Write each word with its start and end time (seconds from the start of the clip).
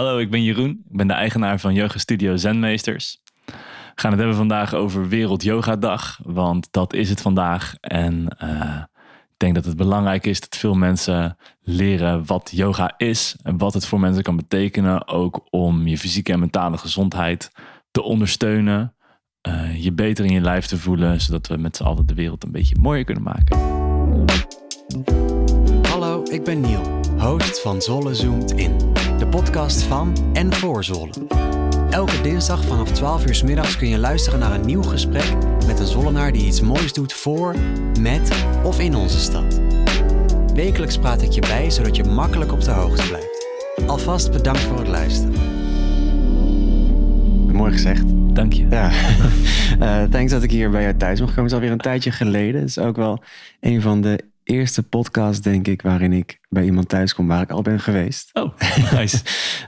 Hallo, 0.00 0.18
ik 0.18 0.30
ben 0.30 0.42
Jeroen. 0.42 0.70
Ik 0.70 0.96
ben 0.96 1.06
de 1.06 1.12
eigenaar 1.12 1.60
van 1.60 1.74
Yoga 1.74 1.98
Studio 1.98 2.36
Zenmeesters. 2.36 3.20
We 3.44 3.52
gaan 3.94 4.10
het 4.10 4.18
hebben 4.20 4.36
vandaag 4.36 4.74
over 4.74 5.08
Wereld 5.08 5.42
Yoga 5.42 5.76
Dag, 5.76 6.20
want 6.22 6.68
dat 6.70 6.92
is 6.92 7.08
het 7.10 7.20
vandaag. 7.20 7.74
En 7.80 8.36
uh, 8.42 8.82
ik 9.06 9.36
denk 9.36 9.54
dat 9.54 9.64
het 9.64 9.76
belangrijk 9.76 10.26
is 10.26 10.40
dat 10.40 10.56
veel 10.56 10.74
mensen 10.74 11.36
leren 11.60 12.26
wat 12.26 12.50
yoga 12.54 12.94
is 12.96 13.36
en 13.42 13.58
wat 13.58 13.74
het 13.74 13.86
voor 13.86 14.00
mensen 14.00 14.22
kan 14.22 14.36
betekenen, 14.36 15.08
ook 15.08 15.46
om 15.50 15.86
je 15.86 15.98
fysieke 15.98 16.32
en 16.32 16.38
mentale 16.38 16.78
gezondheid 16.78 17.50
te 17.90 18.02
ondersteunen, 18.02 18.94
uh, 19.48 19.82
je 19.82 19.92
beter 19.92 20.24
in 20.24 20.32
je 20.32 20.40
lijf 20.40 20.66
te 20.66 20.78
voelen, 20.78 21.20
zodat 21.20 21.46
we 21.46 21.56
met 21.56 21.76
z'n 21.76 21.84
allen 21.84 22.06
de 22.06 22.14
wereld 22.14 22.44
een 22.44 22.52
beetje 22.52 22.76
mooier 22.80 23.04
kunnen 23.04 23.24
maken. 23.24 23.58
Hallo, 25.88 26.22
ik 26.30 26.44
ben 26.44 26.60
Niel, 26.60 27.00
host 27.18 27.60
van 27.60 27.82
Zolle 27.82 28.14
Zoomt 28.14 28.52
In, 28.52 28.76
podcast 29.30 29.82
van 29.82 30.16
en 30.32 30.52
voor 30.52 30.84
Zolle. 30.84 31.10
Elke 31.90 32.20
dinsdag 32.20 32.64
vanaf 32.64 32.92
12 32.92 33.26
uur 33.26 33.34
s 33.34 33.42
middags 33.42 33.76
kun 33.76 33.88
je 33.88 33.98
luisteren 33.98 34.38
naar 34.38 34.52
een 34.52 34.66
nieuw 34.66 34.82
gesprek 34.82 35.34
met 35.66 35.80
een 35.80 35.86
Zollenaar 35.86 36.32
die 36.32 36.46
iets 36.46 36.60
moois 36.60 36.92
doet 36.92 37.12
voor, 37.12 37.54
met 38.00 38.46
of 38.64 38.80
in 38.80 38.94
onze 38.94 39.18
stad. 39.18 39.60
Wekelijks 40.54 40.98
praat 40.98 41.22
ik 41.22 41.30
je 41.30 41.40
bij, 41.40 41.70
zodat 41.70 41.96
je 41.96 42.04
makkelijk 42.04 42.52
op 42.52 42.60
de 42.60 42.70
hoogte 42.70 43.08
blijft. 43.08 43.46
Alvast 43.86 44.32
bedankt 44.32 44.60
voor 44.60 44.78
het 44.78 44.88
luisteren. 44.88 45.34
Mooi 47.52 47.72
gezegd. 47.72 48.04
Dank 48.34 48.52
je. 48.52 48.66
Ja. 48.70 48.90
Uh, 49.80 50.02
thanks 50.12 50.32
dat 50.32 50.42
ik 50.42 50.50
hier 50.50 50.70
bij 50.70 50.82
jou 50.82 50.96
thuis 50.96 51.20
mag 51.20 51.28
komen. 51.28 51.42
Het 51.42 51.52
is 51.52 51.58
alweer 51.58 51.72
een 51.72 51.78
tijdje 51.78 52.10
geleden. 52.10 52.60
Het 52.60 52.68
is 52.68 52.78
ook 52.78 52.96
wel 52.96 53.22
een 53.60 53.80
van 53.80 54.00
de 54.00 54.29
eerste 54.44 54.82
podcasts, 54.82 55.42
denk 55.42 55.66
ik, 55.66 55.82
waarin 55.82 56.12
ik 56.12 56.38
bij 56.48 56.64
iemand 56.64 56.88
thuis 56.88 57.14
kom 57.14 57.26
waar 57.28 57.42
ik 57.42 57.50
al 57.50 57.62
ben 57.62 57.80
geweest. 57.80 58.30
Oh, 58.32 58.56
nice. 58.92 59.20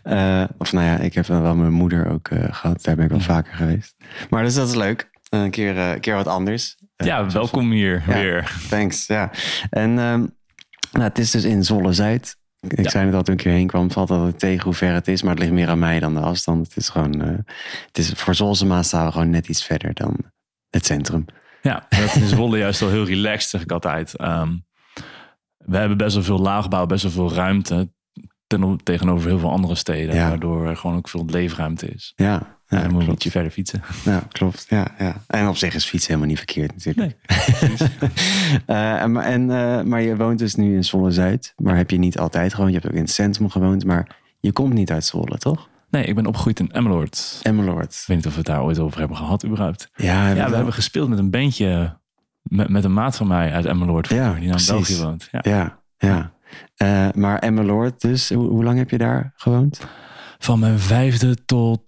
uh, 0.05 0.45
of 0.59 0.73
nou 0.73 0.87
ja, 0.87 0.99
ik 0.99 1.15
heb 1.15 1.27
wel 1.27 1.55
mijn 1.57 1.73
moeder 1.73 2.07
ook 2.11 2.29
uh, 2.31 2.45
gehad. 2.51 2.83
Daar 2.85 2.95
ben 2.97 3.05
ik 3.05 3.11
wel 3.11 3.21
vaker 3.21 3.55
geweest. 3.55 3.95
Maar 4.31 4.43
dus 4.43 4.55
dat 4.55 4.69
is 4.69 4.75
leuk. 4.75 5.11
Een 5.29 5.51
keer, 5.51 5.77
een 5.79 6.01
keer 6.01 6.15
wat 6.15 6.27
anders. 6.27 6.77
ja, 6.97 7.31
welkom 7.31 7.71
hier 7.71 8.03
ja, 8.07 8.13
weer. 8.15 8.57
Thanks, 8.69 9.07
ja. 9.07 9.31
En 9.71 9.99
um, 9.99 10.35
nou, 10.93 11.05
het 11.05 11.19
is 11.19 11.31
dus 11.31 11.45
in 11.45 11.65
Zolle-Zuid. 11.65 12.37
Ik 12.61 12.81
Ja. 12.83 12.91
zei 12.91 13.05
net 13.05 13.15
al 13.15 13.23
toen 13.23 13.35
ik 13.35 13.41
hierheen 13.41 13.67
kwam, 13.67 13.91
valt 13.91 14.11
altijd 14.11 14.39
tegen 14.39 14.65
hoe 14.65 14.75
ver 14.75 14.93
het 14.95 15.09
is. 15.09 15.23
Maar 15.23 15.31
het 15.31 15.41
ligt 15.41 15.53
meer 15.53 15.69
aan 15.69 15.79
mij 15.79 16.01
dan 16.01 16.15
de 16.15 16.21
afstand. 16.21 16.67
Het 16.67 16.77
is 16.77 16.89
gewoon, 16.89 17.29
uh, 17.29 17.39
het 17.87 17.99
is, 17.99 18.11
voor 18.11 18.35
Zolsema 18.35 18.83
staan 18.83 19.07
we 19.07 19.13
gewoon 19.13 19.31
net 19.31 19.49
iets 19.49 19.65
verder 19.65 19.95
dan 19.95 20.17
het 20.71 20.87
centrum. 20.87 21.25
Ja, 21.63 21.87
dat 22.01 22.17
is 22.17 22.29
Zwolle 22.29 22.59
juist 22.59 22.81
wel 22.81 22.91
heel 22.91 23.05
relaxed, 23.05 23.51
zeg 23.51 23.63
ik 23.63 23.73
altijd. 23.73 24.21
Um, 24.21 24.65
we 25.57 25.77
hebben 25.77 25.97
best 25.97 26.15
wel 26.15 26.25
veel 26.25 26.39
laagbouw, 26.39 26.87
best 26.87 27.03
wel 27.03 27.13
veel 27.13 27.35
ruimte 27.35 27.89
ten, 28.47 28.81
tegenover 28.83 29.29
heel 29.29 29.39
veel 29.39 29.51
andere 29.51 29.75
steden. 29.75 30.15
Ja. 30.15 30.29
Waardoor 30.29 30.69
er 30.69 30.77
gewoon 30.77 30.97
ook 30.97 31.09
veel 31.09 31.25
leefruimte 31.27 31.87
is. 31.87 32.13
Ja, 32.17 32.59
Ja, 32.69 32.83
dan 32.83 32.93
moet 32.93 33.05
je 33.05 33.11
ietsje 33.11 33.31
verder 33.31 33.51
fietsen. 33.51 33.83
Ja, 34.05 34.23
klopt. 34.33 34.67
Ja, 34.69 34.95
ja. 34.99 35.25
En 35.27 35.49
op 35.49 35.57
zich 35.57 35.75
is 35.75 35.85
fietsen 35.85 36.09
helemaal 36.09 36.31
niet 36.31 36.39
verkeerd 36.39 36.73
natuurlijk. 36.75 37.17
Nee, 37.27 37.91
Eh, 38.67 39.03
en, 39.03 39.17
en, 39.17 39.43
uh, 39.43 39.83
maar 39.83 40.01
je 40.03 40.17
woont 40.17 40.39
dus 40.39 40.55
nu 40.55 40.75
in 40.75 40.85
Zwolle-Zuid. 40.85 41.53
Maar 41.57 41.77
heb 41.77 41.91
je 41.91 41.99
niet 41.99 42.19
altijd 42.19 42.55
gewoond. 42.55 42.73
Je 42.73 42.79
hebt 42.79 42.91
ook 42.91 42.97
in 42.97 43.05
het 43.05 43.13
centrum 43.13 43.51
gewoond. 43.51 43.85
Maar 43.85 44.17
je 44.41 44.53
komt 44.53 44.73
niet 44.73 44.91
uit 44.91 45.05
Zwolle, 45.05 45.39
toch? 45.39 45.69
Nee, 45.93 46.05
ik 46.05 46.15
ben 46.15 46.27
opgegroeid 46.27 46.61
in 46.61 46.71
Emmeloord. 46.71 47.41
Emmeloord. 47.43 47.93
Ik 47.93 48.05
weet 48.07 48.17
niet 48.17 48.27
of 48.27 48.33
we 48.33 48.39
het 48.39 48.47
daar 48.47 48.63
ooit 48.63 48.79
over 48.79 48.99
hebben 48.99 49.17
gehad 49.17 49.45
überhaupt. 49.45 49.91
Ja, 49.95 50.29
Ja, 50.29 50.49
we 50.49 50.55
hebben 50.55 50.73
gespeeld 50.73 51.09
met 51.09 51.19
een 51.19 51.31
bandje 51.31 51.97
met, 52.43 52.69
met 52.69 52.85
een 52.85 52.93
maat 52.93 53.17
van 53.17 53.27
mij 53.27 53.53
uit 53.53 53.65
Emmeloord. 53.65 54.09
Ja, 54.09 54.35
die 54.35 54.49
nou 54.49 54.61
in. 54.61 54.67
België 54.67 55.03
woont. 55.03 55.29
Ja. 55.31 55.41
Ja, 55.43 55.81
ja. 55.99 56.33
Uh, 56.83 57.09
maar 57.15 57.39
Emmeloord 57.39 58.01
dus, 58.01 58.29
hoe, 58.29 58.49
hoe, 58.49 58.65
lang 58.65 58.79
heb 58.79 58.91
je 58.91 58.99
daar 58.99 59.33
gewoond? 59.37 59.87
Van 60.39 60.59
mijn 60.59 60.79
vijfde 60.79 61.45
tot, 61.45 61.85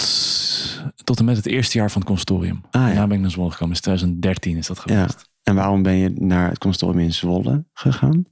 tot 1.05 1.19
en 1.19 1.25
met 1.25 1.37
het 1.37 1.47
eerste 1.47 1.79
jaar 1.79 1.91
van 1.91 2.01
het 2.01 2.11
consortium. 2.11 2.61
Ah, 2.71 2.81
ja. 2.81 2.87
Daarna 2.87 3.07
ben 3.07 3.17
ik 3.17 3.23
naar 3.23 3.31
Zwolle 3.31 3.51
gekomen. 3.51 3.73
Dus 3.73 3.83
2013 3.83 4.57
is 4.57 4.67
dat 4.67 4.79
geweest. 4.79 5.19
Ja. 5.19 5.33
En 5.43 5.55
waarom 5.55 5.83
ben 5.83 5.95
je 5.95 6.11
naar 6.11 6.49
het 6.49 6.59
consortium 6.59 7.01
in 7.01 7.13
Zwolle 7.13 7.65
gegaan? 7.73 8.27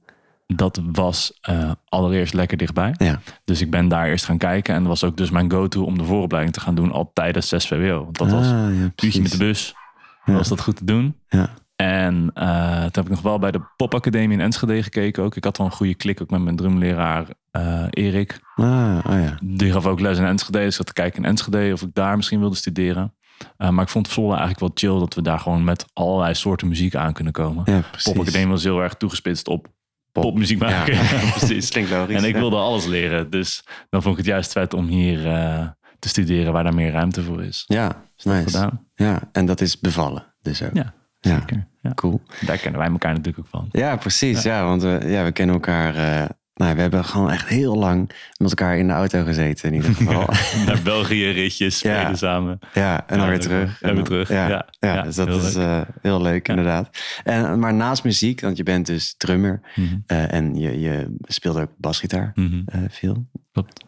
Dat 0.45 0.81
was 0.91 1.39
uh, 1.49 1.71
allereerst 1.89 2.33
lekker 2.33 2.57
dichtbij. 2.57 2.93
Ja. 2.97 3.19
Dus 3.43 3.61
ik 3.61 3.69
ben 3.69 3.87
daar 3.87 4.07
eerst 4.07 4.25
gaan 4.25 4.37
kijken. 4.37 4.73
En 4.73 4.79
dat 4.79 4.89
was 4.89 5.03
ook 5.03 5.17
dus 5.17 5.29
mijn 5.29 5.51
go-to 5.51 5.83
om 5.83 5.97
de 5.97 6.03
vooropleiding 6.03 6.53
te 6.53 6.61
gaan 6.61 6.75
doen 6.75 6.91
al 6.91 7.11
tijdens 7.13 7.47
6 7.47 7.67
VWO. 7.67 8.03
Want 8.03 8.17
dat 8.17 8.27
ah, 8.27 8.33
was 8.33 8.47
een 8.47 9.21
met 9.21 9.31
de 9.31 9.37
bus. 9.37 9.75
Ja. 10.25 10.33
Was 10.33 10.47
dat 10.47 10.61
goed 10.61 10.75
te 10.75 10.85
doen. 10.85 11.15
Ja. 11.27 11.49
En 11.75 12.31
uh, 12.35 12.81
toen 12.81 12.91
heb 12.91 13.05
ik 13.05 13.09
nog 13.09 13.21
wel 13.21 13.39
bij 13.39 13.51
de 13.51 13.61
popacademie 13.75 14.37
in 14.37 14.43
Enschede 14.43 14.83
gekeken 14.83 15.23
ook. 15.23 15.35
Ik 15.35 15.43
had 15.43 15.57
wel 15.57 15.67
een 15.67 15.73
goede 15.73 15.95
klik 15.95 16.21
ook 16.21 16.29
met 16.29 16.41
mijn 16.41 16.55
drumleraar 16.55 17.27
uh, 17.51 17.85
Erik. 17.89 18.39
Ah, 18.55 18.99
oh 19.07 19.19
ja. 19.21 19.37
Die 19.43 19.71
gaf 19.71 19.85
ook 19.85 19.99
les 19.99 20.17
in 20.17 20.25
Enschede. 20.25 20.57
Dus 20.57 20.67
ik 20.67 20.73
zat 20.73 20.85
te 20.85 20.93
kijken 20.93 21.23
in 21.23 21.29
Enschede 21.29 21.73
of 21.73 21.81
ik 21.81 21.93
daar 21.93 22.15
misschien 22.15 22.39
wilde 22.39 22.55
studeren. 22.55 23.13
Uh, 23.57 23.69
maar 23.69 23.83
ik 23.83 23.89
vond 23.89 24.07
Zwolle 24.07 24.37
eigenlijk 24.37 24.59
wel 24.59 24.71
chill 24.73 24.99
dat 24.99 25.13
we 25.13 25.21
daar 25.21 25.39
gewoon 25.39 25.63
met 25.63 25.85
allerlei 25.93 26.33
soorten 26.33 26.67
muziek 26.67 26.95
aan 26.95 27.13
kunnen 27.13 27.33
komen. 27.33 27.63
Ja. 27.65 27.83
Popacademie 28.03 28.47
was 28.47 28.63
heel 28.63 28.79
erg 28.79 28.93
toegespitst 28.93 29.47
op 29.47 29.67
Pop. 30.13 30.23
popmuziek 30.23 30.59
maken. 30.59 30.93
Ja. 31.03 31.31
Precies. 31.37 31.69
Klinkt 31.69 31.89
logisch. 31.91 32.15
En 32.15 32.23
ik 32.23 32.35
wilde 32.35 32.55
alles 32.55 32.85
leren. 32.85 33.29
Dus 33.29 33.63
dan 33.89 34.01
vond 34.01 34.13
ik 34.17 34.19
het 34.23 34.29
juist 34.33 34.51
vet 34.51 34.73
om 34.73 34.87
hier 34.87 35.25
uh, 35.25 35.67
te 35.99 36.07
studeren 36.09 36.53
waar 36.53 36.63
daar 36.63 36.73
meer 36.73 36.91
ruimte 36.91 37.23
voor 37.23 37.43
is. 37.43 37.63
Ja, 37.67 37.87
dat 38.15 38.33
nice. 38.33 38.43
gedaan. 38.49 38.87
Ja, 38.95 39.19
en 39.31 39.45
dat 39.45 39.61
is 39.61 39.79
bevallen 39.79 40.25
dus 40.41 40.63
ook. 40.63 40.73
Ja, 40.73 40.93
Ja. 41.19 41.39
zeker. 41.39 41.67
Ja. 41.81 41.93
Cool. 41.93 42.21
Daar 42.45 42.57
kennen 42.57 42.79
wij 42.81 42.89
elkaar 42.89 43.11
natuurlijk 43.13 43.39
ook 43.39 43.47
van. 43.51 43.67
Ja, 43.71 43.95
precies. 43.95 44.41
Ja, 44.43 44.55
ja 44.57 44.65
want 44.65 44.81
we, 44.81 44.99
ja, 45.05 45.23
we 45.23 45.31
kennen 45.31 45.55
elkaar. 45.55 45.95
Uh, 45.95 46.25
nou, 46.53 46.75
we 46.75 46.81
hebben 46.81 47.05
gewoon 47.05 47.31
echt 47.31 47.47
heel 47.47 47.75
lang 47.77 48.09
met 48.37 48.49
elkaar 48.49 48.77
in 48.77 48.87
de 48.87 48.93
auto 48.93 49.23
gezeten 49.23 49.67
in 49.69 49.75
ieder 49.75 49.95
geval. 49.95 50.27
Naar 50.65 50.81
België 50.83 51.25
ritjes 51.29 51.77
spelen 51.77 51.97
Ja. 51.99 52.15
samen. 52.15 52.59
Ja, 52.73 53.07
en 53.07 53.17
dan 53.17 53.27
weer 53.27 53.39
terug. 53.39 53.81
En 53.81 53.95
weer 53.95 54.03
terug. 54.03 54.29
Ja, 54.29 54.65
Ja, 54.79 55.01
dus 55.01 55.15
dat 55.15 55.27
heel 55.27 55.37
is 55.37 55.53
leuk. 55.55 55.65
uh, 55.65 55.81
heel 56.01 56.21
leuk 56.21 56.47
inderdaad. 56.47 56.89
En, 57.23 57.59
maar 57.59 57.73
naast 57.73 58.03
muziek, 58.03 58.41
want 58.41 58.57
je 58.57 58.63
bent 58.63 58.85
dus 58.85 59.15
drummer 59.17 59.61
Mhm. 59.75 59.85
uh, 60.07 60.33
en 60.33 60.55
je, 60.55 60.79
je 60.79 61.15
speelt 61.21 61.57
ook 61.57 61.71
basgitaar 61.77 62.31
Mhm. 62.35 62.55
uh, 62.55 62.81
veel. 62.89 63.25
Klopt. 63.51 63.83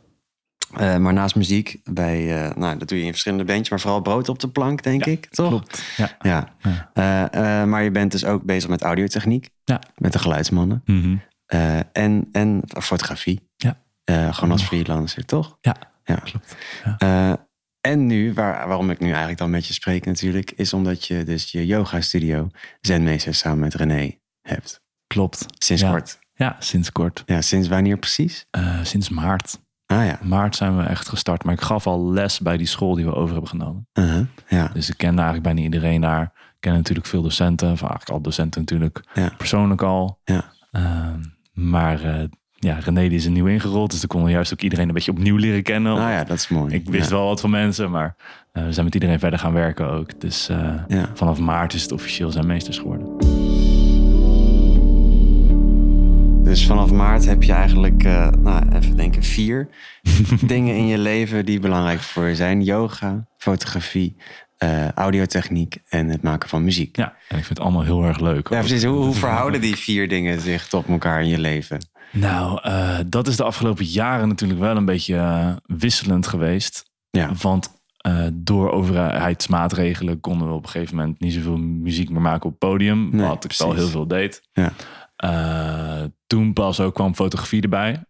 Uh, 0.79 0.97
maar 0.97 1.13
naast 1.13 1.35
muziek, 1.35 1.79
bij, 1.83 2.45
uh, 2.47 2.55
nou, 2.55 2.77
dat 2.77 2.87
doe 2.87 2.97
je 2.97 3.03
in 3.03 3.09
verschillende 3.11 3.43
bandjes, 3.43 3.69
maar 3.69 3.79
vooral 3.79 4.01
brood 4.01 4.29
op 4.29 4.39
de 4.39 4.49
plank, 4.49 4.83
denk 4.83 5.05
Ja, 5.05 5.11
ik. 5.11 5.25
Toch? 5.29 5.47
Klopt. 5.49 5.83
Ja. 5.97 6.09
Ja. 6.19 6.47
Ja. 6.93 7.29
Uh, 7.33 7.67
maar 7.69 7.83
je 7.83 7.91
bent 7.91 8.11
dus 8.11 8.25
ook 8.25 8.43
bezig 8.43 8.69
met 8.69 8.81
audiotechniek. 8.81 9.49
Ja. 9.63 9.81
Met 9.97 10.13
de 10.13 10.19
geluidsmannen. 10.19 10.81
Mhm. 10.85 11.15
Uh, 11.53 11.77
en, 11.91 12.29
en 12.31 12.61
fotografie. 12.65 13.49
Ja. 13.55 13.79
Uh, 14.05 14.33
gewoon 14.33 14.51
als 14.51 14.63
freelancer, 14.63 15.25
toch? 15.25 15.57
Ja, 15.61 15.75
ja. 16.03 16.15
klopt. 16.15 16.55
Uh, 17.03 17.33
en 17.81 18.05
nu, 18.05 18.33
waar, 18.33 18.67
waarom 18.67 18.89
ik 18.89 18.99
nu 18.99 19.07
eigenlijk 19.07 19.37
dan 19.37 19.49
met 19.49 19.67
je 19.67 19.73
spreek 19.73 20.05
natuurlijk, 20.05 20.51
is 20.51 20.73
omdat 20.73 21.05
je 21.05 21.23
dus 21.23 21.51
je 21.51 21.65
yoga 21.65 22.01
studio 22.01 22.49
Zenmeester 22.81 23.33
samen 23.33 23.59
met 23.59 23.73
René 23.73 24.19
hebt. 24.41 24.81
Klopt. 25.07 25.45
Sinds 25.57 25.81
ja. 25.81 25.91
kort. 25.91 26.19
Ja, 26.33 26.55
sinds 26.59 26.91
kort. 26.91 27.23
Ja, 27.25 27.41
sinds 27.41 27.67
wanneer 27.67 27.97
precies? 27.97 28.45
Sinds 28.83 29.09
maart. 29.09 29.59
Ah 29.85 30.05
ja. 30.05 30.19
Maart 30.21 30.55
zijn 30.55 30.77
we 30.77 30.83
echt 30.83 31.09
gestart. 31.09 31.43
Maar 31.43 31.53
ik 31.53 31.61
gaf 31.61 31.87
al 31.87 32.11
les 32.11 32.39
bij 32.39 32.57
die 32.57 32.67
school 32.67 32.95
die 32.95 33.05
we 33.05 33.13
over 33.13 33.31
hebben 33.31 33.49
genomen. 33.49 33.87
Uh 33.93 34.09
-huh. 34.09 34.25
ja. 34.47 34.67
Dus 34.73 34.89
ik 34.89 34.97
kende 34.97 35.21
eigenlijk 35.21 35.43
bijna 35.43 35.61
iedereen 35.61 36.01
daar. 36.01 36.23
Ik 36.23 36.55
ken 36.59 36.73
natuurlijk 36.73 37.07
veel 37.07 37.21
docenten. 37.21 37.71
Of 37.71 37.81
eigenlijk 37.81 38.09
al 38.09 38.21
docenten 38.21 38.61
natuurlijk 38.61 39.03
ja. 39.13 39.29
persoonlijk 39.37 39.81
al. 39.81 40.19
Ja. 40.23 40.53
Uh, 40.71 41.13
maar 41.55 42.05
uh, 42.05 42.23
ja, 42.65 42.77
René 42.79 43.01
die 43.01 43.17
is 43.17 43.25
er 43.25 43.31
nieuw 43.31 43.47
ingerold. 43.47 43.91
Dus 43.91 43.99
dan 43.99 44.09
konden 44.09 44.31
juist 44.31 44.53
ook 44.53 44.61
iedereen 44.61 44.87
een 44.87 44.93
beetje 44.93 45.11
opnieuw 45.11 45.37
leren 45.37 45.63
kennen. 45.63 45.93
Ah 45.93 46.09
ja, 46.09 46.23
dat 46.23 46.37
is 46.37 46.47
mooi. 46.47 46.73
Ik 46.73 46.89
wist 46.89 47.09
ja. 47.09 47.15
wel 47.15 47.25
wat 47.25 47.41
van 47.41 47.49
mensen, 47.49 47.91
maar 47.91 48.15
uh, 48.53 48.63
we 48.65 48.71
zijn 48.71 48.85
met 48.85 48.93
iedereen 48.93 49.19
verder 49.19 49.39
gaan 49.39 49.53
werken 49.53 49.89
ook. 49.89 50.19
Dus 50.21 50.49
uh, 50.49 50.73
ja. 50.87 51.09
vanaf 51.13 51.39
maart 51.39 51.73
is 51.73 51.81
het 51.81 51.91
officieel 51.91 52.31
zijn 52.31 52.47
meesters 52.47 52.77
geworden. 52.77 53.17
Dus 56.43 56.65
vanaf 56.65 56.91
maart 56.91 57.25
heb 57.25 57.43
je 57.43 57.53
eigenlijk, 57.53 58.03
uh, 58.03 58.29
nou 58.29 58.75
even 58.75 58.95
denken, 58.95 59.23
vier 59.23 59.69
dingen 60.47 60.75
in 60.75 60.87
je 60.87 60.97
leven 60.97 61.45
die 61.45 61.59
belangrijk 61.59 61.99
voor 61.99 62.25
je 62.25 62.35
zijn. 62.35 62.63
Yoga, 62.63 63.27
fotografie, 63.37 64.15
uh, 64.65 64.91
audiotechniek 64.91 65.77
en 65.89 66.07
het 66.07 66.21
maken 66.21 66.49
van 66.49 66.63
muziek. 66.63 66.97
Ja, 66.97 67.05
en 67.27 67.37
ik 67.37 67.45
vind 67.45 67.57
het 67.57 67.59
allemaal 67.59 67.83
heel 67.83 68.03
erg 68.03 68.19
leuk. 68.19 68.49
Ja, 68.49 68.59
precies. 68.59 68.83
Hoe, 68.83 68.97
hoe 68.97 69.13
verhouden 69.13 69.61
die 69.61 69.75
vier 69.75 70.07
dingen 70.07 70.41
zich 70.41 70.67
tot 70.67 70.87
elkaar 70.87 71.21
in 71.21 71.27
je 71.27 71.39
leven? 71.39 71.89
Nou, 72.11 72.59
uh, 72.65 72.99
dat 73.07 73.27
is 73.27 73.35
de 73.35 73.43
afgelopen 73.43 73.85
jaren 73.85 74.27
natuurlijk 74.27 74.59
wel 74.59 74.75
een 74.75 74.85
beetje 74.85 75.15
uh, 75.15 75.55
wisselend 75.65 76.27
geweest. 76.27 76.91
Ja. 77.09 77.31
Want 77.41 77.73
door 78.33 78.71
overheidsmaatregelen 78.71 80.19
konden 80.19 80.47
we 80.47 80.53
op 80.53 80.63
een 80.63 80.69
gegeven 80.69 80.95
moment 80.95 81.19
niet 81.19 81.33
zoveel 81.33 81.57
muziek 81.57 82.09
meer 82.09 82.21
maken 82.21 82.49
op 82.49 82.59
podium. 82.59 83.09
Nee, 83.11 83.25
wat 83.25 83.33
ik 83.33 83.39
precies. 83.39 83.65
al 83.65 83.73
heel 83.73 83.87
veel 83.87 84.07
deed. 84.07 84.41
Ja. 84.53 84.71
Toen 86.27 86.53
pas 86.53 86.79
ook 86.79 86.93
kwam 86.93 87.15
fotografie 87.15 87.61
erbij. 87.61 88.03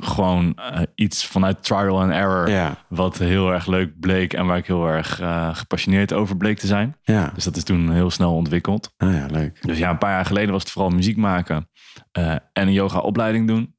Gewoon 0.00 0.58
uh, 0.58 0.80
iets 0.94 1.26
vanuit 1.26 1.64
trial 1.64 2.00
and 2.00 2.12
error. 2.12 2.50
Ja. 2.50 2.84
Wat 2.88 3.18
heel 3.18 3.52
erg 3.52 3.66
leuk 3.66 4.00
bleek 4.00 4.32
en 4.32 4.46
waar 4.46 4.56
ik 4.56 4.66
heel 4.66 4.86
erg 4.86 5.20
uh, 5.20 5.54
gepassioneerd 5.54 6.12
over 6.12 6.36
bleek 6.36 6.58
te 6.58 6.66
zijn. 6.66 6.96
Ja. 7.02 7.30
Dus 7.34 7.44
dat 7.44 7.56
is 7.56 7.64
toen 7.64 7.90
heel 7.90 8.10
snel 8.10 8.34
ontwikkeld. 8.34 8.92
Ah 8.96 9.12
ja, 9.12 9.26
leuk. 9.30 9.62
Dus 9.66 9.78
ja, 9.78 9.90
een 9.90 9.98
paar 9.98 10.12
jaar 10.12 10.26
geleden 10.26 10.52
was 10.52 10.62
het 10.62 10.72
vooral 10.72 10.90
muziek 10.90 11.16
maken 11.16 11.68
uh, 12.18 12.30
en 12.30 12.40
een 12.52 12.72
yoga 12.72 12.98
opleiding 12.98 13.46
doen. 13.46 13.76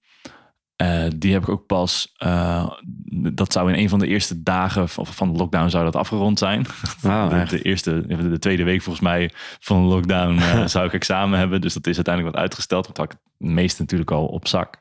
Eh, 0.80 1.06
die 1.16 1.33
heb 1.33 1.42
ik 1.42 1.50
ook 1.50 1.66
pas, 1.66 2.13
eh, 2.18 2.69
dat 3.33 3.54
zou 3.54 3.74
in 3.74 3.80
een 3.80 3.89
van 3.89 4.00
de 4.00 4.07
eerste 4.07 4.44
dagen 4.44 4.89
van, 4.89 5.06
van 5.06 5.31
de 5.31 5.38
lockdown 5.38 5.69
zou 5.69 5.83
dat 5.83 5.95
afgerond 5.95 6.39
zijn. 6.39 6.66
Wauw, 7.01 7.30
de, 7.45 7.45
de 7.50 7.62
eerste, 7.62 8.07
de 8.07 8.39
tweede 8.39 8.63
week 8.63 8.81
volgens 8.81 9.04
mij 9.06 9.31
van 9.60 9.81
de 9.81 9.88
lockdown 9.95 10.38
eh, 10.38 10.66
zou 10.75 10.86
ik 10.86 10.94
examen 10.94 11.39
hebben. 11.39 11.62
Dus 11.62 11.74
dat 11.74 11.88
is 11.88 11.95
uiteindelijk 11.95 12.36
wat 12.36 12.44
uitgesteld. 12.44 12.86
Want 12.86 12.98
had 12.98 13.12
ik 13.12 13.18
het 13.38 13.50
meeste 13.50 13.81
natuurlijk 13.81 14.12
al 14.12 14.25
op 14.25 14.48
zak. 14.48 14.80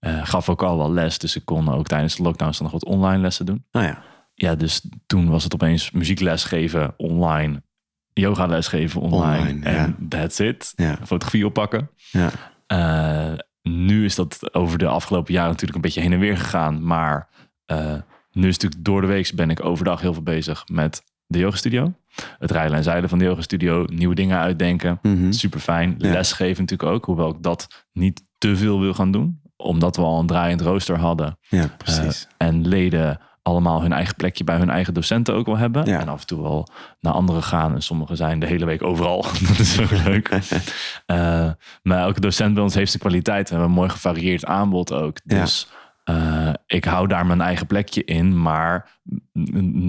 Eh, 0.00 0.26
gaf 0.26 0.48
ook 0.48 0.62
al 0.62 0.76
wel 0.76 0.92
les, 0.92 1.18
dus 1.18 1.36
ik 1.36 1.44
kon 1.44 1.68
ook 1.68 1.86
tijdens 1.86 2.16
de 2.16 2.22
lockdown 2.22 2.50
dan 2.50 2.62
nog 2.62 2.72
wat 2.72 2.84
online 2.84 3.22
lessen 3.22 3.46
doen. 3.46 3.64
Nou 3.70 3.86
ja. 3.86 4.02
Ja, 4.34 4.54
dus 4.54 4.88
toen 5.06 5.28
was 5.28 5.44
het 5.44 5.54
opeens 5.54 5.90
muziekles 5.90 6.44
geven 6.44 6.94
online, 6.96 7.62
yoga 8.12 8.46
les 8.46 8.68
geven 8.68 9.00
online, 9.00 9.64
en 9.64 9.96
that's 10.08 10.38
it. 10.38 10.72
Ja. 10.76 10.98
Fotografie 11.04 11.46
oppakken. 11.46 11.90
Ja. 12.10 12.30
Eh, 12.66 13.38
nu 13.62 14.04
is 14.04 14.14
dat 14.14 14.54
over 14.54 14.78
de 14.78 14.86
afgelopen 14.86 15.32
jaren 15.32 15.50
natuurlijk 15.50 15.76
een 15.76 15.82
beetje 15.82 16.00
heen 16.00 16.12
en 16.12 16.18
weer 16.18 16.36
gegaan. 16.36 16.84
Maar 16.84 17.28
eh, 17.66 17.76
nu 18.32 18.48
is 18.48 18.54
het 18.54 18.62
natuurlijk 18.62 18.84
door 18.84 19.00
de 19.00 19.06
week 19.06 19.32
ben 19.34 19.50
ik 19.50 19.64
overdag 19.64 20.00
heel 20.00 20.12
veel 20.12 20.22
bezig 20.22 20.68
met 20.68 21.02
de 21.26 21.38
yogastudio. 21.38 21.94
Het 22.38 22.50
rijden 22.50 22.76
en 22.76 22.82
zeilen 22.82 23.08
van 23.08 23.18
de 23.18 23.24
yogastudio. 23.24 23.84
Nieuwe 23.84 24.14
dingen 24.14 24.38
uitdenken. 24.38 24.98
Mhm. 25.02 25.32
Super 25.32 25.60
fijn. 25.60 25.94
Lesgeven 25.98 26.62
natuurlijk 26.62 26.90
ook. 26.90 27.04
Hoewel 27.04 27.28
ik 27.28 27.42
dat 27.42 27.86
niet 27.92 28.22
te 28.38 28.56
veel 28.56 28.80
wil 28.80 28.94
gaan 28.94 29.10
doen. 29.10 29.40
Omdat 29.62 29.96
we 29.96 30.02
al 30.02 30.18
een 30.20 30.26
draaiend 30.26 30.60
rooster 30.60 30.98
hadden. 30.98 31.38
Ja, 31.48 31.66
precies. 31.76 32.26
En 32.36 32.68
leden 32.68 33.20
allemaal 33.42 33.82
hun 33.82 33.92
eigen 33.92 34.14
plekje 34.14 34.44
bij 34.44 34.56
hun 34.56 34.70
eigen 34.70 34.94
docenten 34.94 35.34
ook 35.34 35.46
wel 35.46 35.56
hebben. 35.56 35.86
Ja. 35.86 36.00
En 36.00 36.08
af 36.08 36.20
en 36.20 36.26
toe 36.26 36.42
wel 36.42 36.68
naar 37.00 37.12
anderen 37.12 37.42
gaan. 37.42 37.74
En 37.74 37.82
sommigen 37.82 38.16
zijn 38.16 38.40
de 38.40 38.46
hele 38.46 38.64
week 38.64 38.82
overal. 38.82 39.22
dat 39.48 39.58
is 39.58 39.80
ook 39.80 39.90
leuk. 39.90 40.28
Eh, 41.06 41.50
maar 41.82 41.98
elke 42.00 42.20
docent 42.20 42.54
bij 42.54 42.62
ons 42.62 42.74
heeft 42.74 42.90
zijn 42.90 43.02
kwaliteit. 43.02 43.48
We 43.48 43.54
hebben 43.54 43.68
een 43.72 43.78
mooi 43.78 43.88
gevarieerd 43.90 44.44
aanbod 44.44 44.92
ook. 44.92 45.18
Ja. 45.24 45.40
Dus 45.40 45.68
eh, 46.04 46.50
ik 46.66 46.84
hou 46.84 47.06
daar 47.06 47.26
mijn 47.26 47.40
eigen 47.40 47.66
plekje 47.66 48.04
in. 48.04 48.42
Maar 48.42 48.90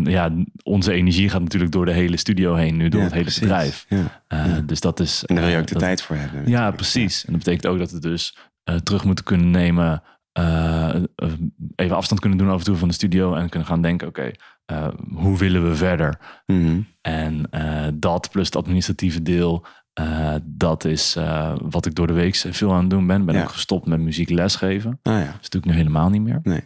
ja, 0.03 0.29
onze 0.63 0.91
energie 0.93 1.29
gaat 1.29 1.41
natuurlijk 1.41 1.71
door 1.71 1.85
de 1.85 1.91
hele 1.91 2.17
studio 2.17 2.55
heen. 2.55 2.77
Nu 2.77 2.89
door 2.89 2.99
Ja, 2.99 3.05
het 3.05 3.13
hele 3.13 3.25
precies. 3.25 3.41
bedrijf. 3.41 3.85
Eh. 4.27 4.45
Dus 4.65 4.79
dat 4.79 4.99
is... 4.99 5.23
En 5.25 5.35
daar 5.35 5.43
wil 5.43 5.53
je 5.53 5.57
eh, 5.57 5.61
ook 5.61 5.67
de 5.67 5.73
dat- 5.73 5.83
tijd 5.83 6.01
voor 6.01 6.15
hebben. 6.15 6.49
ja, 6.49 6.71
precies. 6.71 7.25
En 7.25 7.33
dat 7.33 7.43
betekent 7.43 7.67
ook 7.67 7.77
dat 7.79 7.91
we 7.91 7.99
dus 7.99 8.37
eh, 8.37 8.43
terug 8.75 9.03
moeten 9.05 9.25
kunnen 9.25 9.51
nemen. 9.51 10.01
eh, 10.31 10.95
eh, 10.95 11.03
even 11.75 11.95
afstand 11.95 12.19
kunnen 12.21 12.37
doen 12.39 12.49
af 12.49 12.57
en 12.59 12.63
toe 12.65 12.75
van 12.75 12.87
de 12.87 12.93
studio. 12.93 13.33
En 13.35 13.49
kunnen 13.49 13.67
gaan 13.67 13.81
denken, 13.81 14.07
oké, 14.07 14.31
eh, 14.65 14.87
hoe 15.13 15.37
willen 15.37 15.69
we 15.69 15.75
verder? 15.75 16.19
Mhm. 16.45 16.79
En 17.01 17.49
eh, 17.49 17.87
dat 17.93 18.29
plus 18.31 18.45
het 18.45 18.55
administratieve 18.55 19.21
deel. 19.21 19.65
eh, 19.93 20.35
dat 20.43 20.85
is 20.85 21.15
eh, 21.15 21.53
wat 21.61 21.85
ik 21.85 21.95
door 21.95 22.07
de 22.07 22.13
week 22.13 22.35
veel 22.35 22.73
aan 22.73 22.79
het 22.81 22.89
doen 22.89 23.07
ben. 23.07 23.25
Ben 23.25 23.35
Ja. 23.35 23.41
ook 23.41 23.49
gestopt 23.51 23.85
met 23.85 23.99
muziek 23.99 24.29
lesgeven. 24.29 24.99
Nou 25.03 25.19
ja. 25.19 25.35
Dat 25.41 25.51
doe 25.51 25.61
ik 25.61 25.67
nu 25.67 25.73
helemaal 25.73 26.09
niet 26.09 26.21
meer. 26.21 26.39
Nee. 26.43 26.63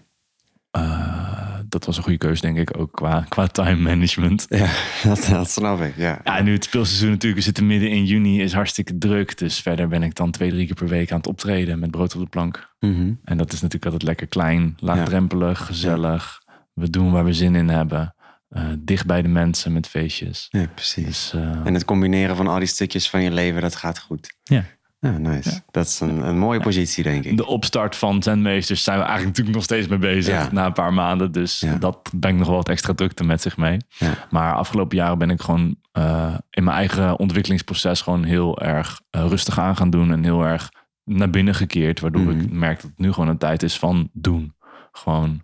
Dat 1.75 1.85
was 1.85 1.97
een 1.97 2.03
goede 2.03 2.17
keuze, 2.17 2.41
denk 2.41 2.57
ik, 2.57 2.77
ook 2.79 2.91
qua, 2.91 3.25
qua 3.29 3.47
time 3.47 3.75
management. 3.81 4.45
Ja, 4.49 4.69
dat, 5.09 5.27
dat 5.29 5.49
snap 5.51 5.81
ik. 5.81 5.93
Ja. 5.97 6.21
Ja, 6.23 6.37
en 6.37 6.43
nu 6.45 6.53
het 6.53 6.63
speelseizoen 6.63 7.09
natuurlijk, 7.09 7.35
we 7.39 7.45
zitten 7.45 7.67
midden 7.67 7.89
in 7.89 8.05
juni, 8.05 8.41
is 8.41 8.53
hartstikke 8.53 8.97
druk. 8.97 9.37
Dus 9.37 9.59
verder 9.59 9.87
ben 9.87 10.03
ik 10.03 10.15
dan 10.15 10.31
twee, 10.31 10.49
drie 10.49 10.65
keer 10.65 10.75
per 10.75 10.87
week 10.87 11.11
aan 11.11 11.17
het 11.17 11.27
optreden 11.27 11.79
met 11.79 11.91
brood 11.91 12.15
op 12.15 12.21
de 12.21 12.27
plank. 12.29 12.69
Mhm. 12.79 13.11
En 13.23 13.37
dat 13.37 13.47
is 13.53 13.61
natuurlijk 13.61 13.83
altijd 13.85 14.03
lekker 14.03 14.27
klein, 14.27 14.77
laagdrempelig, 14.79 15.65
gezellig. 15.65 16.41
We 16.73 16.89
doen 16.89 17.11
waar 17.11 17.25
we 17.25 17.33
zin 17.33 17.55
in 17.55 17.69
hebben. 17.69 18.15
Eh, 18.49 18.63
dicht 18.79 19.05
bij 19.05 19.21
de 19.21 19.27
mensen 19.27 19.73
met 19.73 19.87
feestjes. 19.87 20.47
ja, 20.49 20.67
precies. 20.75 21.05
Dus 21.05 21.33
eh, 21.33 21.65
En 21.65 21.73
het 21.73 21.85
combineren 21.85 22.35
van 22.35 22.47
al 22.47 22.59
die 22.59 22.67
stukjes 22.67 23.09
van 23.09 23.23
je 23.23 23.31
leven, 23.31 23.61
dat 23.61 23.75
gaat 23.75 23.99
goed. 23.99 24.35
ja. 24.43 24.65
Ja, 25.05 25.17
nice. 25.17 25.61
Dat 25.71 25.85
is 25.85 25.99
een, 25.99 26.27
een 26.27 26.37
mooie 26.37 26.59
positie, 26.59 27.03
denk 27.03 27.23
ik. 27.25 27.37
de 27.37 27.45
opstart 27.45 27.95
van 27.95 28.23
Zenmeesters 28.23 28.83
zijn 28.83 28.97
we 28.97 29.03
eigenlijk 29.03 29.29
natuurlijk 29.37 29.55
nog 29.55 29.65
steeds 29.65 29.87
mee 29.87 29.99
bezig. 29.99 30.33
Ja. 30.33 30.49
Na 30.51 30.65
een 30.65 30.73
paar 30.73 30.93
maanden. 30.93 31.31
Dus 31.31 31.59
Ja. 31.59 31.75
dat 31.75 32.09
brengt 32.19 32.37
nog 32.39 32.47
wel 32.47 32.55
wat 32.57 32.69
extra 32.69 32.93
drukte 32.93 33.23
met 33.23 33.41
zich 33.41 33.57
mee. 33.57 33.77
Ja. 33.87 34.13
Maar 34.29 34.53
afgelopen 34.53 34.97
jaren 34.97 35.17
ben 35.17 35.29
ik 35.29 35.41
gewoon 35.41 35.75
eh, 35.91 36.33
in 36.49 36.63
mijn 36.63 36.77
eigen 36.77 37.19
ontwikkelingsproces 37.19 38.01
gewoon 38.01 38.23
heel 38.23 38.59
erg 38.61 39.01
eh, 39.09 39.25
rustig 39.27 39.59
aan 39.59 39.75
gaan 39.77 39.89
doen. 39.89 40.11
En 40.11 40.23
heel 40.23 40.43
erg 40.45 40.71
naar 41.03 41.29
binnen 41.29 41.55
gekeerd. 41.55 41.99
Waardoor 41.99 42.31
ik 42.31 42.47
Mhm. 42.47 42.59
merk 42.59 42.81
dat 42.81 42.89
het 42.89 42.99
nu 42.99 43.11
gewoon 43.11 43.29
een 43.29 43.37
tijd 43.37 43.63
is 43.63 43.77
van 43.79 44.09
doen. 44.13 44.53
Gewoon 44.91 45.41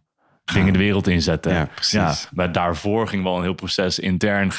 dingen 0.53 0.73
de 0.73 0.79
wereld 0.79 1.07
inzetten. 1.07 1.53
Ja, 1.53 1.65
precies. 1.73 2.29
Maar 2.33 2.51
daarvoor 2.51 3.07
ging 3.07 3.23
wel 3.23 3.35
een 3.37 3.43
heel 3.43 3.53
proces 3.53 3.99
intern 3.99 4.51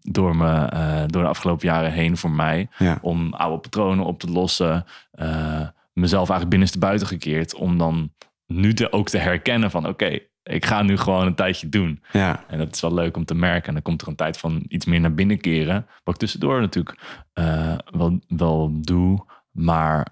door, 0.00 0.36
me, 0.36 0.54
eh, 0.64 1.02
door 1.06 1.22
de 1.22 1.28
afgelopen 1.28 1.68
jaren 1.68 1.92
heen 1.92 2.16
voor 2.16 2.30
mij. 2.30 2.68
Om 3.00 3.34
oude 3.34 3.58
patronen 3.58 4.04
op 4.04 4.20
te 4.20 4.30
lossen. 4.30 4.84
eh, 5.12 5.60
mezelf 5.92 6.18
eigenlijk 6.20 6.50
binnenste 6.50 6.78
buiten 6.78 7.06
gekeerd. 7.06 7.54
Om 7.54 7.78
dan 7.78 8.12
nu 8.46 8.74
te, 8.74 8.92
ook 8.92 9.08
te 9.08 9.18
herkennen 9.18 9.70
van 9.70 9.86
oké, 9.88 10.18
ik 10.42 10.66
ga 10.66 10.82
nu 10.82 10.96
gewoon 10.96 11.26
een 11.26 11.34
tijdje 11.34 11.68
doen. 11.68 12.02
Ja, 12.12 12.44
En 12.48 12.58
dat 12.58 12.74
is 12.74 12.80
wel 12.80 12.94
leuk 12.94 13.16
om 13.16 13.24
te 13.24 13.34
merken. 13.34 13.66
En 13.68 13.72
dan 13.72 13.82
komt 13.82 14.02
er 14.02 14.08
een 14.08 14.14
tijd 14.16 14.38
van 14.38 14.64
iets 14.68 14.86
meer 14.86 15.00
naar 15.00 15.14
binnen 15.14 15.40
keren. 15.40 15.86
Wat 16.04 16.14
ik 16.14 16.20
tussendoor 16.20 16.60
natuurlijk 16.60 16.98
eh, 17.32 17.74
wel, 17.90 18.18
wel 18.28 18.70
doe. 18.80 19.24
Maar 19.50 20.06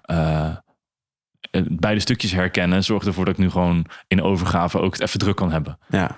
beide 1.81 1.99
stukjes 1.99 2.31
herkennen 2.31 2.83
zorgt 2.83 3.05
ervoor 3.07 3.25
dat 3.25 3.33
ik 3.33 3.39
nu 3.39 3.49
gewoon 3.49 3.85
in 4.07 4.21
overgave 4.21 4.79
ook 4.79 4.93
het 4.93 5.01
even 5.01 5.19
druk 5.19 5.35
kan 5.35 5.51
hebben. 5.51 5.77
ja, 5.89 6.15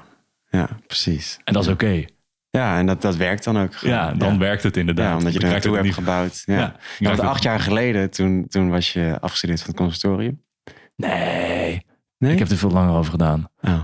ja, 0.50 0.68
precies. 0.88 1.40
En 1.44 1.54
dat 1.54 1.64
is 1.64 1.70
oké. 1.70 2.04
Ja, 2.50 2.78
en 2.78 2.86
dat, 2.86 3.02
dat 3.02 3.16
werkt 3.16 3.44
dan 3.44 3.58
ook 3.60 3.76
gewoon. 3.76 3.96
Ja, 3.96 4.12
dan 4.12 4.40
werkt 4.40 4.64
het 4.64 4.78
inderdaad. 4.78 5.08
Ja, 5.10 5.18
omdat 5.18 5.34
je 5.34 5.40
Ik 5.40 5.46
er 5.46 5.52
naartoe 5.52 5.72
hebt 5.74 5.86
niet- 5.86 5.94
gebouwd. 5.94 6.44
Ja. 6.46 6.54
Ja, 6.54 6.60
Ja. 7.00 7.10
ik 7.12 7.16
Want 7.18 7.30
acht 7.30 7.44
jaar 7.44 7.60
geleden, 7.60 8.10
toen, 8.12 8.48
toen 8.48 8.70
was 8.70 8.94
je 8.94 9.18
afgestudeerd 9.22 9.60
van 9.60 9.68
het 9.70 9.78
conservatorium. 9.78 10.42
Nee, 10.96 11.86
Nee? 12.18 12.32
ik 12.34 12.40
heb 12.40 12.48
er 12.50 12.58
veel 12.58 12.70
langer 12.72 12.96
over 12.98 13.12
gedaan. 13.12 13.50
Oh. 13.62 13.84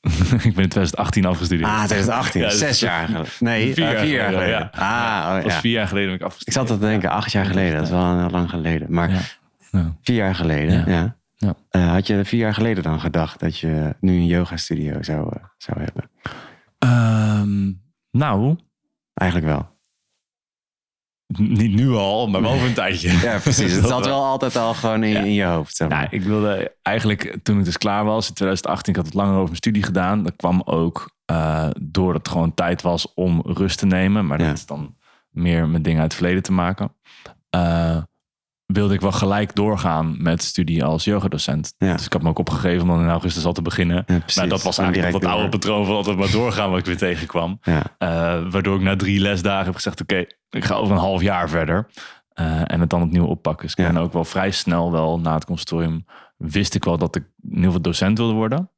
ik 0.48 0.54
ben 0.54 0.62
in 0.62 0.68
2018 0.68 1.24
al 1.24 1.30
afgestudeerd. 1.30 1.68
Ah, 1.68 1.84
2018. 1.84 2.40
Ja, 2.42 2.48
dus- 2.48 2.58
Zes 2.58 2.80
jaar 2.80 3.06
geleden. 3.06 3.26
Nee, 3.38 3.74
Vier 3.74 3.84
eh, 3.86 3.92
jaar 3.92 4.00
vier 4.02 4.14
jaar 4.14 4.28
geleden, 4.32 4.48
ja. 4.48 4.70
Ah, 4.72 5.26
oh, 5.28 5.34
dat 5.34 5.42
was 5.44 5.52
ja. 5.52 5.60
vier 5.60 5.72
jaar 5.72 5.88
geleden 5.88 6.08
ben 6.08 6.16
ik 6.18 6.20
Ik 6.20 6.26
afgestudeerd. 6.26 6.68
zat 6.68 6.78
te 6.78 6.86
denken, 6.86 7.10
acht 7.10 7.32
jaar 7.32 7.44
geleden. 7.46 7.74
Dat 7.74 7.84
is 7.84 7.90
wel 7.90 8.18
heel 8.18 8.30
lang 8.30 8.50
geleden. 8.50 8.92
Maar 8.92 9.10
Ja. 9.10 9.20
Ja. 9.70 9.94
vier 10.02 10.16
jaar 10.16 10.34
geleden, 10.34 10.84
Ja. 10.90 11.16
Ja. 11.46 11.54
Eh, 11.68 11.90
had 11.92 12.06
je 12.06 12.24
vier 12.24 12.40
jaar 12.40 12.54
geleden 12.54 12.82
dan 12.82 13.00
gedacht 13.00 13.40
dat 13.40 13.58
je 13.58 13.96
nu 14.00 14.12
een 14.12 14.26
yoga 14.26 14.56
studio 14.56 15.02
zou, 15.02 15.36
eh, 15.36 15.44
zou 15.56 15.78
hebben? 15.82 16.10
Ehm, 16.78 17.72
nou, 18.10 18.56
Eigenlijk 19.14 19.52
wel. 19.52 19.78
niet 21.36 21.74
nu 21.74 21.90
al, 21.90 22.28
maar 22.28 22.42
wel 22.42 22.50
over 22.52 22.66
een 22.66 22.74
tijdje. 22.74 23.10
Ja, 23.28 23.38
precies. 23.38 23.72
Het 23.72 23.86
zat 23.86 24.06
wel 24.06 24.24
altijd 24.24 24.56
al 24.56 24.74
gewoon 24.74 25.02
in, 25.04 25.10
Ja. 25.12 25.20
in 25.20 25.32
je 25.32 25.44
hoofd. 25.44 25.76
Zeg 25.76 25.88
maar. 25.88 26.02
Ja, 26.02 26.10
ik 26.10 26.22
wilde 26.22 26.76
eigenlijk, 26.82 27.36
toen 27.42 27.58
ik 27.58 27.64
dus 27.64 27.78
klaar 27.78 28.04
was 28.04 28.28
in 28.28 28.34
2018, 28.34 28.92
ik 28.92 28.98
had 28.98 29.06
het 29.06 29.14
langer 29.14 29.32
over 29.34 29.44
mijn 29.44 29.56
studie 29.56 29.82
gedaan. 29.82 30.22
Dat 30.22 30.36
kwam 30.36 30.62
ook 30.64 31.18
eh 31.24 31.70
doordat 31.80 32.22
het 32.22 32.28
gewoon 32.32 32.54
tijd 32.54 32.82
was 32.82 33.14
om 33.14 33.40
rust 33.44 33.78
te 33.78 33.86
nemen. 33.86 34.26
Maar 34.26 34.40
Ja. 34.40 34.46
dat 34.46 34.56
is 34.56 34.66
dan 34.66 34.96
meer 35.30 35.68
met 35.68 35.84
dingen 35.84 36.00
uit 36.00 36.10
het 36.12 36.20
verleden 36.20 36.42
te 36.42 36.52
maken. 36.52 36.94
Wilde 38.72 38.94
ik 38.94 39.00
wel 39.00 39.12
gelijk 39.12 39.54
doorgaan 39.54 40.22
met 40.22 40.42
studie 40.42 40.84
als 40.84 41.04
yogadocent. 41.04 41.74
Ja. 41.78 41.92
Dus 41.96 42.04
ik 42.06 42.12
had 42.12 42.22
me 42.22 42.28
ook 42.28 42.38
opgegeven 42.38 42.82
om 42.82 42.88
dan 42.88 43.00
in 43.00 43.08
augustus 43.08 43.44
al 43.44 43.52
te 43.52 43.62
beginnen. 43.62 44.04
Ja, 44.06 44.18
maar 44.36 44.48
dat 44.48 44.62
was 44.62 44.78
eigenlijk 44.78 45.12
dat 45.12 45.24
oude 45.30 45.48
patroon 45.48 45.86
van 45.86 45.94
altijd 45.94 46.16
maar 46.16 46.30
doorgaan 46.30 46.70
wat 46.70 46.78
ik 46.78 46.84
weer 46.86 46.96
tegenkwam. 46.96 47.58
Ja. 47.62 47.82
Eh, 47.98 48.08
waardoor 48.50 48.76
ik 48.76 48.82
na 48.82 48.96
drie 48.96 49.20
lesdagen 49.20 49.64
heb 49.64 49.74
gezegd: 49.74 50.00
Oké, 50.00 50.24
ik 50.50 50.64
ga 50.64 50.74
over 50.74 50.94
een 50.94 51.00
half 51.00 51.22
jaar 51.22 51.48
verder. 51.48 51.86
Eh, 52.32 52.60
en 52.64 52.80
het 52.80 52.90
dan 52.90 53.02
opnieuw 53.02 53.24
oppakken. 53.26 53.66
Dus 53.66 53.74
ik 53.76 53.92
ben 53.92 54.02
ook 54.02 54.12
wel 54.12 54.24
vrij 54.24 54.50
snel 54.50 54.92
wel 54.92 55.20
na 55.20 55.34
het 55.34 55.44
consortium 55.44 56.04
wist 56.36 56.74
ik 56.74 56.84
wel 56.84 56.98
dat 56.98 57.16
ik 57.16 57.22
in 57.42 57.48
ieder 57.48 57.64
geval 57.64 57.80
docent 57.82 58.18
wilde 58.18 58.34
worden. 58.34 58.70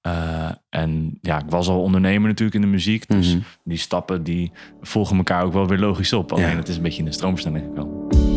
Eh, 0.00 0.48
en 0.68 1.18
ja, 1.20 1.38
ik 1.38 1.50
was 1.50 1.68
al 1.68 1.82
ondernemer 1.82 2.28
natuurlijk 2.28 2.54
in 2.56 2.60
de 2.60 2.66
muziek. 2.66 3.08
Dus 3.08 3.34
Mhm. 3.34 3.42
die 3.64 3.78
stappen 3.78 4.22
die 4.22 4.52
volgen 4.80 5.16
elkaar 5.16 5.44
ook 5.44 5.52
wel 5.52 5.66
weer 5.66 5.78
logisch 5.78 6.12
op. 6.12 6.32
Alleen 6.32 6.56
het 6.56 6.68
is 6.68 6.76
een 6.76 6.82
beetje 6.82 6.98
in 6.98 7.04
de 7.04 7.12
stroomversnelling 7.12 7.64
gekomen. 7.64 8.27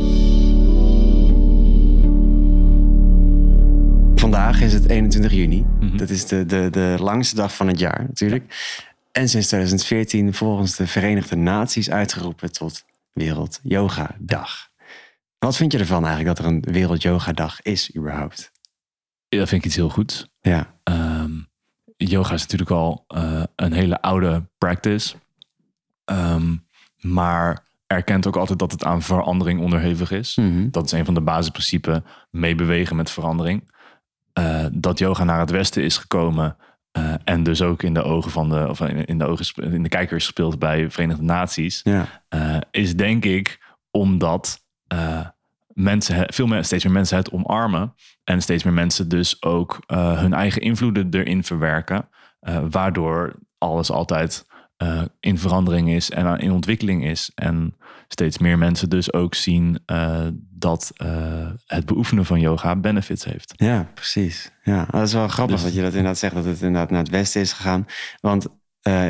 Vandaag 4.22 4.62
is 4.62 4.74
het 4.74 4.90
21 4.90 5.32
juni. 5.32 5.66
Mhm. 5.80 5.98
Dat 5.98 6.10
is 6.10 6.26
de, 6.26 6.46
de, 6.46 6.68
de 6.72 6.96
langste 7.00 7.36
dag 7.36 7.56
van 7.56 7.68
het 7.68 7.80
jaar 7.80 8.04
natuurlijk. 8.08 8.78
En 9.12 9.30
sinds 9.30 9.48
2014 9.48 10.34
volgens 10.34 10.76
de 10.76 10.88
Verenigde 10.88 11.36
Naties 11.36 11.90
uitgeroepen 11.90 12.52
tot 12.52 12.86
Wereld 13.14 13.60
Yoga 13.64 14.16
Dag. 14.20 14.70
Wat 15.38 15.56
vind 15.56 15.72
je 15.72 15.78
ervan 15.78 16.06
eigenlijk 16.06 16.38
dat 16.38 16.46
er 16.46 16.52
een 16.52 16.62
Wereld 16.62 17.02
Yoga 17.02 17.32
Dag 17.32 17.62
is 17.62 17.96
überhaupt? 17.96 18.52
Ja, 19.28 19.38
dat 19.38 19.50
vind 19.50 19.62
ik 19.62 19.68
iets 19.68 19.76
heel 19.76 19.90
goeds. 19.90 20.28
Ja, 20.42 20.74
Ehm, 20.84 21.32
yoga 21.98 22.34
is 22.34 22.42
natuurlijk 22.42 22.72
al 22.72 23.04
eh, 23.08 23.44
een 23.56 23.74
hele 23.74 24.02
oude 24.02 24.50
practice. 24.58 25.16
Ehm, 26.06 26.56
maar 27.00 27.66
erkent 27.88 28.28
ook 28.28 28.36
altijd 28.36 28.60
dat 28.60 28.72
het 28.72 28.84
aan 28.84 29.02
verandering 29.02 29.60
onderhevig 29.60 30.12
is. 30.12 30.36
Mhm. 30.36 30.70
Dat 30.70 30.86
is 30.86 30.92
een 30.92 31.06
van 31.06 31.14
de 31.14 31.22
basisprincipes. 31.22 32.00
Meebewegen 32.30 32.96
met 32.96 33.12
verandering. 33.12 33.71
Eh, 34.34 34.66
dat 34.72 35.00
yoga 35.00 35.24
naar 35.24 35.40
het 35.40 35.50
westen 35.50 35.84
is 35.84 35.98
gekomen. 35.98 36.58
eh, 36.92 37.14
en 37.24 37.44
dus 37.44 37.62
ook 37.62 37.84
in 37.84 37.94
de 37.94 38.04
ogen 38.04 38.32
van 38.32 38.50
de, 38.50 38.68
of 38.70 38.80
in 38.80 39.06
in 39.06 39.18
de 39.18 39.26
ogen, 39.26 39.74
in 39.74 39.84
de 39.84 39.90
kijkers 39.90 40.26
gespeeld 40.26 40.60
bij 40.60 40.92
Verenigde 40.92 41.24
Naties. 41.24 41.82
ja, 41.84 42.06
eh, 42.28 42.58
is 42.72 42.96
denk 42.96 43.26
ik 43.26 43.60
omdat 43.92 44.64
mensen, 45.68 46.34
veel 46.34 46.48
meer, 46.48 46.64
steeds 46.64 46.84
meer 46.84 46.94
mensen 46.94 47.18
het 47.18 47.32
omarmen. 47.32 47.94
En 48.24 48.42
steeds 48.42 48.64
meer 48.64 48.74
mensen 48.74 49.10
dus 49.10 49.44
ook 49.44 49.80
hun 49.88 50.34
eigen 50.34 50.62
invloeden 50.62 51.08
erin 51.12 51.44
verwerken. 51.44 52.10
waardoor 52.70 53.36
alles 53.58 53.92
altijd 53.92 54.46
eh, 54.82 55.02
in 55.20 55.38
verandering 55.38 55.90
is 55.90 56.10
en 56.10 56.38
in 56.38 56.52
ontwikkeling 56.52 57.06
is. 57.06 57.32
En 57.36 57.76
steeds 58.08 58.38
meer 58.38 58.58
mensen 58.58 58.90
dus 58.90 59.14
ook 59.14 59.36
zien 59.36 59.80
eh, 59.86 60.28
dat 60.50 60.92
eh, 60.96 61.50
het 61.66 61.86
beoefenen 61.86 62.26
van 62.26 62.40
yoga 62.40 62.76
benefits 62.76 63.24
heeft. 63.24 63.54
Ja, 63.56 63.92
precies. 63.94 64.52
Ja, 64.64 64.88
dat 64.92 65.08
is 65.08 65.14
wel 65.14 65.28
grappig 65.28 65.56
Dus- 65.56 65.66
dat 65.66 65.74
je 65.74 65.82
dat 65.82 65.90
inderdaad 65.90 66.18
zegt, 66.18 66.34
dat 66.34 66.46
het 66.46 66.62
inderdaad 66.62 66.90
naar 66.90 67.00
het 67.00 67.10
westen 67.10 67.42
is 67.42 67.54
gegaan. 67.54 67.86
Want 68.20 68.48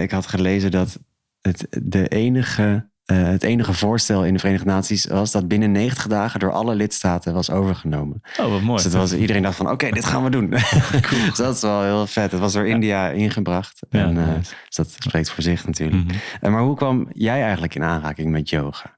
ik 0.01 0.12
had 0.12 0.28
gelezen 0.28 0.72
dat 0.72 1.00
het, 1.42 1.68
de 1.84 2.08
enige, 2.08 2.90
eh, 3.12 3.24
het 3.24 3.44
enige 3.44 3.74
voorstel 3.74 4.25
in 4.25 4.34
de 4.34 4.39
Verenigde 4.39 4.68
Naties 4.70 5.06
was 5.06 5.32
dat 5.32 5.48
binnen 5.48 5.72
90 5.72 6.08
dagen 6.08 6.39
door 6.39 6.51
alle 6.51 6.75
lidstaten 6.75 7.34
was 7.34 7.50
overgenomen. 7.50 8.22
Oh, 8.39 8.51
wat 8.51 8.62
mooi. 8.62 8.75
Dus 8.75 8.84
het 8.84 8.94
was, 8.94 9.13
iedereen 9.13 9.41
dacht 9.41 9.56
van, 9.56 9.70
oké, 9.70 9.89
dit 9.89 10.06
gaan 10.06 10.24
we 10.24 10.30
doen. 10.30 10.50
dus 11.30 11.36
dat 11.36 11.56
is 11.56 11.62
wel 11.62 11.84
heel 11.84 12.08
vet. 12.08 12.32
Het 12.32 12.39
was 12.39 12.53
door 12.53 12.68
India 12.68 13.10
ingebracht. 13.10 13.80
Ja, 13.89 14.00
en, 14.00 14.18
eh, 14.18 14.27
nice. 14.27 14.53
dus 14.65 14.75
dat 14.75 14.96
spreekt 15.00 15.30
voor 15.30 15.44
zich 15.44 15.65
natuurlijk. 15.65 16.03
Mhm. 16.03 16.18
En 16.41 16.51
maar 16.51 16.62
hoe 16.62 16.75
kwam 16.75 17.08
jij 17.13 17.41
eigenlijk 17.41 17.75
in 17.75 17.84
aanraking 17.84 18.32
met 18.32 18.50
yoga? 18.50 18.98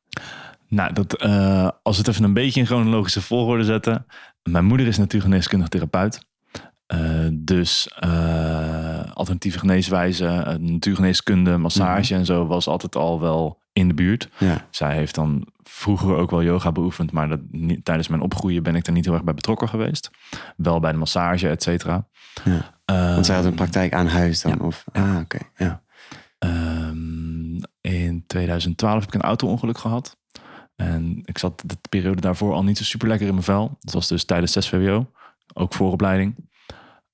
Nou, 0.67 0.93
dat, 0.93 1.13
eh, 1.13 1.69
als 1.83 1.95
we 1.95 2.01
het 2.01 2.11
even 2.11 2.23
een 2.23 2.33
beetje 2.33 2.59
in 2.59 2.65
chronologische 2.65 3.21
volgorde 3.21 3.63
zetten. 3.63 4.05
Mijn 4.43 4.65
moeder 4.65 4.87
is 4.87 4.97
natuurgeneeskundig 4.97 5.67
therapeut. 5.67 6.19
Eh, 6.93 7.27
dus 7.31 7.87
eh, 7.87 9.11
alternatieve 9.13 9.59
geneeswijzen, 9.59 10.45
eh, 10.45 10.55
natuurgeneeskunde, 10.55 11.57
massage 11.57 12.15
en 12.15 12.25
zo 12.25 12.45
was 12.45 12.67
altijd 12.67 12.95
al 12.95 13.21
wel 13.21 13.61
in 13.71 13.87
de 13.87 13.93
buurt. 13.93 14.29
Ja, 14.37 14.67
Zij 14.69 14.95
heeft 14.95 15.15
dan 15.15 15.47
vroeger 15.63 16.15
ook 16.15 16.31
wel 16.31 16.43
yoga 16.43 16.71
beoefend, 16.71 17.11
maar 17.11 17.29
dat, 17.29 17.39
niet, 17.51 17.85
tijdens 17.85 18.07
mijn 18.07 18.21
opgroeien 18.21 18.63
ben 18.63 18.75
ik 18.75 18.87
er 18.87 18.93
niet 18.93 19.05
heel 19.05 19.13
erg 19.13 19.23
bij 19.23 19.33
betrokken 19.33 19.69
geweest. 19.69 20.11
Wel 20.55 20.79
bij 20.79 20.91
de 20.91 20.97
massage, 20.97 21.49
et 21.49 21.63
cetera. 21.63 22.07
Ja. 22.43 22.79
Eh, 22.85 23.13
want 23.13 23.25
zij 23.25 23.35
had 23.35 23.45
een 23.45 23.53
praktijk 23.53 23.93
aan 23.93 24.07
huis 24.07 24.41
dan? 24.41 24.61
Of, 24.61 24.83
ah, 24.91 25.17
oké. 25.21 25.37
Ja. 25.55 25.81
Ehm, 26.39 27.61
in 27.81 28.23
2012 28.27 28.99
heb 28.99 29.07
ik 29.07 29.13
een 29.13 29.27
auto-ongeluk 29.27 29.77
gehad. 29.77 30.17
En 30.75 31.21
ik 31.25 31.37
zat 31.37 31.63
de 31.65 31.77
periode 31.89 32.21
daarvoor 32.21 32.53
al 32.53 32.63
niet 32.63 32.77
zo 32.77 32.83
super 32.83 33.07
lekker 33.07 33.27
in 33.27 33.33
mijn 33.33 33.45
vel. 33.45 33.77
Dat 33.79 33.93
was 33.93 34.07
dus 34.07 34.25
tijdens 34.25 34.51
6 34.51 34.69
VWO, 34.69 35.11
ook 35.53 35.73
vooropleiding. 35.73 36.51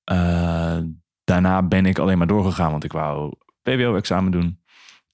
Eh, 0.09 0.77
daarna 1.23 1.63
ben 1.63 1.85
ik 1.85 1.99
alleen 1.99 2.17
maar 2.17 2.27
doorgegaan, 2.27 2.71
want 2.71 2.83
ik 2.83 2.91
wou 2.91 3.33
VWO-examen 3.63 4.31
doen. 4.31 4.59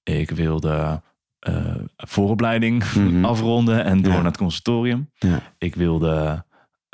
Ik 0.03 0.29
wilde 0.31 1.01
eh, 1.39 1.75
vooropleiding 1.95 2.93
Mhm. 2.93 3.25
afronden 3.31 3.83
en 3.83 4.01
door 4.01 4.11
Ja. 4.11 4.17
naar 4.17 4.25
het 4.25 4.37
conservatorium. 4.37 5.11
Ja. 5.17 5.39
Ik 5.57 5.75
wilde 5.75 6.44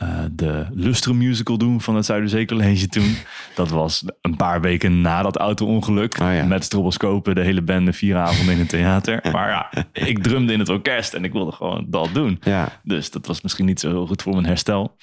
eh, 0.02 0.08
de 0.32 0.66
Lustrum 0.74 1.18
musical 1.18 1.58
doen 1.58 1.82
van 1.82 1.96
het 1.96 2.06
Zuiderzeecollege 2.06 2.88
toen. 2.88 3.16
Dat 3.56 3.70
was 3.70 4.04
een 4.22 4.36
paar 4.36 4.62
weken 4.62 5.02
na 5.02 5.22
dat 5.22 5.38
auto-ongeluk. 5.38 6.20
Oh 6.22 6.34
ja. 6.34 6.46
Met 6.46 6.64
stroboscopen, 6.64 7.36
de 7.36 7.42
hele 7.42 7.62
bende, 7.62 7.94
vier 7.94 8.18
avonden 8.18 8.54
in 8.54 8.60
het 8.60 8.70
theater. 8.70 9.20
Maar 9.32 9.50
ja, 9.50 9.86
ik 9.94 10.24
drumde 10.24 10.54
in 10.54 10.60
het 10.60 10.70
orkest 10.70 11.14
en 11.14 11.24
ik 11.24 11.32
wilde 11.32 11.52
gewoon 11.52 11.86
dat 11.88 12.10
doen. 12.14 12.40
Ja, 12.42 12.70
Dus 12.84 13.12
dat 13.12 13.28
was 13.28 13.42
misschien 13.42 13.66
niet 13.66 13.80
zo 13.80 13.90
heel 13.90 14.08
goed 14.08 14.22
voor 14.22 14.34
mijn 14.34 14.46
herstel. 14.46 14.96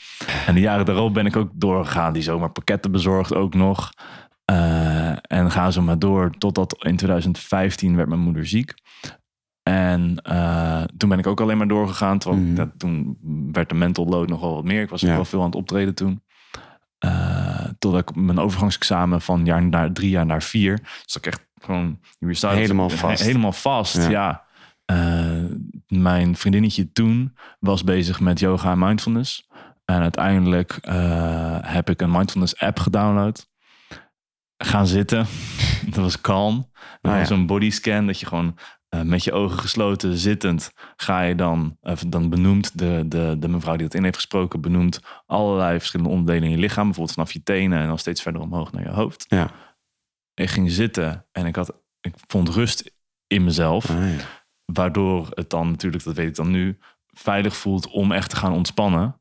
En 0.47 0.55
de 0.55 0.61
jaren 0.61 0.85
daarop 0.85 1.15
ben 1.15 1.27
ik 1.27 1.37
ook 1.37 1.51
doorgegaan. 1.55 2.13
Die 2.13 2.23
zomaar 2.23 2.51
pakketten 2.51 2.91
bezorgd 2.91 3.35
ook 3.35 3.55
nog. 3.55 3.91
Eh, 4.45 5.11
en 5.23 5.51
gaan 5.51 5.73
zo 5.73 5.83
maar 5.83 5.99
door 5.99 6.31
totdat 6.39 6.77
in 6.85 6.97
2015 6.97 7.97
werd 7.97 8.09
mijn 8.09 8.21
moeder 8.21 8.47
ziek. 8.47 8.75
En 9.69 10.21
eh, 10.23 10.83
toen 10.97 11.09
ben 11.09 11.19
ik 11.19 11.27
ook 11.27 11.41
alleen 11.41 11.57
maar 11.59 11.69
doorgegaan. 11.69 12.19
Terwijl 12.19 12.43
Mhm. 12.43 12.55
dat, 12.55 12.69
toen 12.77 13.19
werd 13.53 13.69
de 13.69 13.75
mental 13.75 14.07
load 14.07 14.29
nogal 14.29 14.55
wat 14.55 14.65
meer. 14.65 14.83
Ik 14.83 14.89
was 14.91 15.03
ook 15.03 15.09
Ja. 15.09 15.15
wel 15.15 15.25
veel 15.25 15.39
aan 15.41 15.47
het 15.47 15.55
optreden 15.55 15.95
toen. 15.95 16.23
Eh, 16.99 17.65
totdat 17.79 18.01
ik 18.01 18.15
mijn 18.17 18.39
overgangsexamen 18.39 19.21
van 19.21 19.45
jaar 19.45 19.63
naar 19.65 19.93
drie 19.93 20.11
jaar 20.11 20.27
naar 20.27 20.43
vier. 20.43 20.81
Dus 21.05 21.17
ik 21.17 21.27
echt 21.27 21.47
gewoon 21.61 21.99
Helemaal 22.41 22.91
vast. 23.07 23.23
Helemaal 23.23 23.53
vast, 23.53 23.97
Ja. 23.97 24.09
ja. 24.11 24.47
Eh, 24.85 25.45
mijn 25.87 26.37
vriendinnetje 26.37 26.93
toen 26.93 27.37
was 27.61 27.85
bezig 27.85 28.21
met 28.21 28.41
yoga 28.41 28.71
en 28.73 28.79
mindfulness. 28.79 29.49
En 29.85 30.01
uiteindelijk 30.01 30.79
heb 31.63 31.91
ik 31.91 32.01
een 32.01 32.11
mindfulness 32.11 32.59
app 32.59 32.79
gedownload. 32.79 33.49
Gaan 34.65 34.87
zitten. 34.87 35.27
Dat 35.95 35.95
was 35.95 36.21
Oh, 36.23 37.19
was 37.19 37.29
ja. 37.29 37.35
een 37.35 37.47
bodyscan 37.47 38.07
dat 38.07 38.21
je 38.21 38.27
gewoon 38.27 38.59
eh, 38.89 39.03
met 39.03 39.25
je 39.25 39.33
ogen 39.33 39.59
gesloten 39.59 40.17
zittend 40.17 40.73
ga 40.97 41.21
je 41.21 41.35
dan, 41.35 41.77
of 41.81 42.01
dan 42.01 42.29
benoemt 42.29 42.79
de, 42.79 43.05
de, 43.07 43.37
de 43.39 43.49
mevrouw 43.49 43.77
die 43.77 43.87
dat 43.87 43.95
in 43.95 44.03
heeft 44.03 44.15
gesproken, 44.17 44.61
benoemt 44.61 45.01
allerlei 45.27 45.79
verschillende 45.79 46.13
onderdelen 46.13 46.43
in 46.43 46.51
je 46.51 46.59
lichaam. 46.61 46.85
Bijvoorbeeld 46.85 47.15
vanaf 47.15 47.33
je 47.33 47.43
tenen 47.43 47.81
en 47.81 47.87
dan 47.87 47.99
steeds 47.99 48.23
verder 48.23 48.41
omhoog 48.41 48.73
naar 48.73 48.83
je 48.83 48.91
hoofd. 48.91 49.25
ja. 49.29 49.51
Ik 50.35 50.49
ging 50.51 50.71
zitten 50.71 51.27
en 51.33 51.47
ik, 51.47 51.57
had, 51.57 51.73
ik 52.01 52.15
vond 52.27 52.49
rust 52.49 52.95
in 53.27 53.45
mezelf. 53.45 53.91
Ah, 53.91 53.97
ja. 53.97 54.25
Waardoor 54.65 55.29
het 55.31 55.51
dan 55.51 55.71
natuurlijk, 55.71 56.05
dat 56.05 56.15
weet 56.15 56.29
ik 56.29 56.35
dan 56.35 56.51
nu, 56.51 56.79
veilig 57.07 57.57
voelt 57.57 57.87
om 57.87 58.13
echt 58.13 58.31
te 58.31 58.37
gaan 58.37 58.53
ontspannen. 58.53 59.21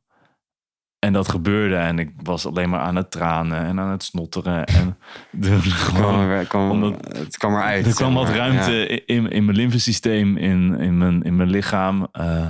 En 1.08 1.14
dat 1.14 1.28
gebeurde 1.28 1.74
en 1.76 1.98
ik 1.98 2.10
was 2.22 2.46
alleen 2.46 2.68
maar 2.70 2.80
aan 2.80 2.96
het 2.96 3.10
tranen 3.10 3.64
en 3.64 3.80
aan 3.80 3.90
het 3.90 4.02
snotteren. 4.02 4.64
En 4.66 4.98
de, 5.30 5.60
gewoon, 5.60 6.20
er, 6.20 6.44
kwam, 6.46 6.70
omdat- 6.70 7.16
het 7.16 7.36
kwam 7.36 7.52
eruit. 7.54 7.86
er 7.86 7.94
kwam 7.94 8.14
wat 8.14 8.28
ruimte 8.28 8.70
Ja. 8.72 9.00
in, 9.06 9.30
in 9.30 9.44
mijn 9.44 9.56
lymfesysteem, 9.56 10.36
in, 10.36 10.78
in, 10.80 10.98
mijn, 10.98 11.22
in 11.22 11.36
mijn 11.36 11.50
lichaam. 11.50 12.08
Eh, 12.12 12.46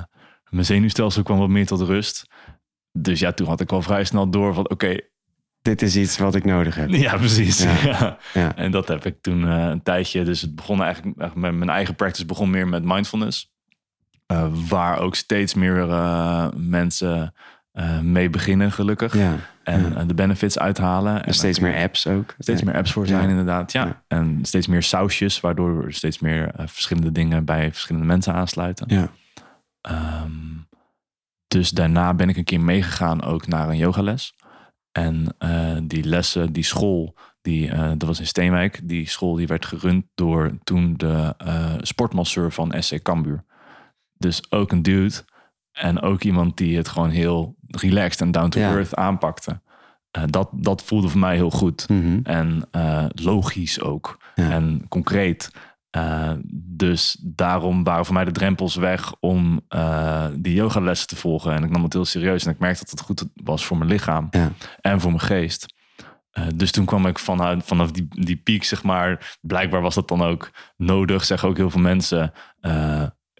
mijn 0.49 0.65
zenuwstelsel 0.65 1.23
kwam 1.23 1.39
wat 1.39 1.49
meer 1.49 1.67
tot 1.67 1.81
rust. 1.81 2.27
Dus 2.93 3.21
ja, 3.21 3.33
toen 3.33 3.47
had 3.47 3.61
ik 3.61 3.73
al 3.73 3.83
vrij 3.83 4.05
snel 4.05 4.31
door 4.31 4.55
van 4.55 4.71
oké, 4.71 4.97
Dit 5.63 5.83
is 5.83 5.97
iets 5.97 6.19
wat 6.19 6.35
ik 6.35 6.45
nodig 6.45 6.75
heb. 6.75 6.89
ja 7.09 7.17
precies. 7.17 7.63
Ja. 7.63 7.75
Ja. 7.85 8.19
Ja. 8.35 8.57
En 8.57 8.71
dat 8.71 8.89
heb 8.89 9.07
ik 9.07 9.23
toen 9.23 9.49
eh, 9.49 9.67
een 9.69 9.83
tijdje. 9.83 10.23
Dus 10.25 10.41
het 10.41 10.55
begon 10.55 10.83
eigenlijk, 10.83 11.19
eigenlijk 11.19 11.51
met 11.51 11.59
mijn 11.59 11.77
eigen 11.77 11.95
practice 11.95 12.27
begon 12.27 12.51
meer 12.51 12.69
met 12.69 12.85
mindfulness. 12.85 13.53
Eh, 14.27 14.47
waar 14.69 14.99
ook 14.99 15.15
steeds 15.15 15.55
meer 15.55 15.87
mensen 16.57 17.35
eh, 17.79 18.01
mee 18.01 18.31
beginnen, 18.31 18.73
gelukkig. 18.73 19.17
Ja. 19.17 19.37
En 19.63 19.91
ja. 19.91 19.97
eh, 19.97 20.07
de 20.07 20.15
benefits 20.15 20.59
uithalen. 20.59 21.25
En 21.25 21.35
steeds 21.35 21.59
meer 21.59 21.77
apps 21.77 22.07
ook. 22.07 22.35
steeds 22.39 22.63
meer 22.63 22.75
apps 22.77 22.93
voor 22.93 23.07
zijn, 23.07 23.23
Ja. 23.23 23.29
inderdaad. 23.29 23.73
Ja. 23.73 24.03
En 24.09 24.39
steeds 24.43 24.67
meer 24.67 24.83
sausjes, 24.83 25.41
waardoor 25.41 25.85
er 25.85 25.93
steeds 25.93 26.19
meer 26.19 26.51
eh, 26.55 26.67
verschillende 26.67 27.13
dingen 27.13 27.45
bij 27.45 27.71
verschillende 27.73 28.07
mensen 28.07 28.35
aansluiten. 28.35 28.87
Ja. 28.89 29.11
Ehm, 29.81 30.31
dus 31.49 31.71
daarna 31.71 32.15
ben 32.15 32.29
ik 32.29 32.37
een 32.37 32.45
keer 32.45 32.61
meegegaan 32.61 33.23
ook 33.23 33.47
naar 33.47 33.69
een 33.69 33.77
yogales. 33.77 34.35
En 34.93 35.37
die 35.83 36.05
lessen, 36.05 36.53
die 36.53 36.63
school, 36.65 37.15
die, 37.43 37.71
dat 37.75 38.03
was 38.03 38.21
in 38.21 38.27
Steenwijk. 38.27 38.81
Die 38.85 39.09
school 39.09 39.35
die 39.35 39.47
werd 39.47 39.67
gerund 39.67 40.05
door 40.15 40.59
toen 40.65 40.95
de 40.97 41.35
sportmasseur 41.81 42.53
van 42.53 42.75
SC 42.79 43.03
Cambuur. 43.03 43.45
Dus 44.17 44.43
ook 44.51 44.73
een 44.73 44.83
dude. 44.83 45.15
En 45.73 46.01
ook 46.01 46.23
iemand 46.23 46.57
die 46.57 46.77
het 46.77 46.89
gewoon 46.89 47.11
heel 47.11 47.57
relaxed 47.69 48.21
en 48.21 48.31
down 48.31 48.49
to 48.49 48.61
Ja. 48.61 48.71
earth 48.71 48.95
aanpakte. 48.95 49.61
Eh, 50.11 50.23
dat, 50.27 50.49
dat 50.53 50.83
voelde 50.83 51.09
voor 51.09 51.21
mij 51.21 51.35
heel 51.35 51.51
goed. 51.51 51.89
Mhm. 51.89 52.21
En 52.23 52.63
eh, 52.71 53.05
logisch 53.09 53.81
ook. 53.81 54.19
Ja. 54.35 54.51
En 54.51 54.85
concreet. 54.89 55.51
Eh, 55.91 56.33
dus 56.55 57.19
daarom 57.23 57.85
waren 57.85 58.05
voor 58.05 58.15
mij 58.15 58.25
de 58.25 58.31
drempels 58.33 58.75
weg 58.77 59.13
om 59.21 59.61
die 60.35 60.55
yogalessen 60.55 61.07
te 61.09 61.17
volgen. 61.17 61.53
En 61.55 61.65
ik 61.65 61.71
nam 61.71 61.83
het 61.83 61.93
heel 61.93 62.05
serieus. 62.05 62.45
En 62.47 62.53
ik 62.53 62.59
merkte 62.59 62.81
dat 62.81 62.91
het 62.91 63.01
goed 63.01 63.25
was 63.35 63.65
voor 63.65 63.77
mijn 63.79 63.91
lichaam 63.91 64.29
Ja. 64.31 64.53
en 64.81 65.01
voor 65.01 65.11
mijn 65.11 65.23
geest. 65.23 65.77
Dus 66.55 66.71
toen 66.71 66.85
kwam 66.85 67.07
ik 67.07 67.19
vanuit, 67.19 67.65
vanaf 67.65 67.91
die, 67.91 68.07
die 68.11 68.37
piek, 68.37 68.65
zeg 68.65 68.83
maar. 68.83 69.37
Blijkbaar 69.41 69.81
was 69.81 69.95
dat 69.95 70.09
dan 70.09 70.23
ook 70.23 70.51
nodig, 70.77 71.25
zeggen 71.25 71.49
ook 71.49 71.57
heel 71.57 71.71
veel 71.71 71.81
mensen. 71.81 72.33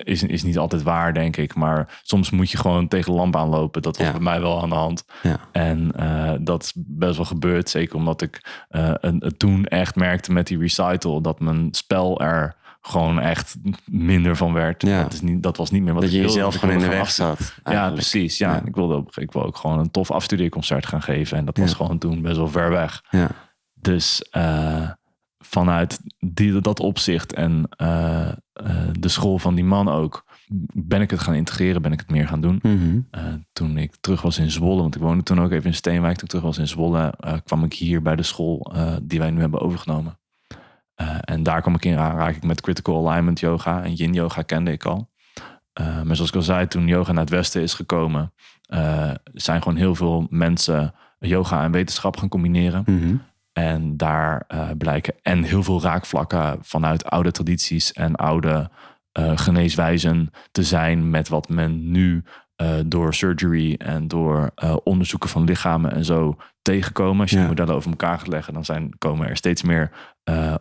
Is, 0.03 0.23
is 0.23 0.43
niet 0.43 0.59
altijd 0.59 0.83
waar, 0.83 1.15
denk 1.15 1.37
ik. 1.37 1.55
Maar 1.55 2.01
soms 2.03 2.31
moet 2.31 2.51
je 2.51 2.57
gewoon 2.57 2.89
tegen 2.89 3.13
de 3.13 3.19
lamp 3.19 3.37
aanlopen. 3.37 3.83
Dat 3.83 3.97
was 3.97 4.07
Ja. 4.07 4.13
bij 4.13 4.21
mij 4.23 4.41
wel 4.41 4.63
aan 4.63 4.69
de 4.69 4.75
hand. 4.75 5.05
Ja. 5.23 5.37
En 5.53 5.93
eh, 5.97 6.33
dat 6.41 6.63
is 6.63 6.73
best 6.77 7.17
wel 7.17 7.25
gebeurd. 7.27 7.71
Zeker 7.71 7.97
omdat 7.97 8.23
ik 8.23 8.65
een, 8.69 9.17
het 9.25 9.39
toen 9.39 9.65
echt 9.65 9.97
merkte 9.97 10.33
met 10.33 10.47
die 10.47 10.59
recital. 10.59 11.21
Dat 11.21 11.41
mijn 11.41 11.69
spel 11.71 12.21
er 12.21 12.57
gewoon 12.81 13.21
echt 13.21 13.57
minder 13.85 14.37
van 14.37 14.53
werd. 14.53 14.83
Ja. 14.83 15.03
Dat, 15.03 15.13
is 15.13 15.21
niet, 15.21 15.43
dat 15.43 15.57
was 15.57 15.71
niet 15.71 15.83
meer 15.83 15.93
wat 15.93 16.03
Dat 16.03 16.11
ik 16.11 16.17
je 16.17 16.23
wilde. 16.23 16.35
jezelf 16.35 16.55
Ik 16.55 16.61
gewoon 16.61 16.75
in 16.75 16.81
de 16.91 16.97
weg 16.97 17.11
zat. 17.11 17.55
ja, 17.65 17.91
precies. 17.91 18.39
Ja. 18.39 18.63
Ik, 18.65 18.75
wilde, 18.75 18.95
ook- 18.95 19.17
ik 19.17 19.33
wil 19.33 19.45
ook 19.45 19.57
gewoon 19.57 19.79
een 19.79 19.91
tof 19.91 20.11
afstudeerconcert 20.11 20.87
gaan 20.87 21.03
geven. 21.03 21.37
En 21.37 21.45
dat 21.45 21.57
was 21.59 21.73
gewoon 21.75 21.99
toen 21.99 22.23
best 22.23 22.37
wel 22.37 22.49
ver 22.49 22.71
weg. 22.71 23.03
Ja. 23.11 23.29
Dus 23.75 24.23
eh, 24.31 24.91
vanuit 25.49 26.01
die, 26.19 26.61
dat 26.61 26.81
opzicht 26.81 27.33
en 27.33 27.69
eh, 27.77 28.29
eh, 28.29 28.35
de 28.93 29.09
school 29.09 29.39
van 29.39 29.55
die 29.55 29.65
man 29.65 29.89
ook... 29.89 30.25
ben 30.73 31.01
ik 31.01 31.11
het 31.11 31.21
gaan 31.21 31.35
integreren, 31.35 31.83
ben 31.83 31.93
ik 31.93 31.99
het 31.99 32.11
meer 32.11 32.29
gaan 32.29 32.41
doen. 32.41 32.59
Mhm. 32.63 33.01
Eh, 33.11 33.23
toen 33.53 33.79
ik 33.79 33.97
terug 34.01 34.23
was 34.23 34.39
in 34.39 34.51
Zwolle, 34.51 34.81
want 34.81 34.95
ik 34.95 35.01
woonde 35.01 35.23
toen 35.23 35.41
ook 35.41 35.51
even 35.51 35.67
in 35.67 35.75
Steenwijk. 35.75 36.15
Toen 36.15 36.25
ik 36.25 36.29
terug 36.29 36.45
was 36.45 36.59
in 36.59 36.69
Zwolle, 36.69 37.15
kwam 37.45 37.65
ik 37.65 37.73
hier 37.73 38.03
bij 38.03 38.17
de 38.17 38.23
school 38.23 38.73
die 39.03 39.19
wij 39.19 39.31
nu 39.31 39.41
hebben 39.41 39.61
overgenomen. 39.61 40.19
En 41.21 41.43
daar 41.43 41.61
kwam 41.61 41.75
ik 41.75 41.85
in 41.85 41.99
aanraking 41.99 42.45
met 42.45 42.61
critical 42.61 43.09
alignment 43.09 43.41
yoga 43.41 43.83
en 43.83 43.95
yin 43.95 44.13
yoga 44.13 44.43
kende 44.43 44.73
ik 44.73 44.85
al. 44.85 45.11
Maar 46.05 46.17
zoals 46.17 46.31
ik 46.31 46.37
al 46.37 46.43
zei, 46.43 46.67
toen 46.67 46.87
yoga 46.87 47.13
naar 47.13 47.25
het 47.25 47.33
Westen 47.33 47.63
is 47.63 47.75
gekomen, 47.75 48.33
zijn 49.33 49.63
gewoon 49.63 49.77
heel 49.79 49.95
veel 49.95 50.27
mensen 50.31 50.95
yoga 51.19 51.65
en 51.65 51.71
wetenschap 51.71 52.17
gaan 52.17 52.29
combineren. 52.29 52.83
Mhm. 52.87 53.17
En 53.59 53.97
daar 53.97 54.45
uh, 54.55 54.69
blijken 54.79 55.15
en 55.23 55.43
heel 55.43 55.63
veel 55.63 55.83
raakvlakken 55.83 56.59
vanuit 56.63 57.05
oude 57.05 57.31
tradities 57.31 57.93
en 57.93 58.15
oude 58.17 58.71
geneeswijzen 59.35 60.31
te 60.53 60.63
zijn 60.63 61.11
met 61.11 61.29
wat 61.29 61.49
men 61.49 61.91
nu 61.91 62.25
door 62.87 63.15
surgery 63.15 63.75
en 63.79 64.09
door 64.09 64.51
onderzoeken 64.85 65.29
van 65.29 65.45
lichamen 65.45 65.93
en 65.93 66.05
zo 66.05 66.37
tegenkomen. 66.63 67.21
Als 67.21 67.31
je 67.31 67.37
Ja. 67.37 67.43
die 67.43 67.51
modellen 67.51 67.75
over 67.75 67.91
elkaar 67.91 68.19
gaat 68.19 68.27
leggen, 68.29 68.55
dan 68.55 68.65
zijn, 68.65 68.99
komen 68.99 69.29
er 69.29 69.37
steeds 69.37 69.63
meer 69.63 69.91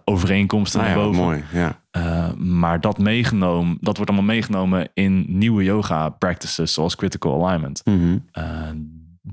overeenkomsten 0.04 0.80
Nou 0.82 0.92
naar 0.92 1.00
ja, 1.00 1.06
boven. 1.06 1.24
mooi. 1.24 1.44
Ja. 1.54 2.34
Maar 2.38 2.82
dat 2.82 2.98
meegenomen, 2.98 3.78
dat 3.82 3.96
wordt 3.98 4.12
allemaal 4.12 4.34
meegenomen 4.36 4.90
in 4.94 5.26
nieuwe 5.28 5.64
yoga 5.64 6.10
practices 6.10 6.74
zoals 6.74 6.96
critical 6.96 7.46
alignment. 7.46 7.82
Mhm. 7.86 8.18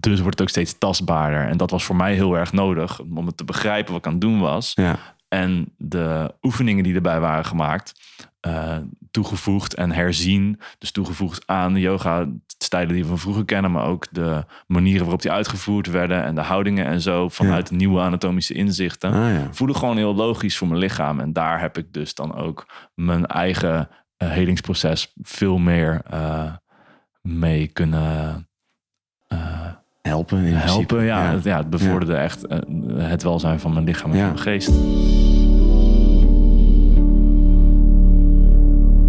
Dus 0.01 0.21
wordt 0.21 0.39
het 0.39 0.43
ook 0.43 0.49
steeds 0.49 0.79
tastbaarder. 0.79 1.49
En 1.49 1.57
dat 1.57 1.71
was 1.71 1.85
voor 1.85 1.97
mij 1.97 2.15
heel 2.15 2.35
erg 2.37 2.53
nodig 2.53 3.01
om 3.01 3.27
het 3.27 3.37
te 3.37 3.45
begrijpen 3.45 3.93
wat 3.93 4.01
ik 4.01 4.07
aan 4.07 4.13
het 4.13 4.21
doen 4.21 4.41
was. 4.41 4.73
ja. 4.75 4.99
En 5.29 5.73
de 5.77 6.35
oefeningen 6.43 6.85
die 6.85 6.95
erbij 6.95 7.21
waren 7.21 7.45
gemaakt, 7.45 8.01
uh, 8.47 8.77
toegevoegd 9.11 9.75
en 9.75 9.93
herzien. 9.93 10.61
Dus 10.79 10.91
toegevoegd 10.91 11.43
aan 11.47 11.73
de 11.73 11.81
yoga 11.81 12.27
stijlen 12.59 12.95
die 12.95 13.03
we 13.03 13.09
van 13.09 13.19
vroeger 13.19 13.45
kennen, 13.45 13.71
maar 13.71 13.85
ook 13.85 14.07
de 14.11 14.45
manieren 14.67 15.01
waarop 15.01 15.23
die 15.23 15.31
uitgevoerd 15.31 15.87
werden 15.87 16.25
en 16.25 16.35
de 16.35 16.41
houdingen 16.41 16.87
en 16.87 17.01
zo 17.01 17.29
vanuit 17.29 17.71
nieuwe 17.71 18.01
anatomische 18.01 18.55
inzichten. 18.55 19.13
Ah, 19.13 19.33
ja. 19.33 19.49
Voelde 19.51 19.75
gewoon 19.75 19.97
heel 19.97 20.15
logisch 20.15 20.59
voor 20.59 20.69
mijn 20.69 20.81
lichaam. 20.81 21.21
En 21.21 21.33
daar 21.33 21.61
heb 21.61 21.79
ik 21.79 21.93
dus 21.93 22.15
dan 22.15 22.35
ook 22.35 22.67
mijn 22.95 23.27
eigen 23.27 23.89
uh, 24.23 24.31
helingsproces 24.31 25.13
veel 25.23 25.59
meer 25.59 26.03
uh, 26.13 26.53
mee 27.21 27.67
kunnen 27.67 28.49
helpen. 30.09 30.45
In 30.45 30.53
helpen. 30.55 31.05
Ja, 31.05 31.25
ja. 31.25 31.33
Het, 31.35 31.45
ja, 31.45 31.57
het 31.57 31.71
bevorderde 31.71 32.15
echt 32.17 32.45
uh, 32.49 32.59
het 33.09 33.23
welzijn 33.23 33.61
van 33.61 33.73
mijn 33.73 33.85
lichaam 33.85 34.13
en 34.13 34.19
van 34.19 34.27
mijn 34.27 34.39
geest. 34.39 34.71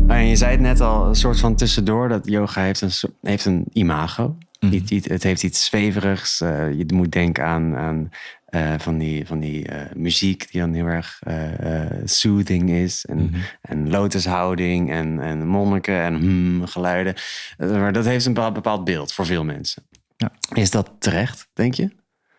Nou, 0.07 0.19
en 0.19 0.27
je 0.27 0.35
zei 0.35 0.51
het 0.51 0.59
net 0.59 0.81
al, 0.81 1.07
een 1.07 1.15
soort 1.15 1.39
van 1.39 1.55
tussendoor, 1.55 2.09
dat 2.09 2.27
yoga 2.27 2.61
heeft 2.61 2.81
een, 2.81 2.91
heeft 3.21 3.45
een 3.45 3.65
imago. 3.73 4.37
Iets- 4.69 5.07
het 5.07 5.23
heeft 5.23 5.43
iets 5.43 5.65
zweverigs. 5.65 6.41
eh, 6.41 6.73
je 6.73 6.85
moet 6.93 7.11
denken 7.11 7.45
aan, 7.45 7.75
aan 7.75 8.09
eh, 8.45 8.73
van 8.77 8.97
die, 8.97 9.27
van 9.27 9.39
die 9.39 9.67
eh, 9.67 9.95
muziek 9.95 10.51
die 10.51 10.61
dan 10.61 10.73
heel 10.73 10.85
erg 10.85 11.19
eh, 11.23 11.81
eh, 11.83 11.91
soothing 12.05 12.69
is. 12.69 13.05
En, 13.05 13.17
Mhm. 13.17 13.35
en 13.61 13.89
lotushouding 13.89 14.91
en, 14.91 15.19
en 15.19 15.47
monniken 15.47 16.01
en 16.01 16.15
hmm, 16.15 16.65
geluiden. 16.67 17.13
Eh, 17.57 17.69
maar 17.71 17.93
dat 17.93 18.05
heeft 18.05 18.25
een 18.25 18.33
bepaald, 18.33 18.53
bepaald 18.53 18.83
beeld 18.83 19.13
voor 19.13 19.25
veel 19.25 19.43
mensen. 19.43 19.83
Ja. 20.15 20.31
Is 20.53 20.71
dat 20.71 20.91
terecht, 20.99 21.49
denk 21.53 21.73
je? 21.73 21.95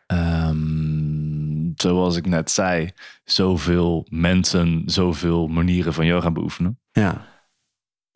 Ehm, 0.06 1.72
zoals 1.76 2.16
ik 2.16 2.26
net 2.26 2.50
zei, 2.50 2.90
zoveel 3.24 4.06
mensen, 4.08 4.82
zoveel 4.86 5.46
manieren 5.46 5.94
van 5.94 6.06
yoga 6.06 6.30
beoefenen. 6.30 6.80
Ja. 6.92 7.26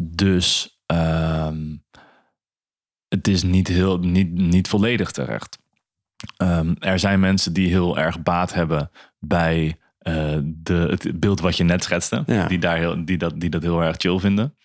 Dus 0.02 0.81
ehm, 0.87 1.76
het 3.09 3.29
is 3.29 3.43
niet, 3.43 3.69
heel, 3.69 3.99
niet, 3.99 4.33
niet 4.33 4.69
volledig 4.69 5.11
terecht. 5.11 5.59
Ehm, 6.37 6.75
er 6.79 6.99
zijn 6.99 7.21
mensen 7.21 7.52
die 7.52 7.69
heel 7.69 7.99
erg 7.99 8.23
baat 8.23 8.52
hebben 8.52 8.90
bij 9.19 9.79
eh, 9.99 10.38
de, 10.43 10.75
het 10.75 11.21
beeld 11.21 11.40
wat 11.40 11.57
je 11.57 11.64
net 11.64 11.85
schetste. 11.85 12.23
Ja. 12.26 12.47
Die, 12.47 12.59
daar 12.59 12.76
heel, 12.76 13.05
die, 13.05 13.19
dat, 13.19 13.40
die 13.40 13.50
dat 13.50 13.62
heel 13.62 13.83
erg 13.83 13.97
chill 13.97 14.19
vinden. 14.19 14.57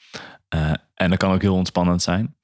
Eh, 0.47 0.73
en 0.93 1.09
dat 1.09 1.19
kan 1.19 1.31
ook 1.31 1.41
heel 1.41 1.55
ontspannend 1.55 2.01
zijn. 2.01 2.34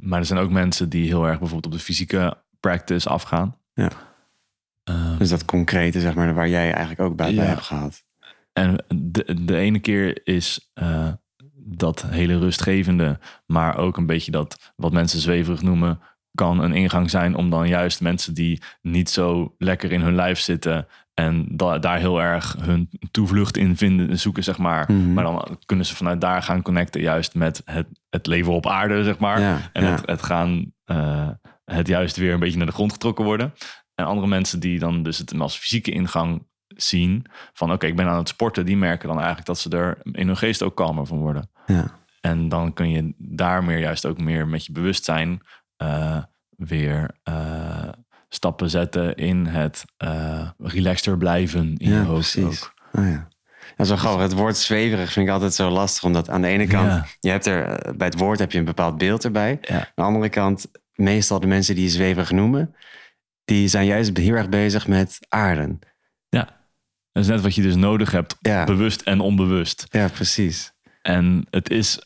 Maar 0.00 0.18
er 0.18 0.26
zijn 0.26 0.38
ook 0.38 0.50
mensen 0.50 0.88
die 0.88 1.06
heel 1.06 1.26
erg 1.26 1.38
bijvoorbeeld 1.38 1.72
op 1.72 1.78
de 1.78 1.84
fysieke 1.84 2.36
practice 2.60 3.08
afgaan. 3.08 3.56
Ja. 3.74 3.90
Ehm, 4.84 5.18
Dus 5.18 5.28
dat 5.28 5.44
concrete, 5.44 6.00
zeg 6.00 6.14
maar, 6.14 6.34
waar 6.34 6.48
jij 6.48 6.70
eigenlijk 6.72 7.00
ook 7.00 7.16
bij, 7.16 7.34
bij 7.34 7.46
hebt 7.46 7.62
gehad. 7.62 8.04
En 8.52 8.84
de, 8.94 9.44
de 9.44 9.56
ene 9.56 9.78
keer 9.78 10.20
is 10.26 10.70
eh, 10.74 11.08
dat 11.54 12.02
hele 12.02 12.38
rustgevende, 12.38 13.18
maar 13.46 13.76
ook 13.76 13.96
een 13.96 14.06
beetje 14.06 14.30
dat 14.30 14.72
wat 14.76 14.92
mensen 14.92 15.20
zweverig 15.20 15.62
noemen, 15.62 16.00
kan 16.34 16.60
een 16.60 16.72
ingang 16.72 17.10
zijn 17.10 17.34
om 17.34 17.50
dan 17.50 17.68
juist 17.68 18.00
mensen 18.00 18.34
die 18.34 18.62
niet 18.82 19.10
zo 19.10 19.54
lekker 19.58 19.92
in 19.92 20.00
hun 20.00 20.14
lijf 20.14 20.38
zitten 20.38 20.86
en 21.18 21.46
da- 21.50 21.78
daar 21.78 21.98
heel 21.98 22.22
erg 22.22 22.56
hun 22.60 22.88
toevlucht 23.10 23.56
in 23.56 23.76
vinden, 23.76 24.18
zoeken, 24.18 24.44
zeg 24.44 24.58
maar. 24.58 24.92
Mhm. 24.92 25.12
Maar 25.12 25.24
dan 25.24 25.58
kunnen 25.66 25.86
ze 25.86 25.96
vanuit 25.96 26.20
daar 26.20 26.42
gaan 26.42 26.62
connecten, 26.62 27.00
juist 27.00 27.34
met 27.34 27.62
het, 27.64 27.86
het 28.10 28.26
leven 28.26 28.52
op 28.52 28.66
aarde, 28.66 29.04
zeg 29.04 29.18
maar. 29.18 29.40
Ja, 29.40 29.58
En 29.72 29.84
ja. 29.84 29.90
het, 29.90 30.06
het 30.06 30.22
gaan, 30.22 30.72
eh, 30.84 31.28
het 31.64 31.86
juist 31.86 32.16
weer 32.16 32.32
een 32.32 32.40
beetje 32.40 32.56
naar 32.56 32.66
de 32.66 32.72
grond 32.72 32.92
getrokken 32.92 33.24
worden. 33.24 33.54
En 33.94 34.04
andere 34.04 34.26
mensen 34.26 34.60
die 34.60 34.78
dan 34.78 35.02
dus 35.02 35.18
het 35.18 35.40
als 35.40 35.56
fysieke 35.56 35.90
ingang 35.90 36.46
zien. 36.66 37.26
Van 37.52 37.72
oké, 37.72 37.86
ik 37.86 37.96
ben 37.96 38.06
aan 38.08 38.18
het 38.18 38.28
sporten. 38.28 38.66
Die 38.66 38.76
merken 38.76 39.08
dan 39.08 39.16
eigenlijk 39.16 39.46
dat 39.46 39.58
ze 39.58 39.70
er 39.70 39.98
in 40.02 40.26
hun 40.26 40.36
geest 40.36 40.62
ook 40.62 40.76
kalmer 40.76 41.06
van 41.06 41.18
worden. 41.18 41.50
Ja. 41.66 41.90
En 42.20 42.48
dan 42.48 42.72
kun 42.72 42.90
je 42.90 43.14
daar 43.18 43.64
meer 43.64 43.78
juist 43.78 44.06
ook 44.06 44.18
meer 44.18 44.48
met 44.48 44.66
je 44.66 44.72
bewustzijn 44.72 45.40
eh, 45.76 46.22
weer 46.56 47.10
eh, 47.22 47.88
stappen 48.28 48.70
zetten 48.70 49.14
in 49.14 49.46
het 49.46 49.84
eh 49.96 50.48
relaxter 50.58 51.18
blijven 51.18 51.74
in 51.76 51.90
Ja, 51.90 51.96
je 52.00 52.04
hoofd 52.06 52.32
precies. 52.32 52.62
ook. 52.64 52.74
Oh, 52.92 53.04
ja. 53.04 53.28
Dat 53.76 53.86
is 53.86 53.88
wel 53.88 53.96
grappig. 54.02 54.22
Het 54.22 54.32
woord 54.32 54.56
zweverig 54.56 55.12
vind 55.12 55.26
ik 55.26 55.32
altijd 55.32 55.54
zo 55.54 55.70
lastig. 55.70 56.04
Omdat 56.04 56.30
aan 56.30 56.42
de 56.42 56.48
ene 56.48 56.66
kant, 56.66 56.86
Ja. 56.90 57.06
je 57.20 57.30
hebt 57.30 57.46
er, 57.46 57.64
eh, 57.66 57.94
bij 57.96 58.06
het 58.06 58.18
woord 58.18 58.38
heb 58.38 58.52
je 58.52 58.58
een 58.58 58.64
bepaald 58.64 58.98
beeld 58.98 59.24
erbij. 59.24 59.58
Ja. 59.60 59.74
Aan 59.78 59.86
de 59.94 60.02
andere 60.02 60.28
kant, 60.28 60.66
meestal 60.94 61.40
de 61.40 61.46
mensen 61.46 61.74
die 61.74 61.88
zweverig 61.88 62.30
noemen, 62.30 62.74
die 63.44 63.68
zijn 63.68 63.86
juist 63.86 64.16
heel 64.16 64.34
erg 64.34 64.48
bezig 64.48 64.88
met 64.88 65.18
aarden. 65.28 65.78
Dat 67.12 67.26
is 67.26 67.32
net 67.32 67.40
wat 67.42 67.54
je 67.54 67.62
dus 67.62 67.74
nodig 67.74 68.10
hebt, 68.10 68.36
Ja. 68.40 68.64
bewust 68.64 69.00
en 69.00 69.20
onbewust. 69.20 69.86
Ja, 69.90 70.08
precies. 70.08 70.72
En 71.02 71.46
het 71.50 71.70
is. 71.70 71.98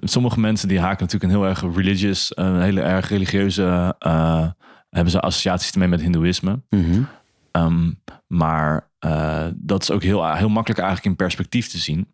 Sommige 0.00 0.40
mensen 0.40 0.68
die 0.68 0.80
haken 0.80 1.04
natuurlijk 1.04 1.32
een 1.32 1.38
heel 1.38 1.48
erg 1.48 1.60
religious, 1.76 2.32
een 2.36 2.62
hele 2.62 2.80
erg 2.80 3.08
religieuze. 3.08 3.94
eh, 3.98 4.48
hebben 4.90 5.12
ze 5.12 5.20
associaties 5.20 5.72
ermee 5.72 5.88
met 5.88 6.00
Hindoeïsme. 6.00 6.60
Mhm. 6.70 7.02
Ehm, 7.50 7.90
maar 8.26 8.90
eh, 8.98 9.46
dat 9.54 9.82
is 9.82 9.90
ook 9.90 10.02
heel, 10.02 10.34
heel 10.34 10.48
makkelijk 10.48 10.80
eigenlijk 10.80 11.10
in 11.10 11.16
perspectief 11.16 11.68
te 11.68 11.78
zien. 11.78 12.12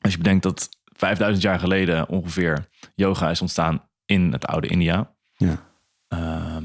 Als 0.00 0.12
je 0.12 0.18
bedenkt 0.18 0.42
dat 0.42 0.68
5000 0.84 1.42
jaar 1.42 1.58
geleden 1.58 2.08
ongeveer 2.08 2.68
yoga 2.94 3.30
is 3.30 3.40
ontstaan 3.40 3.82
in 4.04 4.32
het 4.32 4.46
oude 4.46 4.68
India. 4.68 5.14
Ja. 5.36 5.66
Ehm, 6.08 6.64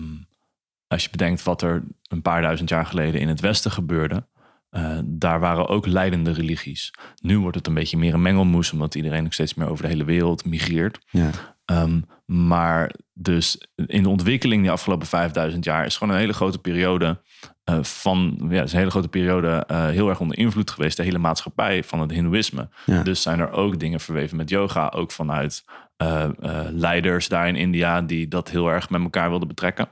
als 0.87 1.03
je 1.03 1.09
bedenkt 1.09 1.43
wat 1.43 1.61
er 1.61 1.83
een 2.07 2.21
paar 2.21 2.41
duizend 2.41 2.69
jaar 2.69 2.85
geleden 2.85 3.21
in 3.21 3.27
het 3.27 3.39
Westen 3.39 3.71
gebeurde. 3.71 4.27
eh, 4.69 4.99
daar 5.05 5.39
waren 5.39 5.67
ook 5.67 5.85
leidende 5.85 6.31
religies. 6.31 6.93
Nu 7.21 7.39
wordt 7.39 7.57
het 7.57 7.67
een 7.67 7.73
beetje 7.73 7.97
meer 7.97 8.13
een 8.13 8.21
mengelmoes, 8.21 8.71
omdat 8.71 8.95
iedereen 8.95 9.25
ook 9.25 9.33
steeds 9.33 9.53
meer 9.53 9.67
over 9.67 9.83
de 9.83 9.89
hele 9.89 10.03
wereld 10.03 10.45
migreert. 10.45 10.99
Ja. 11.09 11.29
Ehm, 11.65 12.01
maar 12.25 12.93
dus 13.13 13.67
in 13.75 14.03
de 14.03 14.09
ontwikkeling 14.09 14.61
die 14.61 14.71
afgelopen 14.71 15.07
5000 15.07 15.63
jaar 15.63 15.85
is 15.85 15.97
gewoon 15.97 16.13
een 16.13 16.19
hele 16.19 16.33
grote 16.33 16.59
periode 16.59 17.21
eh, 17.63 17.83
van, 17.83 18.45
ja, 18.49 18.63
is 18.63 18.71
een 18.71 18.77
hele 18.77 18.91
grote 18.91 19.07
periode 19.07 19.63
eh, 19.67 19.87
heel 19.87 20.09
erg 20.09 20.19
onder 20.19 20.37
invloed 20.37 20.71
geweest, 20.71 20.97
de 20.97 21.03
hele 21.03 21.17
maatschappij 21.17 21.83
van 21.83 21.99
het 21.99 22.11
Hindoeïsme. 22.11 22.69
Ja. 22.85 23.03
Dus 23.03 23.21
zijn 23.21 23.39
er 23.39 23.51
ook 23.51 23.79
dingen 23.79 23.99
verweven 23.99 24.37
met 24.37 24.49
yoga, 24.49 24.89
ook 24.95 25.11
vanuit 25.11 25.63
eh, 25.97 26.29
leiders 26.69 27.27
daar 27.27 27.47
in 27.47 27.55
India 27.55 28.01
die 28.01 28.27
dat 28.27 28.49
heel 28.49 28.67
erg 28.67 28.89
met 28.89 29.01
elkaar 29.01 29.29
wilden 29.29 29.47
betrekken. 29.47 29.89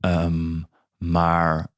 Ehm, 0.00 0.60
maar 0.96 1.68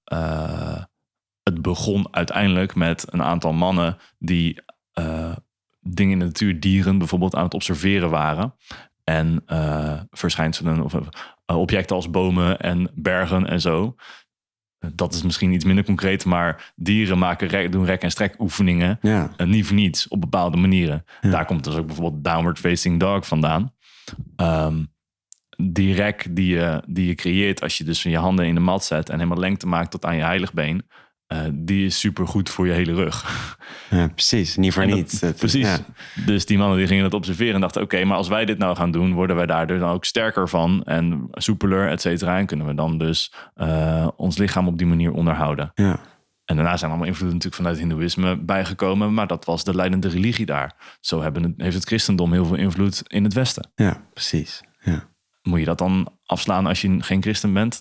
het 1.42 1.62
begon 1.62 2.07
uiteindelijk 2.11 2.74
met 2.74 3.04
een 3.11 3.22
aantal 3.22 3.52
mannen 3.52 3.96
die 4.18 4.62
dingen 5.81 6.12
in 6.12 6.18
de 6.18 6.24
natuur, 6.24 6.61
dieren 6.61 6.98
bijvoorbeeld, 6.98 7.35
aan 7.35 7.44
het 7.44 7.54
observeren 7.54 8.11
waren. 8.11 8.54
En 9.09 9.42
eh, 9.47 10.01
verschijnselen 10.11 10.83
of 10.83 10.94
eh, 10.94 11.57
objecten 11.57 11.97
als 11.97 12.11
bomen 12.11 12.59
en 12.59 12.90
bergen 12.94 13.47
en 13.47 13.61
zo. 13.61 13.94
Dat 14.94 15.14
is 15.14 15.23
misschien 15.23 15.53
iets 15.53 15.64
minder 15.64 15.85
concreet, 15.85 16.25
maar 16.25 16.73
dieren 16.77 17.18
maken 17.18 17.49
rek, 17.49 17.73
doen 17.73 17.85
rek- 17.85 18.03
en 18.03 18.11
strek 18.11 18.35
oefeningen. 18.38 18.99
Ja. 19.03 19.31
En 19.37 19.49
niet 19.49 19.66
voor 19.66 19.77
niets, 19.77 20.09
op 20.09 20.21
bepaalde 20.21 20.57
manieren. 20.57 21.05
Ja. 21.21 21.31
Daar 21.31 21.44
komt 21.44 21.64
dus 21.64 21.75
ook 21.75 21.87
bijvoorbeeld 21.87 22.25
downward 22.25 22.59
facing 22.59 23.01
dog 23.01 23.27
vandaan. 23.27 23.75
Ehm, 24.37 24.85
die 25.57 25.94
rek 25.94 26.27
die 26.31 26.55
je, 26.55 26.83
die 26.87 27.07
je 27.07 27.14
creëert 27.14 27.62
als 27.62 27.79
je 27.79 27.85
dus 27.85 28.03
je 28.03 28.18
handen 28.18 28.47
in 28.47 28.55
de 28.55 28.61
mat 28.61 28.85
zet 28.85 29.09
en 29.09 29.16
helemaal 29.16 29.38
lengte 29.38 29.66
maakt 29.66 29.90
tot 29.90 30.05
aan 30.05 30.16
je 30.16 30.23
heiligbeen. 30.23 30.87
Eh, 31.29 31.41
die 31.55 31.87
is 31.87 31.99
super 31.99 32.27
goed 32.27 32.51
voor 32.51 32.67
je 32.67 32.73
hele 32.73 32.95
rug. 32.95 33.25
ja, 33.91 34.09
precies. 34.09 34.57
Niet 34.57 34.73
voor 34.73 34.87
dat- 34.87 34.95
niets. 34.95 35.21
Het- 35.21 35.37
Precies. 35.37 35.67
Ja. 35.67 35.79
Dus 36.27 36.47
die 36.47 36.59
mannen 36.59 36.79
die 36.79 36.87
gingen 36.87 37.05
het 37.05 37.14
observeren 37.14 37.55
en 37.55 37.61
dachten: 37.61 37.83
oké, 37.83 38.05
maar 38.05 38.17
als 38.17 38.29
wij 38.29 38.45
dit 38.45 38.59
nou 38.59 38.77
gaan 38.77 38.91
doen, 38.91 39.12
worden 39.12 39.37
wij 39.37 39.47
daar 39.47 39.67
dus 39.67 39.81
dan 39.81 39.91
ook 39.91 40.05
sterker 40.05 40.49
van 40.49 40.83
en 40.85 41.29
soepeler, 41.33 41.88
et 41.88 42.01
cetera. 42.01 42.38
En 42.38 42.47
kunnen 42.47 42.67
we 42.67 42.75
dan 42.75 42.99
dus 42.99 43.33
eh, 43.55 44.09
ons 44.17 44.38
lichaam 44.38 44.67
op 44.69 44.79
die 44.79 44.87
manier 44.87 45.12
onderhouden. 45.12 45.71
Ja. 45.75 46.01
En 46.45 46.57
daarna 46.57 46.77
zijn 46.77 46.91
allemaal 46.91 47.09
invloeden 47.09 47.37
natuurlijk 47.38 47.62
vanuit 47.62 47.77
het 47.81 47.87
hindoeïsme 47.88 48.45
bijgekomen. 48.45 49.14
Maar 49.14 49.27
dat 49.27 49.45
was 49.45 49.64
de 49.64 49.75
leidende 49.75 50.09
religie 50.09 50.47
daar. 50.47 50.97
Zo 51.01 51.23
hebben 51.23 51.43
het, 51.43 51.53
heeft 51.57 51.75
het 51.75 51.85
christendom 51.87 52.33
heel 52.33 52.45
veel 52.45 52.57
invloed 52.57 53.03
in 53.07 53.25
het 53.25 53.33
Westen. 53.35 53.71
Ja, 53.75 54.03
precies. 54.12 54.61
Ja. 54.81 55.09
Moet 55.43 55.59
je 55.59 55.64
dat 55.64 55.79
dan 55.79 56.12
afslaan 56.27 56.67
als 56.67 56.81
je 56.81 57.03
geen 57.03 57.23
christen 57.23 57.53
bent? 57.53 57.81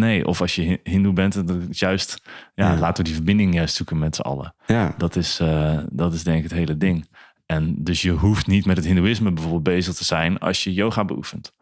Nee, 0.00 0.26
of 0.26 0.40
als 0.40 0.54
je 0.54 0.62
hi- 0.62 0.76
hindoe 0.82 1.12
bent, 1.12 1.46
dat 1.48 1.78
juist, 1.78 2.22
ja, 2.54 2.72
Ja. 2.72 2.78
laten 2.78 2.96
we 2.96 3.02
die 3.02 3.14
verbinding 3.14 3.54
juist 3.54 3.74
zoeken 3.74 3.98
met 3.98 4.14
z'n 4.16 4.20
allen. 4.22 4.54
Ja. 4.66 4.94
Dat 4.98 5.16
is, 5.16 5.40
eh, 5.40 5.78
dat 5.90 6.12
is 6.14 6.22
denk 6.22 6.36
ik 6.36 6.42
het 6.42 6.52
hele 6.52 6.76
ding. 6.76 7.08
En 7.46 7.74
dus 7.78 8.02
je 8.02 8.10
hoeft 8.10 8.46
niet 8.46 8.66
met 8.66 8.76
het 8.76 8.86
hindoeïsme 8.86 9.32
bijvoorbeeld 9.32 9.62
bezig 9.62 9.94
te 9.94 10.04
zijn 10.04 10.38
als 10.38 10.64
je 10.64 10.72
yoga 10.74 11.04
beoefent. 11.04 11.52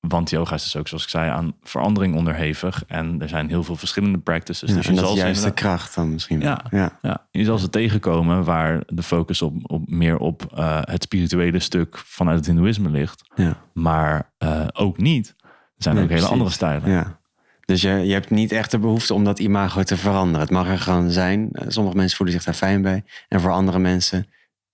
Want 0.00 0.30
yoga 0.30 0.54
is 0.54 0.62
dus 0.62 0.76
ook, 0.76 0.88
zoals 0.88 1.02
ik 1.02 1.08
zei, 1.08 1.30
aan 1.30 1.54
verandering 1.62 2.14
onderhevig. 2.14 2.84
En 2.86 3.20
er 3.22 3.28
zijn 3.28 3.48
heel 3.48 3.62
veel 3.64 3.76
verschillende 3.76 4.18
practices. 4.18 4.68
Ja, 4.68 4.74
dus 4.74 4.84
je 4.84 4.90
en 4.90 4.96
dat 4.96 5.04
zal 5.04 5.14
is 5.14 5.20
juist 5.22 5.42
de 5.42 5.52
kracht 5.52 5.94
dan 5.94 6.10
misschien. 6.12 6.40
wel. 6.40 6.48
Ja. 6.48 6.62
ja. 6.70 6.98
ja, 7.02 7.26
je 7.30 7.44
zal 7.44 7.58
ze 7.58 7.70
tegenkomen 7.70 8.44
waar 8.44 8.82
de 8.86 9.02
focus 9.02 9.42
op, 9.42 9.54
op 9.70 9.88
meer 9.90 10.18
op 10.18 10.52
eh, 10.54 10.78
het 10.80 11.02
spirituele 11.02 11.58
stuk 11.58 11.98
vanuit 11.98 12.36
het 12.36 12.46
hindoeïsme 12.46 12.90
ligt. 12.90 13.22
ja. 13.34 13.56
Maar 13.72 14.32
eh, 14.38 14.66
ook 14.72 14.98
niet. 14.98 15.34
Er 15.38 15.82
zijn 15.82 15.94
Nee, 15.94 16.04
ook 16.04 16.10
hele 16.10 16.20
precies. 16.20 16.28
andere 16.28 16.50
stijlen. 16.50 16.90
Ja. 16.90 17.18
Dus 17.64 17.80
je, 17.80 17.88
je 17.88 18.12
hebt 18.12 18.30
niet 18.30 18.52
echt 18.52 18.70
de 18.70 18.78
behoefte 18.78 19.14
om 19.14 19.24
dat 19.24 19.38
imago 19.38 19.82
te 19.82 19.96
veranderen. 19.96 20.40
Het 20.40 20.50
mag 20.50 20.68
er 20.68 20.78
gewoon 20.78 21.10
zijn. 21.10 21.48
Eh, 21.52 21.64
Sommige 21.68 21.96
mensen 21.96 22.16
voelen 22.16 22.34
zich 22.34 22.44
daar 22.44 22.54
fijn 22.54 22.82
bij. 22.82 23.04
En 23.28 23.40
voor 23.40 23.50
andere 23.50 23.78
mensen, 23.78 24.26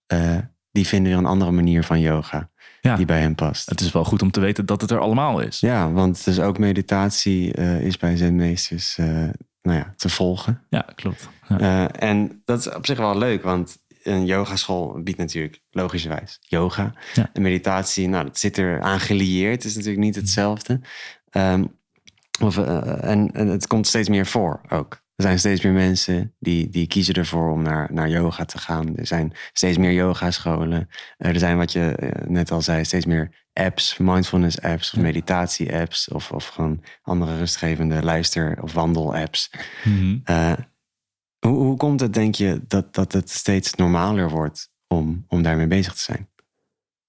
eh, 0.06 0.38
die 0.70 0.86
vinden 0.86 1.10
weer 1.10 1.20
een 1.20 1.26
andere 1.26 1.50
manier 1.50 1.84
van 1.84 2.00
yoga. 2.00 2.50
Ja. 2.80 2.96
Die 2.96 3.06
bij 3.06 3.20
hen 3.20 3.34
past. 3.34 3.68
Het 3.68 3.80
is 3.80 3.92
wel 3.92 4.04
goed 4.04 4.22
om 4.22 4.30
te 4.30 4.40
weten 4.40 4.66
dat 4.66 4.80
het 4.80 4.90
er 4.90 4.98
allemaal 4.98 5.40
is. 5.40 5.60
Ja, 5.60 5.92
want 5.92 6.24
dus 6.24 6.40
ook 6.40 6.58
meditatie 6.58 7.52
eh, 7.52 7.80
is 7.80 7.96
bij 7.96 8.16
zenmeesters 8.16 8.98
eh, 8.98 9.06
nou 9.62 9.78
ja, 9.78 9.94
te 9.96 10.08
volgen. 10.08 10.66
Ja, 10.68 10.86
klopt. 10.94 11.28
Ja. 11.58 11.90
En 11.90 12.42
dat 12.44 12.58
is 12.58 12.74
op 12.74 12.86
zich 12.86 12.98
wel 12.98 13.18
leuk, 13.18 13.42
want 13.42 13.76
een 14.02 14.26
yogaschool 14.26 15.00
biedt 15.02 15.18
natuurlijk 15.18 15.60
logischerwijs 15.70 16.38
yoga. 16.40 16.92
Ja. 17.14 17.30
En 17.32 17.42
meditatie, 17.42 18.08
nou, 18.08 18.24
dat 18.24 18.38
zit 18.38 18.56
er 18.56 18.80
aan 18.80 19.00
gelieerd. 19.00 19.64
Is 19.64 19.74
natuurlijk 19.74 20.02
niet 20.04 20.14
hetzelfde. 20.14 20.80
Ehm, 21.30 21.64
of, 22.40 22.58
eh, 22.58 23.04
en, 23.10 23.30
en 23.32 23.46
het 23.46 23.66
komt 23.66 23.86
steeds 23.86 24.08
meer 24.08 24.26
voor 24.26 24.60
ook. 24.68 25.02
Er 25.20 25.26
zijn 25.26 25.38
steeds 25.38 25.62
meer 25.62 25.72
mensen 25.72 26.34
die, 26.38 26.68
die 26.68 26.86
kiezen 26.86 27.14
ervoor 27.14 27.50
om 27.50 27.62
naar, 27.62 27.88
naar 27.92 28.08
yoga 28.08 28.44
te 28.44 28.58
gaan. 28.58 28.96
Er 28.96 29.06
zijn 29.06 29.32
steeds 29.52 29.78
meer 29.78 29.92
yogascholen. 29.92 30.88
Er 31.16 31.38
zijn, 31.38 31.56
wat 31.56 31.72
je 31.72 31.94
eh, 31.94 32.28
net 32.28 32.50
al 32.50 32.62
zei, 32.62 32.84
steeds 32.84 33.06
meer 33.06 33.46
apps, 33.52 33.96
mindfulness 33.98 34.60
apps 34.60 34.92
of 34.92 35.00
meditatie 35.00 35.74
apps. 35.74 36.08
Of, 36.08 36.32
of 36.32 36.46
gewoon 36.46 36.84
andere 37.02 37.36
rustgevende 37.36 38.02
luister- 38.02 38.62
of 38.62 38.72
wandel-apps. 38.72 39.50
Mhm. 39.84 40.18
Eh, 40.24 40.52
hoe, 41.38 41.58
hoe 41.58 41.76
komt 41.76 42.00
het, 42.00 42.14
denk 42.14 42.34
je, 42.34 42.60
dat, 42.66 42.94
dat 42.94 43.12
het 43.12 43.30
steeds 43.30 43.74
normaler 43.74 44.30
wordt 44.30 44.70
om, 44.86 45.24
om 45.28 45.42
daarmee 45.42 45.66
bezig 45.66 45.94
te 45.94 46.02
zijn? 46.02 46.28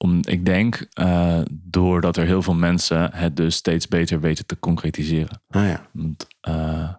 Om, 0.01 0.19
ik 0.21 0.45
denk 0.45 0.87
uh, 0.99 1.41
doordat 1.51 2.17
er 2.17 2.25
heel 2.25 2.41
veel 2.41 2.55
mensen 2.55 3.13
het 3.13 3.35
dus 3.35 3.55
steeds 3.55 3.87
beter 3.87 4.19
weten 4.19 4.45
te 4.45 4.59
concretiseren. 4.59 5.41
Ah 5.49 5.67
ja. 5.67 5.87
Want 5.91 6.27
uh, 6.49 6.89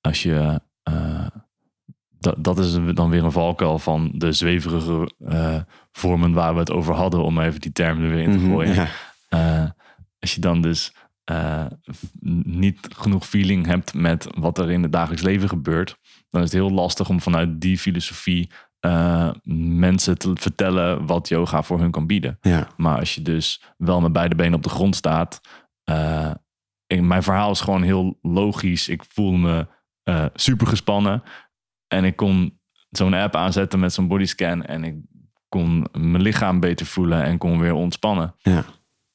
als 0.00 0.22
je. 0.22 0.60
Uh, 0.90 1.26
dat, 2.18 2.44
dat 2.44 2.58
is 2.58 2.78
dan 2.94 3.10
weer 3.10 3.24
een 3.24 3.32
valkuil 3.32 3.78
van 3.78 4.10
de 4.14 4.32
zweverige 4.32 5.08
vormen 5.92 6.32
waar 6.32 6.52
we 6.52 6.58
het 6.58 6.70
over 6.70 6.94
hadden, 6.94 7.22
om 7.22 7.40
even 7.40 7.60
die 7.60 7.72
term 7.72 8.02
er 8.02 8.10
weer 8.10 8.22
in 8.22 8.32
te 8.32 8.38
gooien. 8.38 8.70
Mm 8.70 8.76
-hmm, 8.76 8.86
ja. 9.28 9.76
als 10.18 10.34
je 10.34 10.40
dan 10.40 10.60
dus 10.60 10.92
niet 12.44 12.88
genoeg 12.96 13.26
feeling 13.26 13.66
hebt 13.66 13.94
met 13.94 14.26
wat 14.38 14.58
er 14.58 14.70
in 14.70 14.82
het 14.82 14.92
dagelijks 14.92 15.22
leven 15.22 15.48
gebeurt, 15.48 15.96
dan 16.30 16.42
is 16.42 16.52
het 16.52 16.60
heel 16.60 16.70
lastig 16.70 17.08
om 17.08 17.20
vanuit 17.20 17.60
die 17.60 17.78
filosofie 17.78 18.50
uh, 18.86 19.30
mensen 19.82 20.18
te 20.18 20.30
vertellen 20.34 21.06
wat 21.06 21.28
yoga 21.28 21.62
voor 21.62 21.80
hun 21.80 21.90
kan 21.90 22.06
bieden. 22.06 22.38
Ja. 22.40 22.68
Maar 22.76 22.98
als 22.98 23.14
je 23.14 23.22
dus 23.22 23.62
wel 23.76 24.00
met 24.00 24.12
beide 24.12 24.34
benen 24.34 24.54
op 24.54 24.62
de 24.62 24.68
grond 24.68 24.96
staat. 24.96 25.40
Uh, 25.90 26.30
ik, 26.86 27.00
mijn 27.00 27.22
verhaal 27.22 27.50
is 27.50 27.60
gewoon 27.60 27.82
heel 27.82 28.18
logisch. 28.22 28.88
Ik 28.88 29.04
voel 29.08 29.32
me 29.32 29.66
uh, 30.04 30.24
super 30.34 30.66
gespannen. 30.66 31.22
En 31.86 32.04
ik 32.04 32.16
kon 32.16 32.60
zo'n 32.90 33.14
app 33.14 33.36
aanzetten 33.36 33.80
met 33.80 33.92
zo'n 33.92 34.08
bodyscan. 34.08 34.64
En 34.64 34.84
ik 34.84 34.94
kon 35.48 35.86
mijn 35.92 36.22
lichaam 36.22 36.60
beter 36.60 36.86
voelen 36.86 37.22
en 37.22 37.38
kon 37.38 37.58
weer 37.58 37.74
ontspannen. 37.74 38.34
Ja. 38.38 38.64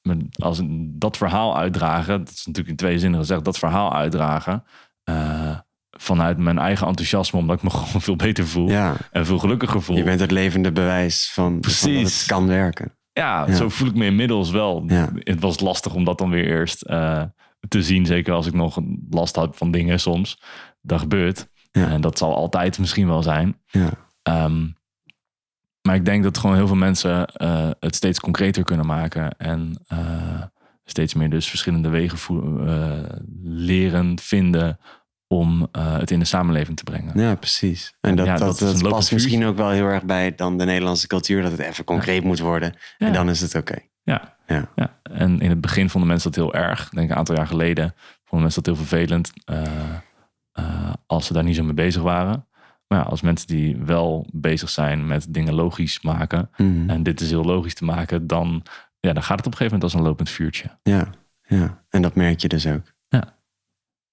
Maar 0.01 0.17
als 0.38 0.62
dat 0.78 1.17
verhaal 1.17 1.58
uitdragen, 1.58 2.19
dat 2.19 2.30
is 2.30 2.45
natuurlijk 2.45 2.67
in 2.69 2.75
twee 2.75 2.99
zinnen 2.99 3.19
gezegd, 3.19 3.45
dat 3.45 3.58
verhaal 3.58 3.93
uitdragen. 3.93 4.63
Uh, 5.10 5.60
vanuit 5.99 6.38
mijn 6.38 6.58
eigen 6.58 6.88
enthousiasme, 6.88 7.39
omdat 7.39 7.58
ik 7.58 7.63
me 7.63 7.69
gewoon 7.79 8.01
veel 8.01 8.15
beter 8.15 8.47
voel. 8.47 8.69
Ja. 8.69 8.95
En 9.12 9.25
veel 9.25 9.39
gelukkiger 9.39 9.81
voel. 9.81 9.97
Je 9.97 10.03
bent 10.03 10.19
het 10.19 10.31
levende 10.31 10.71
bewijs 10.71 11.31
van, 11.34 11.60
Precies. 11.60 11.81
van 11.81 11.93
dat 11.93 12.12
het 12.12 12.23
kan 12.25 12.47
werken. 12.47 12.97
Ja, 13.12 13.45
ja, 13.47 13.55
zo 13.55 13.69
voel 13.69 13.88
ik 13.88 13.95
me 13.95 14.05
inmiddels 14.05 14.51
wel. 14.51 14.84
Ja. 14.88 15.10
Het 15.13 15.39
was 15.39 15.60
lastig 15.60 15.93
om 15.93 16.03
dat 16.03 16.17
dan 16.17 16.29
weer 16.29 16.45
eerst 16.45 16.86
uh, 16.89 17.23
te 17.67 17.84
zien. 17.84 18.05
Zeker 18.05 18.34
als 18.34 18.47
ik 18.47 18.53
nog 18.53 18.79
last 19.10 19.36
had 19.36 19.58
van 19.58 19.71
dingen 19.71 19.99
soms. 19.99 20.41
Dat 20.81 20.99
gebeurt. 20.99 21.47
En 21.71 22.01
dat 22.01 22.17
zal 22.17 22.36
altijd 22.36 22.79
misschien 22.79 23.08
wel 23.08 23.23
zijn. 23.23 23.62
Ja. 23.65 23.89
Um, 24.45 24.75
maar 25.81 25.95
ik 25.95 26.05
denk 26.05 26.23
dat 26.23 26.38
gewoon 26.38 26.55
heel 26.55 26.67
veel 26.67 26.75
mensen 26.75 27.29
uh, 27.38 27.69
het 27.79 27.95
steeds 27.95 28.19
concreter 28.19 28.63
kunnen 28.63 28.86
maken. 28.86 29.38
En 29.38 29.86
uh, 29.93 30.41
steeds 30.84 31.13
meer 31.13 31.29
dus 31.29 31.49
verschillende 31.49 31.89
wegen 31.89 32.17
leren, 33.43 34.19
vinden 34.19 34.77
om 35.27 35.67
uh, 35.77 35.97
het 35.97 36.11
in 36.11 36.19
de 36.19 36.25
samenleving 36.25 36.77
te 36.77 36.83
brengen. 36.83 37.19
Ja, 37.19 37.35
precies. 37.35 37.93
En 38.01 38.15
dat, 38.15 38.25
ja, 38.25 38.38
dat, 38.38 38.59
dat, 38.59 38.79
dat 38.79 38.89
past 38.89 39.11
misschien 39.11 39.45
ook 39.45 39.57
wel 39.57 39.69
heel 39.69 39.85
erg 39.85 40.03
bij 40.03 40.35
dan 40.35 40.57
de 40.57 40.65
Nederlandse 40.65 41.07
cultuur, 41.07 41.41
dat 41.41 41.51
het 41.51 41.59
even 41.59 41.83
concreet 41.83 42.21
ja. 42.21 42.27
moet 42.27 42.39
worden. 42.39 42.73
En 42.97 43.13
dan 43.13 43.29
is 43.29 43.41
het 43.41 43.55
oké. 43.55 43.71
Okay. 43.71 43.89
Ja. 44.03 44.33
Ja. 44.75 44.99
en 45.03 45.39
in 45.39 45.49
het 45.49 45.61
begin 45.61 45.89
vonden 45.89 46.09
mensen 46.09 46.31
dat 46.31 46.43
heel 46.43 46.53
erg. 46.53 46.85
Ik 46.85 46.95
denk 46.95 47.09
een 47.09 47.15
aantal 47.15 47.35
jaar 47.35 47.47
geleden 47.47 47.93
vonden 48.23 48.41
mensen 48.41 48.63
dat 48.63 48.75
heel 48.75 48.85
vervelend 48.85 49.31
uh, 49.45 49.61
uh, 50.59 50.93
als 51.07 51.25
ze 51.25 51.33
daar 51.33 51.43
niet 51.43 51.55
zo 51.55 51.63
mee 51.63 51.73
bezig 51.73 52.01
waren. 52.01 52.47
Maar 52.88 52.99
ja, 52.99 53.05
als 53.05 53.21
mensen 53.21 53.47
die 53.47 53.77
wel 53.77 54.27
bezig 54.31 54.69
zijn 54.69 55.07
met 55.07 55.33
dingen 55.33 55.53
logisch 55.53 56.01
maken, 56.01 56.49
Mhm. 56.57 56.69
mm. 56.69 56.89
en 56.89 57.03
dit 57.03 57.21
is 57.21 57.29
heel 57.29 57.43
logisch 57.43 57.73
te 57.73 57.85
maken, 57.85 58.27
dan, 58.27 58.63
ja, 58.99 59.13
dan 59.13 59.23
gaat 59.23 59.38
het 59.38 59.45
op 59.45 59.51
een 59.51 59.57
gegeven 59.57 59.73
moment 59.73 59.83
als 59.83 59.93
een 59.93 60.01
lopend 60.07 60.29
vuurtje. 60.29 60.77
Ja, 60.83 61.07
ja. 61.47 61.83
en 61.89 62.01
dat 62.01 62.15
merk 62.15 62.39
je 62.39 62.47
dus 62.47 62.67
ook. 62.67 62.93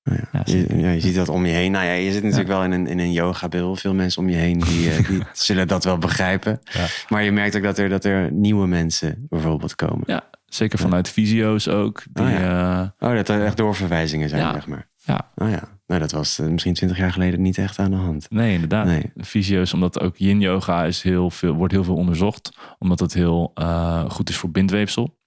Ja. 0.03 0.15
Ja, 0.15 0.27
ja, 0.33 0.43
je, 0.45 0.79
ja, 0.79 0.91
je, 0.91 1.01
ziet 1.01 1.15
dat 1.15 1.29
om 1.29 1.47
je 1.47 1.53
heen. 1.53 1.73
Nou 1.73 1.85
ja, 1.85 1.93
je 1.93 2.12
zit 2.12 2.23
natuurlijk 2.23 2.49
wel 2.49 2.65
in 2.65 2.73
een, 2.73 2.87
in 2.87 2.99
een. 2.99 3.77
Veel 3.77 3.95
mensen 3.95 4.23
om 4.23 4.29
je 4.29 4.37
heen 4.37 4.59
die, 4.59 4.88
uh, 4.88 5.09
die 5.09 5.23
zullen 5.33 5.69
dat 5.69 5.85
wel 5.85 5.99
begrijpen. 5.99 6.61
Maar 7.09 7.23
je 7.23 7.33
merkt 7.33 7.57
ook 7.57 7.62
dat 7.62 7.79
er, 7.79 7.88
dat 7.88 8.05
er 8.05 8.33
nieuwe 8.33 8.67
mensen 8.67 9.27
bijvoorbeeld 9.29 9.75
komen. 9.75 10.03
Ja, 10.07 10.23
zeker 10.47 10.79
vanuit 10.79 11.09
visio's 11.09 11.69
ook. 11.69 12.03
Die, 12.11 12.25
oh, 12.25 12.31
ja. 12.31 12.93
uh, 13.01 13.09
oh, 13.09 13.15
dat 13.17 13.29
er 13.29 13.45
echt 13.45 13.57
doorverwijzingen 13.57 14.29
zijn, 14.29 14.53
zeg 14.53 14.67
maar. 14.67 14.91
Ja. 15.05 15.31
Oh 15.35 15.51
ja, 15.51 15.69
nou, 15.87 16.01
dat 16.01 16.12
was 16.12 16.38
uh, 16.38 16.47
misschien 16.47 16.75
twintig 16.75 16.99
jaar 16.99 17.12
geleden 17.12 17.43
niet 17.43 17.59
echt 17.59 17.79
aan 17.79 17.91
de 17.91 17.97
hand. 17.97 18.31
Nee, 18.31 18.53
inderdaad. 18.53 18.87
Nee. 18.87 19.12
Fysio's, 19.17 19.73
omdat 19.73 20.01
ook 20.01 20.17
yin 20.17 20.41
yoga 20.41 20.85
is 20.85 21.03
heel 21.03 21.31
veel, 21.31 21.55
wordt 21.55 21.73
heel 21.73 21.85
veel 21.85 21.97
onderzocht. 21.97 22.59
Omdat 22.79 23.01
het 23.01 23.15
heel 23.15 23.53
uh, 23.55 24.11
goed 24.11 24.29
is 24.29 24.37
voor 24.37 24.51
bindweefsel. 24.51 25.21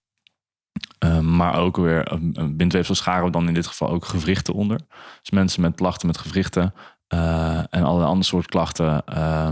Uh, 1.05 1.19
maar 1.19 1.55
ook 1.55 1.77
weer, 1.77 2.11
een 2.11 2.57
bindweefsel 2.57 2.95
scharen 2.95 3.25
we 3.25 3.31
dan 3.31 3.47
in 3.47 3.53
dit 3.53 3.67
geval 3.67 3.89
ook 3.89 4.05
gewrichten 4.05 4.53
onder. 4.53 4.79
Dus 5.21 5.31
mensen 5.31 5.61
met 5.61 5.75
klachten 5.75 6.07
met 6.07 6.17
gewrichten 6.17 6.73
uh, 7.13 7.57
en 7.57 7.83
allerlei 7.83 8.07
andere 8.07 8.23
soort 8.23 8.45
klachten, 8.45 9.03
uh, 9.09 9.49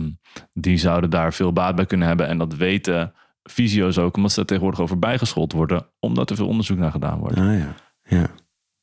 die 0.52 0.78
zouden 0.78 1.10
daar 1.10 1.34
veel 1.34 1.54
baat 1.54 1.76
bij 1.76 1.86
kunnen 1.86 2.08
hebben. 2.08 2.28
En 2.28 2.38
dat 2.38 2.56
weten 2.56 3.14
fysio's 3.44 3.98
ook, 3.98 4.16
omdat 4.16 4.32
ze 4.32 4.40
er 4.40 4.46
tegenwoordig 4.46 4.82
over 4.82 5.00
bijgeschoold 5.00 5.52
worden, 5.52 5.88
omdat 6.00 6.30
er 6.30 6.36
veel 6.36 6.48
onderzoek 6.48 6.78
naar 6.78 6.92
gedaan 6.92 7.20
wordt. 7.20 7.38
Ah 7.38 7.58
ja, 7.58 7.76
ja. 8.04 8.28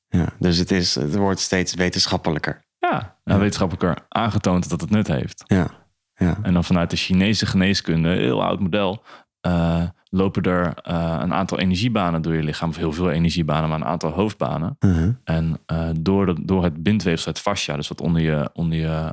ja. 0.09 0.29
Dus 0.39 0.57
het, 0.57 0.71
is, 0.71 0.95
het 0.95 1.17
wordt 1.17 1.41
steeds 1.41 1.75
wetenschappelijker. 1.75 2.65
Ja, 2.79 3.17
ja. 3.25 3.39
wetenschappelijker 3.39 4.05
aangetoond 4.09 4.69
dat 4.69 4.81
het 4.81 4.91
nut 4.91 5.07
heeft. 5.07 5.43
Ja, 5.47 5.71
ja. 6.15 6.39
En 6.43 6.53
dan 6.53 6.65
vanuit 6.65 6.91
de 6.91 6.97
Chinese 6.97 7.47
geneeskunde, 7.47 8.09
heel 8.09 8.45
oud 8.45 8.61
model, 8.61 9.03
uh, 9.47 9.85
lopen 10.11 10.43
er 10.43 10.67
uh, 10.67 11.19
een 11.21 11.35
aantal 11.35 11.59
energiebanen 11.59 12.23
door 12.23 12.35
je 12.35 12.43
lichaam. 12.43 12.69
Of 12.69 12.77
heel 12.77 12.93
veel 12.93 13.11
energiebanen, 13.11 13.69
maar 13.69 13.81
een 13.81 13.87
aantal 13.87 14.11
hoofdbanen. 14.11 14.77
Uh 14.81 14.97
-huh. 14.97 15.15
En 15.25 15.61
uh, 15.73 15.89
door, 16.01 16.27
de, 16.27 16.45
door 16.45 16.65
het 16.65 16.83
bindweefsel, 16.83 17.33
het 17.33 17.41
fascia, 17.41 17.77
dus 17.77 17.89
wat 17.89 18.01
onder 18.01 18.23
je, 18.23 18.51
onder 18.53 18.79
je 18.79 19.13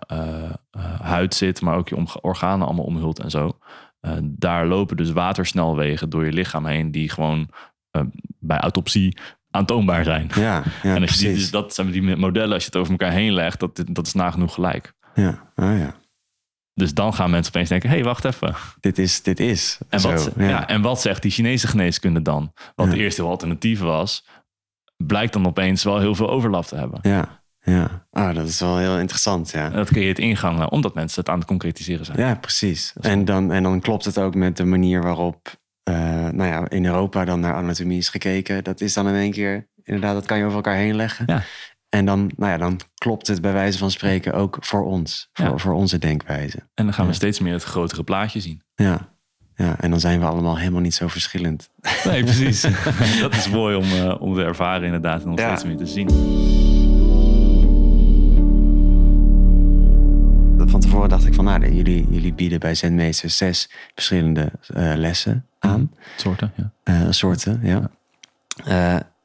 huid 1.02 1.34
zit, 1.34 1.62
maar 1.62 1.76
ook 1.76 1.90
je 1.90 2.06
organen 2.22 2.66
allemaal 2.66 2.86
omhult 2.86 3.20
en 3.20 3.30
zo. 3.30 3.58
daar 4.24 4.68
lopen 4.68 4.98
dus 4.98 5.12
watersnelwegen 5.12 6.10
door 6.10 6.26
je 6.26 6.34
lichaam 6.34 6.66
heen, 6.66 6.92
die 6.92 7.10
gewoon 7.10 7.50
bij 8.40 8.58
autopsie 8.58 9.18
aantoonbaar 9.52 10.04
zijn. 10.04 10.30
Ja, 10.36 10.64
ja 10.84 10.96
en 10.96 11.02
als 11.02 11.20
je 11.20 11.28
die, 11.28 11.36
dus 11.36 11.52
dat 11.52 11.74
zijn 11.74 11.92
die 11.92 12.16
modellen, 12.16 12.54
als 12.54 12.64
je 12.64 12.70
het 12.70 12.80
over 12.80 12.92
elkaar 12.92 13.12
heen 13.12 13.34
legt, 13.34 13.60
dat, 13.60 13.84
dat 13.92 14.08
is 14.08 14.14
nagenoeg 14.14 14.54
gelijk. 14.54 14.94
Ja, 15.14 15.52
ah 15.56 15.78
ja. 15.78 15.96
Dus 16.78 16.94
dan 16.94 17.14
gaan 17.14 17.30
mensen 17.30 17.54
opeens 17.54 17.70
denken: 17.70 17.90
hé, 17.90 17.96
hey, 17.96 18.04
wacht 18.04 18.26
even. 18.26 18.56
Dit 18.80 18.98
is, 18.98 19.22
dit 19.22 19.40
is. 19.40 19.78
En 19.90 20.02
wat, 20.02 20.32
ja. 20.38 20.50
ja. 20.50 20.68
en 20.68 20.82
wat 20.82 21.02
zegt 21.02 21.22
die 21.22 21.32
Chinese 21.32 21.68
geneeskunde 21.68 22.22
dan? 22.22 22.54
Wat 22.76 22.92
Ja. 22.92 22.94
eerst 22.94 23.18
heel 23.18 23.30
alternatief 23.30 23.80
was, 23.80 24.26
blijkt 24.98 25.34
dan 25.34 25.46
opeens 25.46 25.84
wel 25.84 26.00
heel 26.00 26.16
veel 26.16 26.30
overlap 26.30 26.66
te 26.66 26.76
hebben. 26.76 27.00
Ja, 27.02 27.42
Ja, 27.62 28.06
ah, 28.12 28.36
dat 28.36 28.48
is 28.48 28.60
wel 28.60 28.78
heel 28.78 28.98
interessant, 28.98 29.52
ja. 29.52 29.70
Dat 29.70 29.88
creëert 29.88 30.20
ingangen, 30.20 30.72
omdat 30.72 30.94
mensen 30.94 31.20
het 31.20 31.30
aan 31.30 31.38
het 31.38 31.48
concretiseren 31.48 32.06
zijn. 32.06 32.20
Ja, 32.20 32.36
precies. 32.36 32.94
En 33.02 33.26
dan, 33.26 33.52
en 33.52 33.64
dan 33.64 33.80
klopt 33.80 34.06
het 34.06 34.18
ook 34.18 34.36
met 34.36 34.58
de 34.58 34.66
manier 34.66 35.02
waarop 35.02 35.56
eh, 35.84 35.96
nou 36.30 36.46
ja, 36.46 36.70
in 36.70 36.86
Europa 36.86 37.26
dan 37.26 37.40
naar 37.40 37.54
anatomie 37.54 37.98
is 37.98 38.10
gekeken. 38.10 38.64
Dat 38.64 38.82
is 38.82 38.94
dan 38.94 39.08
in 39.08 39.16
één 39.16 39.32
keer, 39.32 39.68
inderdaad, 39.84 40.14
dat 40.14 40.26
kan 40.26 40.38
je 40.38 40.44
over 40.44 40.56
elkaar 40.56 40.76
heen 40.76 40.96
leggen. 40.96 41.26
Ja. 41.28 41.44
En 41.90 42.06
dan, 42.06 42.32
nou 42.36 42.52
ja, 42.52 42.58
dan 42.58 42.80
klopt 42.94 43.28
het 43.28 43.42
bij 43.42 43.54
wijze 43.54 43.78
van 43.78 43.92
spreken 43.92 44.34
ook 44.34 44.58
voor 44.60 44.86
ons, 44.86 45.30
voor, 45.34 45.46
Ja. 45.46 45.58
voor 45.58 45.74
onze 45.74 45.98
denkwijze. 45.98 46.58
En 46.74 46.86
dan 46.86 46.94
gaan 46.94 47.06
we 47.06 47.12
Ja. 47.12 47.18
steeds 47.18 47.40
meer 47.40 47.54
het 47.54 47.64
grotere 47.64 48.04
plaatje 48.04 48.40
zien. 48.40 48.62
Ja. 48.76 49.10
ja, 49.56 49.80
en 49.80 49.90
dan 49.90 50.00
zijn 50.00 50.20
we 50.20 50.26
allemaal 50.26 50.58
helemaal 50.58 50.82
niet 50.82 50.94
zo 50.96 51.08
verschillend. 51.08 51.70
Nee, 52.06 52.24
precies. 52.24 52.62
dat 53.22 53.36
is 53.36 53.50
mooi 53.50 53.76
om, 53.76 53.84
eh, 53.84 54.22
om 54.22 54.34
te 54.36 54.44
ervaren 54.44 54.86
inderdaad 54.86 55.24
en 55.24 55.30
om 55.30 55.38
Ja. 55.38 55.48
steeds 55.48 55.64
meer 55.64 55.78
te 55.78 55.86
zien. 55.86 56.08
Van 60.70 60.80
tevoren 60.80 61.10
dacht 61.10 61.26
ik 61.26 61.34
van, 61.34 61.46
nou, 61.46 61.74
jullie, 61.74 62.08
jullie 62.10 62.34
bieden 62.34 62.60
bij 62.60 62.76
Zenmeester 62.76 63.30
zes 63.30 63.70
verschillende 63.94 64.52
eh, 64.74 64.92
lessen 64.96 65.46
aan. 65.60 65.92
Soorten, 66.16 66.52
ja. 66.56 66.72
eh, 66.84 67.08
soorten, 67.10 67.60
ja. 67.64 67.90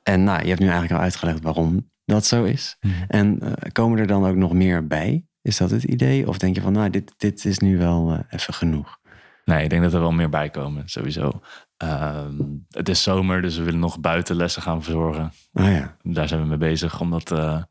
En 0.02 0.24
nou, 0.24 0.42
je 0.42 0.48
hebt 0.48 0.60
nu 0.60 0.66
eigenlijk 0.66 0.92
al 0.94 1.00
uitgelegd 1.00 1.42
waarom 1.42 1.90
dat 2.12 2.24
zo 2.26 2.44
is. 2.44 2.76
Mhm. 2.80 2.92
En 3.08 3.40
eh, 3.40 3.52
komen 3.72 3.98
er 3.98 4.06
dan 4.06 4.26
ook 4.26 4.36
nog 4.36 4.52
meer 4.52 4.86
bij? 4.86 5.26
Is 5.42 5.56
dat 5.56 5.70
het 5.70 5.84
idee? 5.84 6.28
Of 6.28 6.38
denk 6.38 6.54
je 6.54 6.60
van, 6.60 6.72
nou, 6.72 6.90
dit, 6.90 7.14
dit 7.16 7.44
is 7.44 7.58
nu 7.58 7.78
wel 7.78 8.10
eh, 8.12 8.18
even 8.28 8.54
genoeg? 8.54 8.98
Nee, 9.44 9.64
ik 9.64 9.70
denk 9.70 9.82
dat 9.82 9.92
er 9.94 10.00
wel 10.00 10.12
meer 10.12 10.28
bij 10.28 10.50
komen, 10.50 10.88
sowieso. 10.88 11.40
Ehm, 11.76 12.34
het 12.70 12.88
is 12.88 13.02
zomer, 13.02 13.42
dus 13.42 13.56
we 13.56 13.62
willen 13.62 13.80
nog 13.80 14.00
buitenlessen 14.00 14.62
gaan 14.62 14.82
verzorgen. 14.82 15.32
Oh 15.52 15.64
ja, 15.64 15.96
Daar 16.02 16.28
zijn 16.28 16.40
we 16.42 16.46
mee 16.46 16.58
bezig 16.58 17.00
om 17.00 17.10
dat 17.10 17.30
eh, 17.30 17.62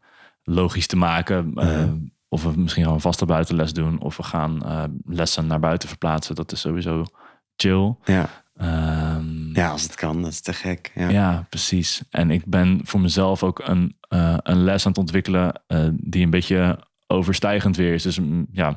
logisch 0.44 0.88
te 0.88 0.98
maken. 0.98 1.52
Eh, 1.56 1.78
Mhm. 1.86 1.96
Of 2.34 2.44
we 2.44 2.52
misschien 2.56 2.82
gewoon 2.84 2.98
een 2.98 3.04
vaste 3.04 3.26
buitenles 3.26 3.74
doen. 3.74 4.00
Of 4.02 4.18
we 4.18 4.24
gaan 4.24 4.62
lessen 5.06 5.48
naar 5.48 5.60
buiten 5.60 5.90
verplaatsen. 5.90 6.36
Dat 6.36 6.52
is 6.52 6.60
sowieso 6.60 7.06
chill. 7.56 7.96
ja. 8.04 8.30
Ehm, 8.62 9.54
ja, 9.54 9.70
als 9.70 9.84
het 9.84 9.96
kan, 9.96 10.22
dat 10.22 10.32
is 10.32 10.42
te 10.42 10.54
gek. 10.54 10.92
Ja, 10.96 11.10
Ja, 11.10 11.46
precies. 11.50 12.02
En 12.10 12.32
ik 12.32 12.46
ben 12.46 12.80
voor 12.84 13.00
mezelf 13.00 13.44
ook 13.44 13.62
een, 13.66 13.96
eh, 14.08 14.38
een 14.38 14.64
les 14.64 14.86
aan 14.86 14.92
het 14.92 15.02
ontwikkelen 15.02 15.62
eh, 15.68 15.88
die 15.94 16.24
een 16.24 16.30
beetje 16.30 16.80
overstijgend 17.08 17.76
weer 17.78 17.94
is. 17.94 18.04
Dus 18.04 18.20
mm, 18.20 18.48
ja, 18.52 18.70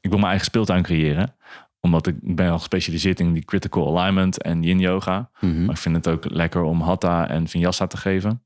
ik 0.00 0.10
wil 0.10 0.18
mijn 0.18 0.30
eigen 0.30 0.44
speeltuin 0.46 0.82
creëren. 0.82 1.34
Omdat 1.80 2.06
ik, 2.06 2.16
ben 2.20 2.50
al 2.50 2.58
gespecialiseerd 2.58 3.20
in 3.20 3.32
die 3.32 3.44
critical 3.44 3.98
alignment 3.98 4.42
en 4.42 4.62
yin 4.62 4.78
yoga. 4.78 5.30
Mhm. 5.40 5.64
Maar 5.64 5.74
ik 5.74 5.80
vind 5.80 5.96
het 5.96 6.08
ook 6.08 6.30
lekker 6.30 6.62
om 6.62 6.80
hatha 6.80 7.28
en 7.28 7.48
vinyasa 7.48 7.86
te 7.86 7.96
geven. 7.96 8.42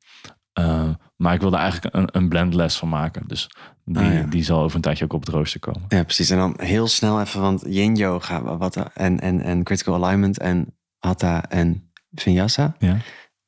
Eh, 0.53 0.89
maar 1.17 1.35
ik 1.35 1.41
wil 1.41 1.53
er 1.53 1.59
eigenlijk 1.59 1.95
een, 1.95 2.09
een 2.13 2.29
blendles 2.29 2.77
van 2.77 2.89
maken. 2.89 3.23
Dus 3.27 3.51
die, 3.85 4.05
Ah, 4.05 4.13
ja. 4.15 4.23
die 4.23 4.45
zal 4.45 4.63
over 4.63 4.77
een 4.77 4.83
tijdje 4.83 5.05
ook 5.05 5.13
op 5.13 5.21
het 5.21 5.35
rooster 5.35 5.61
komen. 5.61 5.83
ja, 5.89 6.03
precies. 6.03 6.31
En 6.31 6.37
dan 6.37 6.55
heel 6.57 6.87
snel 6.87 7.21
even, 7.21 7.41
want 7.41 7.63
yin 7.67 7.95
yoga 7.95 8.57
wat, 8.57 8.77
en, 8.95 9.21
en, 9.21 9.41
en 9.41 9.63
critical 9.63 10.05
alignment 10.05 10.39
en 10.39 10.76
hatha 11.07 11.45
en 11.49 11.91
vinyasa. 12.15 12.77
Ja. 12.79 12.97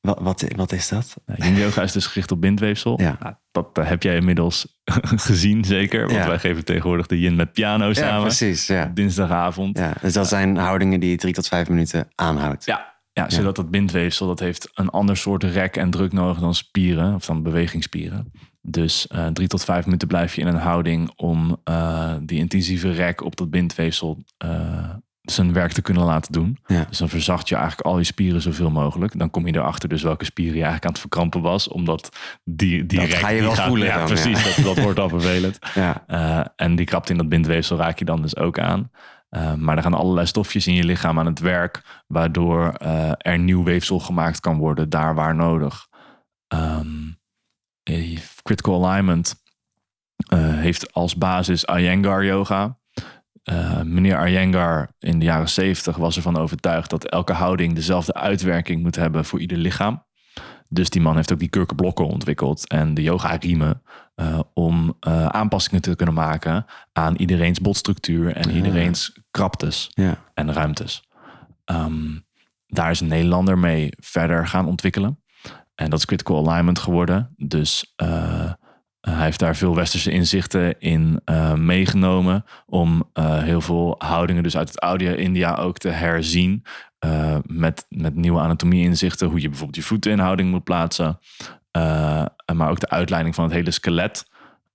Wat, 0.00 0.18
wat, 0.20 0.44
wat 0.56 0.72
is 0.72 0.88
dat? 0.88 1.16
Nou, 1.26 1.54
yoga 1.54 1.82
is 1.82 1.92
dus 1.92 2.06
gericht 2.06 2.30
op 2.32 2.40
bindweefsel. 2.40 3.00
Ja. 3.00 3.16
Nou, 3.20 3.34
dat 3.50 3.78
eh, 3.78 3.88
heb 3.88 4.02
jij 4.02 4.16
inmiddels 4.16 4.80
gezien, 5.28 5.64
zeker. 5.64 6.00
Want 6.00 6.12
Ja. 6.12 6.26
wij 6.28 6.38
geven 6.38 6.64
tegenwoordig 6.64 7.06
de 7.06 7.20
yin 7.20 7.36
met 7.36 7.52
piano 7.52 7.86
Ja, 7.86 7.92
samen. 7.94 8.22
precies. 8.22 8.66
Ja. 8.66 8.90
Dinsdagavond. 8.94 9.78
Ja, 9.78 9.92
dus 10.00 10.12
dat 10.12 10.28
zijn 10.28 10.56
houdingen 10.56 11.00
die 11.00 11.10
je 11.10 11.16
drie 11.16 11.32
tot 11.34 11.48
vijf 11.48 11.68
minuten 11.68 12.08
aanhoudt. 12.14 12.64
Ja, 12.64 12.96
ja, 13.12 13.30
zodat 13.30 13.56
dat 13.56 13.70
bindweefsel 13.70 14.26
dat 14.26 14.38
heeft 14.40 14.70
een 14.74 14.88
ander 14.88 15.16
soort 15.16 15.44
rek 15.44 15.76
en 15.76 15.90
druk 15.90 16.12
nodig 16.12 16.38
dan 16.38 16.54
spieren, 16.54 17.14
of 17.14 17.24
dan 17.26 17.42
bewegingsspieren. 17.42 18.32
Dus 18.62 19.06
eh, 19.06 19.26
drie 19.26 19.48
tot 19.48 19.64
vijf 19.64 19.84
minuten 19.84 20.08
blijf 20.08 20.34
je 20.34 20.40
in 20.40 20.46
een 20.46 20.56
houding 20.56 21.12
om 21.16 21.56
eh, 21.64 22.14
die 22.22 22.38
intensieve 22.38 22.90
rek 22.90 23.22
op 23.24 23.36
dat 23.36 23.50
bindweefsel 23.50 24.24
eh, 24.36 24.90
zijn 25.30 25.52
werk 25.52 25.72
te 25.72 25.82
kunnen 25.82 26.02
laten 26.04 26.32
doen. 26.32 26.58
Ja. 26.66 26.84
Dus 26.88 26.98
dan 26.98 27.08
verzacht 27.08 27.48
je 27.48 27.54
eigenlijk 27.54 27.86
al 27.86 27.98
je 27.98 28.04
spieren 28.04 28.40
zoveel 28.42 28.70
mogelijk. 28.70 29.18
Dan 29.18 29.30
kom 29.30 29.46
je 29.46 29.54
erachter 29.54 29.88
dus 29.88 30.02
welke 30.02 30.24
spieren 30.24 30.54
je 30.56 30.62
eigenlijk 30.62 30.84
aan 30.84 30.92
het 30.92 31.00
verkrampen 31.00 31.40
was. 31.40 31.68
Omdat 31.68 32.16
die, 32.44 32.86
die 32.86 32.98
Dat 32.98 33.08
rek... 33.08 33.18
ga 33.18 33.28
je 33.28 33.42
wel 33.42 33.54
gaat- 33.54 33.66
voelen 33.66 33.86
Ja, 33.86 33.96
dan, 33.96 34.06
precies. 34.06 34.56
Dat, 34.56 34.64
dat 34.64 34.84
wordt 34.84 34.98
al 34.98 35.08
vervelend. 35.08 35.58
Ja. 35.74 36.04
Eh, 36.06 36.46
en 36.56 36.76
die 36.76 36.86
krapt 36.86 37.10
in 37.10 37.16
dat 37.16 37.28
bindweefsel 37.28 37.76
raak 37.76 37.98
je 37.98 38.04
dan 38.04 38.22
dus 38.22 38.36
ook 38.36 38.58
aan. 38.58 38.90
Eh, 39.28 39.54
maar 39.54 39.76
er 39.76 39.82
gaan 39.82 39.94
allerlei 39.94 40.26
stofjes 40.26 40.66
in 40.66 40.74
je 40.74 40.84
lichaam 40.84 41.18
aan 41.18 41.26
het 41.26 41.38
werk, 41.38 42.02
waardoor 42.06 42.72
eh, 42.72 43.12
er 43.18 43.38
nieuw 43.38 43.62
weefsel 43.64 43.98
gemaakt 43.98 44.40
kan 44.40 44.58
worden, 44.58 44.88
daar 44.88 45.14
waar 45.14 45.34
nodig. 45.34 45.86
Ehm, 46.46 46.86
eh, 47.82 48.18
critical 48.42 48.86
alignment 48.86 49.46
heeft 50.36 50.92
als 50.92 51.16
basis 51.16 51.64
Iyengar 51.64 52.24
yoga. 52.24 52.78
Eh, 53.48 53.82
meneer 53.82 54.28
Iyengar 54.28 54.88
in 54.98 55.18
de 55.18 55.24
jaren 55.24 55.48
70 55.48 55.96
was 55.96 56.16
ervan 56.16 56.36
overtuigd 56.36 56.90
dat 56.90 57.04
elke 57.04 57.32
houding 57.32 57.74
dezelfde 57.74 58.14
uitwerking 58.14 58.82
moet 58.82 58.96
hebben 58.96 59.24
voor 59.24 59.40
ieder 59.40 59.58
lichaam. 59.58 60.04
Dus 60.68 60.90
die 60.90 61.00
man 61.00 61.16
heeft 61.16 61.32
ook 61.32 61.38
die 61.38 61.48
kurkenblokken 61.48 62.06
ontwikkeld 62.06 62.68
en 62.68 62.94
de 62.94 63.02
yoga-riemen 63.02 63.82
eh, 64.14 64.38
om 64.54 64.96
eh, 65.00 65.26
aanpassingen 65.26 65.82
te 65.82 65.96
kunnen 65.96 66.14
maken 66.14 66.64
aan 66.92 67.16
iedereen's 67.16 67.60
botstructuur 67.60 68.32
en 68.36 68.48
Ah. 68.48 68.54
iedereen's 68.54 69.18
kraptes 69.30 69.90
Ja. 69.94 70.24
en 70.34 70.52
ruimtes. 70.52 71.02
Ehm, 71.64 72.06
daar 72.66 72.90
is 72.90 73.00
een 73.00 73.08
Nederlander 73.08 73.58
mee 73.58 73.88
verder 73.98 74.46
gaan 74.46 74.66
ontwikkelen. 74.66 75.22
En 75.74 75.90
dat 75.90 75.98
is 75.98 76.04
critical 76.04 76.48
alignment 76.48 76.78
geworden. 76.78 77.34
Dus 77.36 77.94
hij 79.00 79.24
heeft 79.24 79.38
daar 79.38 79.56
veel 79.56 79.74
westerse 79.74 80.10
inzichten 80.10 80.80
in 80.80 81.20
eh, 81.24 81.54
meegenomen. 81.54 82.44
Om 82.66 83.10
eh, 83.12 83.42
heel 83.42 83.60
veel 83.60 83.94
houdingen, 83.98 84.42
dus 84.42 84.56
uit 84.56 84.68
het 84.68 84.80
oude 84.80 85.16
India 85.16 85.54
ook 85.54 85.78
te 85.78 85.88
herzien. 85.88 86.64
eh, 86.98 87.36
met, 87.46 87.86
met 87.88 88.14
nieuwe 88.14 88.40
anatomie-inzichten. 88.40 89.28
Hoe 89.28 89.40
je 89.40 89.48
bijvoorbeeld 89.48 89.76
je 89.76 89.82
voeten 89.88 90.12
in 90.12 90.18
houding 90.18 90.50
moet 90.50 90.64
plaatsen. 90.64 91.18
Eh, 91.70 92.24
maar 92.54 92.70
ook 92.70 92.80
de 92.80 92.88
uitleiding 92.90 93.34
van 93.34 93.44
het 93.44 93.52
hele 93.52 93.70
skelet 93.70 94.26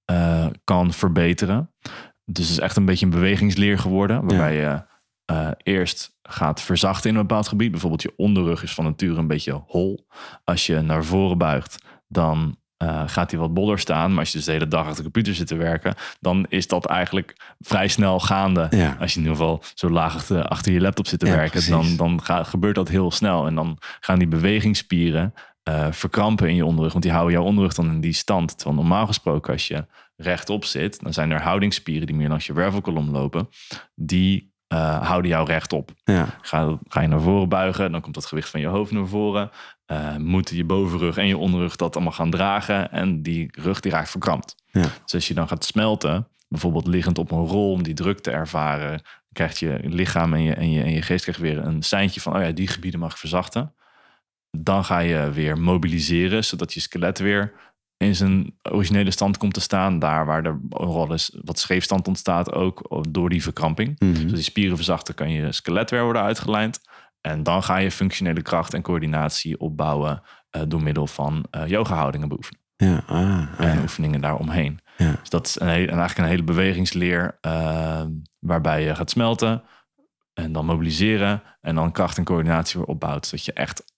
eh, 0.06 0.46
kan 0.64 0.94
verbeteren. 0.94 1.70
Dus 2.26 2.48
het 2.48 2.58
is 2.58 2.60
echt 2.60 2.76
een 2.78 2.86
beetje 2.86 3.06
een 3.06 3.12
bewegingsleer 3.12 3.80
geworden. 3.80 4.26
Waarbij 4.26 4.56
je 4.56 4.84
eh, 5.26 5.50
eerst 5.64 6.18
gaat 6.24 6.62
verzachten 6.62 7.10
in 7.10 7.16
een 7.16 7.28
bepaald 7.28 7.48
gebied. 7.48 7.72
Bijvoorbeeld 7.72 8.02
je 8.02 8.14
onderrug 8.18 8.64
is 8.64 8.74
van 8.74 8.84
nature 8.86 9.16
een 9.20 9.28
beetje 9.28 9.64
hol. 9.68 10.08
Als 10.44 10.66
je 10.66 10.82
naar 10.82 11.04
voren 11.04 11.38
buigt, 11.38 11.84
dan 12.08 12.58
eh, 12.78 13.04
gaat 13.06 13.32
hij 13.32 13.40
wat 13.40 13.54
boller 13.54 13.80
staan. 13.80 14.10
Maar 14.10 14.20
als 14.20 14.32
je 14.32 14.38
dus 14.38 14.46
de 14.46 14.52
hele 14.52 14.68
dag 14.68 14.82
achter 14.82 14.96
de 14.96 15.04
computer 15.04 15.36
zit 15.36 15.48
te 15.48 15.56
werken, 15.56 15.96
dan 16.20 16.46
is 16.50 16.68
dat 16.68 16.86
eigenlijk 16.86 17.56
vrij 17.60 17.88
snel 17.88 18.20
gaande. 18.20 18.68
Ja. 18.70 18.98
Als 19.00 19.14
je 19.14 19.20
in 19.20 19.26
ieder 19.26 19.38
geval 19.38 19.64
zo 19.74 19.90
laag 19.90 20.16
achter, 20.16 20.48
achter 20.48 20.72
je 20.72 20.82
laptop 20.82 21.08
zit 21.08 21.20
te 21.20 21.26
Ja, 21.26 21.32
werken, 21.32 21.52
precies. 21.52 21.70
dan, 21.70 21.96
dan 21.96 22.24
gaat, 22.24 22.48
gebeurt 22.48 22.76
dat 22.76 22.90
heel 22.90 23.12
snel. 23.12 23.48
En 23.48 23.56
dan 23.56 23.78
gaan 24.00 24.20
die 24.20 24.28
bewegingsspieren 24.28 25.34
eh, 25.64 25.88
verkrampen 25.92 26.50
in 26.50 26.56
je 26.56 26.66
onderrug. 26.66 26.92
Want 26.92 27.04
die 27.04 27.14
houden 27.14 27.34
jouw 27.34 27.46
onderrug 27.46 27.74
dan 27.74 27.90
in 27.90 28.02
die 28.02 28.14
stand. 28.14 28.58
Terwijl 28.58 28.80
normaal 28.80 29.06
gesproken, 29.06 29.54
als 29.54 29.68
je 29.68 29.86
rechtop 30.16 30.66
zit, 30.66 31.04
dan 31.04 31.14
zijn 31.14 31.32
er 31.32 31.42
houdingsspieren 31.42 32.08
die 32.08 32.16
meer 32.16 32.30
langs 32.30 32.46
je 32.46 32.54
wervelkolom 32.54 33.10
lopen. 33.10 33.50
Die 33.96 34.53
eh, 34.74 35.08
houden 35.08 35.32
jou 35.32 35.46
rechtop. 35.46 35.92
Ja. 36.04 36.26
Ga, 36.42 36.78
ga 36.88 37.02
je 37.02 37.08
naar 37.08 37.22
voren 37.22 37.50
buigen, 37.50 37.92
dan 37.92 38.02
komt 38.02 38.14
dat 38.14 38.26
gewicht 38.26 38.50
van 38.50 38.60
je 38.60 38.68
hoofd 38.68 38.92
naar 38.92 39.08
voren. 39.08 39.52
Eh 39.86 40.16
moeten 40.16 40.56
je 40.56 40.64
bovenrug 40.64 41.18
en 41.18 41.28
je 41.28 41.38
onderrug 41.38 41.76
dat 41.76 41.96
allemaal 41.96 42.14
gaan 42.14 42.30
dragen. 42.30 42.92
En 42.92 43.22
die 43.22 43.50
rug 43.52 43.80
die 43.80 43.92
raakt 43.92 44.10
verkrampt. 44.10 44.56
Ja. 44.72 44.82
Dus 44.82 45.14
als 45.14 45.28
je 45.28 45.34
dan 45.34 45.48
gaat 45.48 45.66
smelten, 45.66 46.28
bijvoorbeeld 46.48 46.88
liggend 46.88 47.18
op 47.18 47.32
een 47.32 47.46
rol 47.46 47.72
om 47.72 47.84
die 47.84 47.94
druk 47.94 48.20
te 48.20 48.32
ervaren, 48.32 49.02
krijgt 49.32 49.60
je 49.60 49.80
lichaam 49.84 50.34
en 50.34 50.44
je, 50.44 50.54
en 50.54 50.72
je, 50.72 50.84
en 50.84 50.92
je 50.92 51.02
geest 51.02 51.24
krijgt 51.24 51.42
weer 51.42 51.58
een 51.58 51.84
seintje 51.84 52.22
van, 52.22 52.36
oh 52.36 52.42
ja, 52.42 52.52
die 52.52 52.68
gebieden 52.68 53.00
mag 53.00 53.12
ik 53.12 53.18
verzachten. 53.18 53.74
Dan 54.58 54.86
ga 54.86 55.00
je 55.00 55.32
weer 55.32 55.58
mobiliseren, 55.58 56.44
zodat 56.44 56.74
je 56.74 56.80
skelet 56.80 57.20
weer 57.20 57.54
in 58.04 58.16
zijn 58.16 58.54
originele 58.72 59.12
stand 59.12 59.38
komt 59.38 59.54
te 59.54 59.62
staan. 59.62 60.00
Daar 60.00 60.26
waar 60.26 60.46
er 60.46 60.60
wel 60.70 61.12
eens 61.12 61.38
wat 61.44 61.60
scheefstand 61.60 62.08
ontstaat 62.08 62.54
ook 62.54 63.06
door 63.10 63.30
die 63.30 63.44
verkramping. 63.44 64.00
Mhm. 64.00 64.14
Dus 64.14 64.32
die 64.32 64.42
spieren 64.42 64.76
verzachten, 64.76 65.16
kan 65.16 65.32
je 65.32 65.52
skelet 65.52 65.90
weer 65.90 66.04
worden 66.04 66.22
uitgelijnd. 66.22 66.82
En 67.22 67.44
dan 67.44 67.64
ga 67.64 67.78
je 67.78 67.92
functionele 67.92 68.42
kracht 68.42 68.74
en 68.74 68.82
coördinatie 68.82 69.60
opbouwen 69.60 70.22
eh, 70.50 70.62
door 70.68 70.84
middel 70.84 71.08
van 71.08 71.46
eh 71.52 71.68
yoga-houdingen 71.68 72.28
beoefenen. 72.28 72.62
Ja. 72.76 73.04
Ah, 73.08 73.18
ah, 73.18 73.66
En 73.66 73.76
ja. 73.76 73.82
oefeningen 73.82 74.22
daaromheen. 74.22 74.80
Ja. 74.98 75.16
Dus 75.20 75.30
dat 75.30 75.48
is 75.48 75.60
een 75.60 75.68
hele, 75.68 75.92
en 75.92 75.98
eigenlijk 75.98 76.18
een 76.18 76.34
hele 76.34 76.44
bewegingsleer 76.44 77.38
eh, 77.42 78.04
waarbij 78.40 78.84
je 78.84 78.96
gaat 78.96 79.10
smelten 79.10 79.64
en 80.34 80.52
dan 80.52 80.66
mobiliseren 80.66 81.44
en 81.62 81.76
dan 81.76 81.92
kracht 81.92 82.18
en 82.18 82.24
coördinatie 82.24 82.80
weer 82.80 82.90
opbouwt. 82.90 83.26
Zodat 83.26 83.46
je 83.46 83.54
echt 83.54 83.93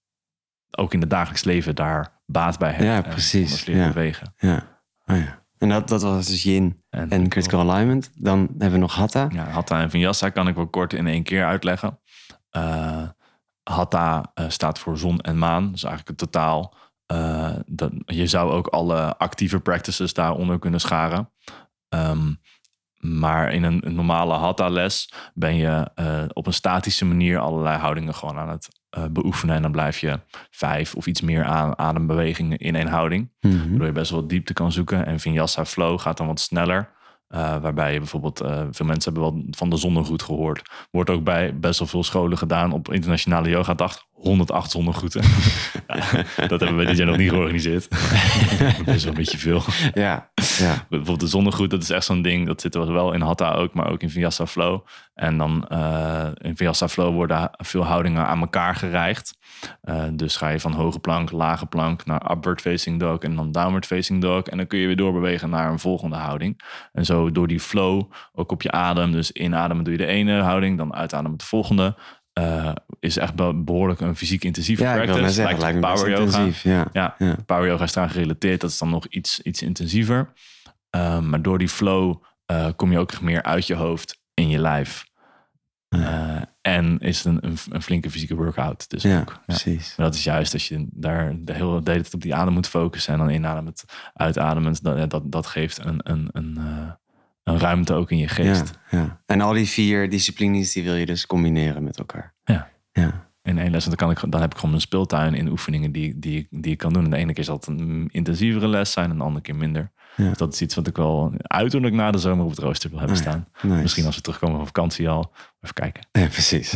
ook 0.78 0.94
in 0.94 1.00
het 1.02 1.10
dagelijks 1.10 1.44
leven 1.44 1.76
daar 1.76 2.22
baat 2.26 2.58
bij 2.60 2.72
hebt. 2.72 2.84
Ja, 2.84 2.96
en 3.04 3.10
precies. 3.10 3.66
leren 3.66 3.82
Ja. 3.84 3.88
bewegen. 3.88 4.34
ja. 4.38 4.74
Ah, 5.06 5.18
ja. 5.18 5.44
En 5.58 5.70
dat, 5.70 5.88
dat 5.88 6.02
was 6.02 6.26
dus 6.26 6.44
yin 6.44 6.84
en 6.90 7.30
critical 7.30 7.72
alignment. 7.72 8.12
Dan 8.16 8.40
hebben 8.40 8.72
we 8.72 8.78
nog 8.78 8.96
hatha. 8.96 9.28
Ja, 9.32 9.44
Hatha 9.46 9.82
en 9.82 9.90
Vinyasa 9.90 10.30
kan 10.30 10.48
ik 10.48 10.56
wel 10.56 10.68
kort 10.68 10.94
in 10.94 11.08
één 11.08 11.24
keer 11.24 11.46
uitleggen. 11.46 12.00
Eh, 12.50 13.02
Hatha 13.64 14.32
eh, 14.34 14.46
staat 14.50 14.80
voor 14.80 14.98
zon 14.98 15.20
en 15.20 15.38
maan. 15.38 15.72
Dus 15.72 15.84
eigenlijk 15.84 16.22
het 16.22 16.32
totaal. 16.32 16.74
eh, 17.06 17.52
dat, 17.66 17.92
je 18.06 18.28
zou 18.28 18.52
ook 18.52 18.68
alle 18.68 19.18
actieve 19.18 19.60
practices 19.60 20.14
daaronder 20.14 20.60
kunnen 20.60 20.80
scharen. 20.80 21.32
Ehm, 21.90 22.34
maar 22.98 23.54
in 23.54 23.64
een, 23.64 23.86
een 23.86 23.96
normale 23.96 24.34
hatha-les 24.34 25.14
ben 25.34 25.56
je 25.56 25.90
op 26.34 26.48
een 26.48 26.54
statische 26.54 27.06
manier 27.06 27.40
allerlei 27.40 27.78
houdingen 27.78 28.16
gewoon 28.16 28.38
aan 28.38 28.50
het 28.50 28.68
eh, 28.96 29.04
beoefenen. 29.12 29.56
En 29.56 29.62
dan 29.62 29.72
blijf 29.72 30.00
je 30.00 30.20
vijf 30.50 30.96
of 30.96 31.08
iets 31.08 31.22
meer 31.22 31.44
aan 31.44 31.78
adembewegingen 31.78 32.58
in 32.58 32.76
één 32.76 32.88
houding. 32.88 33.32
Mhm. 33.42 33.70
Waardoor 33.70 33.86
je 33.86 33.92
best 33.92 34.12
wel 34.12 34.28
diepte 34.28 34.54
kan 34.54 34.72
zoeken. 34.72 35.06
En 35.06 35.20
Vinyasa 35.20 35.66
Flow 35.66 36.00
gaat 36.00 36.18
dan 36.18 36.28
wat 36.28 36.40
sneller. 36.40 36.90
Eh, 37.36 37.58
waarbij 37.62 37.94
je 37.94 38.00
bijvoorbeeld, 38.00 38.42
eh, 38.42 38.62
veel 38.72 38.86
mensen 38.86 39.14
hebben 39.14 39.32
wel 39.32 39.46
van 39.52 39.70
de 39.70 39.78
zonnegroet 39.78 40.24
gehoord. 40.24 40.62
Wordt 40.92 41.10
ook 41.10 41.24
bij 41.24 41.60
best 41.60 41.80
wel 41.80 41.88
veel 41.88 42.04
scholen 42.04 42.38
gedaan 42.38 42.72
op 42.72 42.92
internationale 42.94 43.50
yoga 43.50 43.74
dag. 43.74 44.04
108 44.12 44.72
zonnegroeten. 44.72 45.24
ja, 45.88 46.24
dat 46.48 46.60
hebben 46.60 46.78
we 46.78 46.86
dit 46.86 46.98
jaar 46.98 47.08
nog 47.08 47.18
niet 47.18 47.30
georganiseerd. 47.30 47.88
best 48.86 49.04
wel 49.04 49.12
een 49.12 49.14
beetje 49.14 49.38
veel. 49.38 49.62
Ja, 49.94 50.30
ja. 50.58 50.86
Bijvoorbeeld 50.90 51.20
de 51.20 51.28
zonnegroet, 51.28 51.70
dat 51.70 51.82
is 51.82 51.90
echt 51.90 52.06
zo'n 52.06 52.22
ding. 52.22 52.48
Dat 52.48 52.62
zit 52.62 52.76
er 52.76 52.94
wel 52.94 53.14
in 53.14 53.22
Hatha 53.22 53.54
ook, 53.54 53.74
maar 53.74 53.92
ook 53.92 54.02
in 54.02 54.10
Vinyasa 54.10 54.46
Flow. 54.46 54.86
En 55.14 55.38
dan 55.38 55.68
eh, 55.68 56.28
in 56.38 56.58
Vinyasa 56.58 56.88
Flow 56.88 57.14
worden 57.14 57.50
veel 57.52 57.86
houdingen 57.86 58.28
aan 58.28 58.40
elkaar 58.40 58.76
gerijgd. 58.76 59.38
Eh, 59.82 60.04
dus 60.14 60.36
ga 60.38 60.48
je 60.50 60.60
van 60.60 60.72
hoge 60.74 61.00
plank, 61.00 61.32
lage 61.32 61.66
plank 61.66 62.06
naar 62.06 62.32
upward 62.32 62.62
facing 62.62 63.00
dog 63.00 63.20
en 63.20 63.36
dan 63.36 63.52
downward 63.52 63.86
facing 63.86 64.22
dog. 64.22 64.44
En 64.44 64.58
dan 64.58 64.68
kun 64.68 64.80
je 64.80 64.86
weer 64.88 64.96
doorbewegen 64.96 65.50
naar 65.50 65.72
een 65.72 65.80
volgende 65.80 66.16
houding. 66.16 66.62
En 66.92 67.06
zo 67.06 67.32
door 67.32 67.48
die 67.48 67.60
flow, 67.60 68.12
ook 68.34 68.52
op 68.52 68.62
je 68.62 68.72
adem. 68.72 69.12
Dus 69.12 69.32
inademen 69.32 69.84
doe 69.84 69.94
je 69.94 70.00
de 70.00 70.06
ene 70.06 70.42
houding, 70.42 70.78
dan 70.78 70.94
uitademen 70.96 71.38
de 71.38 71.46
volgende. 71.46 71.96
Eh, 72.34 72.72
is 73.00 73.18
echt 73.18 73.36
be- 73.36 73.54
behoorlijk 73.56 74.00
een 74.00 74.16
fysiek 74.16 74.44
intensieve 74.44 74.84
Ja, 74.84 74.94
practice. 74.96 75.30
zeggen, 75.30 75.60
Lijkt 75.60 75.80
power 75.80 76.10
yoga. 76.10 76.22
intensief. 76.22 76.64
Ja. 76.64 76.86
Ja, 76.94 77.16
Ja. 77.18 77.36
power 77.46 77.68
yoga 77.68 77.84
is 77.84 77.96
eraan 77.96 78.10
gerelateerd. 78.10 78.62
Dat 78.62 78.70
is 78.70 78.78
dan 78.78 78.90
nog 78.90 79.06
iets, 79.08 79.42
iets 79.42 79.62
intensiever. 79.62 80.34
Um, 80.90 81.30
maar 81.30 81.42
door 81.42 81.58
die 81.58 81.70
flow 81.70 82.24
uh, 82.52 82.68
kom 82.76 82.92
je 82.92 83.00
ook 83.00 83.22
meer 83.22 83.44
uit 83.44 83.68
je 83.68 83.76
hoofd 83.76 84.22
in 84.34 84.50
je 84.50 84.60
lijf. 84.60 85.06
Uh, 85.90 86.35
en 86.76 87.00
is 87.00 87.24
het 87.24 87.44
een, 87.44 87.58
een, 87.70 87.82
flinke 87.82 88.10
fysieke 88.10 88.36
workout. 88.36 88.90
Dus 88.90 89.04
ja, 89.04 89.20
ook, 89.20 89.30
ja. 89.30 89.42
precies. 89.46 89.94
Maar 89.98 90.06
dat 90.06 90.16
is 90.16 90.24
juist 90.24 90.54
als 90.54 90.68
je 90.68 90.88
daar 90.92 91.36
de 91.42 91.54
hele, 91.54 91.82
de 91.82 91.92
hele 91.92 92.02
tijd 92.02 92.14
op 92.14 92.22
die 92.22 92.36
adem 92.36 92.54
moet 92.54 92.68
focussen. 92.68 93.14
En 93.14 93.20
dan 93.20 93.30
inademend, 93.30 93.84
uitademend. 94.14 94.84
Dat, 94.84 95.10
dat, 95.10 95.32
dat 95.32 95.46
geeft 95.46 95.86
een, 95.86 96.00
een, 96.04 96.30
een, 96.32 96.56
uh, 96.60 96.92
een 97.44 97.60
ruimte 97.60 97.94
ook 97.94 98.12
in 98.12 98.18
je 98.18 98.28
geest. 98.28 98.80
Ja, 98.90 98.98
ja. 98.98 99.22
En 99.26 99.42
al 99.42 99.54
die 99.54 99.68
vier 99.68 100.10
disciplines 100.10 100.74
die 100.74 100.84
wil 100.84 100.96
je 100.96 101.06
dus 101.06 101.26
combineren 101.26 101.84
met 101.84 101.98
elkaar. 101.98 102.34
Ja. 102.44 102.70
ja. 102.92 103.30
In 103.42 103.58
één 103.58 103.72
les, 103.72 103.86
dan, 103.86 103.96
kan 103.96 104.12
ik, 104.12 104.24
dan 104.30 104.42
heb 104.42 104.54
ik 104.54 104.60
gewoon 104.60 104.76
een 104.76 104.82
speeltuin 104.82 105.34
in 105.34 105.48
oefeningen 105.48 105.92
die, 105.92 106.20
die, 106.20 106.48
die 106.50 106.72
ik 106.72 106.78
kan 106.78 106.94
doen. 106.94 107.04
En 107.04 107.10
de 107.10 107.18
ene 107.18 107.34
keer 107.34 107.44
zal 107.44 107.56
het 107.56 107.68
een 107.68 108.10
intensievere 108.12 108.68
les 108.68 108.92
zijn 108.92 109.10
en 109.10 109.18
de 109.18 109.24
andere 109.24 109.42
keer 109.42 109.56
minder. 109.56 109.92
Ja. 110.16 110.32
Dat 110.32 110.54
is 110.54 110.62
iets 110.62 110.76
wat 110.76 110.88
ik 110.88 110.96
wel 110.96 111.34
uiterlijk 111.38 111.94
na 111.94 112.12
de 112.12 112.18
zomer 112.18 112.44
op 112.44 112.50
het 112.50 112.60
rooster 112.60 112.90
wil 112.90 113.00
hebben 113.00 113.18
ja, 113.18 113.22
staan. 113.22 113.48
nice. 113.62 113.82
Misschien 113.82 114.06
als 114.06 114.16
we 114.16 114.22
terugkomen 114.22 114.56
van 114.56 114.66
vakantie 114.66 115.10
al. 115.10 115.32
Even 115.62 115.76
kijken. 115.76 116.08
Ja, 116.12 116.28
precies. 116.28 116.74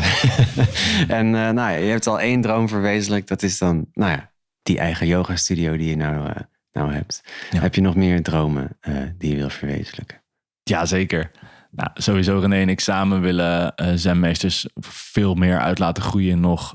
en 1.07 1.25
uh, 1.25 1.31
nou 1.31 1.55
ja, 1.55 1.69
je 1.69 1.89
hebt 1.89 2.07
al 2.07 2.19
één 2.19 2.41
droom 2.41 2.67
verwezenlijkt. 2.67 3.27
Dat 3.27 3.43
is 3.43 3.57
dan, 3.57 3.85
nou 3.93 4.11
ja, 4.11 4.31
die 4.61 4.79
eigen 4.79 5.07
yoga 5.07 5.35
studio 5.35 5.77
die 5.77 5.89
je 5.89 5.95
nou, 5.95 6.29
uh, 6.29 6.35
nou 6.71 6.93
hebt. 6.93 7.23
Ja. 7.51 7.59
Heb 7.59 7.75
je 7.75 7.81
nog 7.81 7.95
meer 7.95 8.23
dromen 8.23 8.77
uh, 8.81 8.97
die 9.17 9.29
je 9.29 9.35
wil 9.35 9.49
verwezenlijken? 9.49 10.21
Ja, 10.63 10.85
zeker. 10.85 11.31
Nou, 11.71 11.89
sowieso 11.93 12.39
René 12.39 12.61
en 12.61 12.69
ik 12.69 12.79
samen 12.79 13.21
willen 13.21 13.73
zenmeesters 13.95 14.67
veel 14.79 15.33
meer 15.33 15.59
uit 15.59 15.79
laten 15.79 16.03
groeien 16.03 16.39
nog 16.39 16.73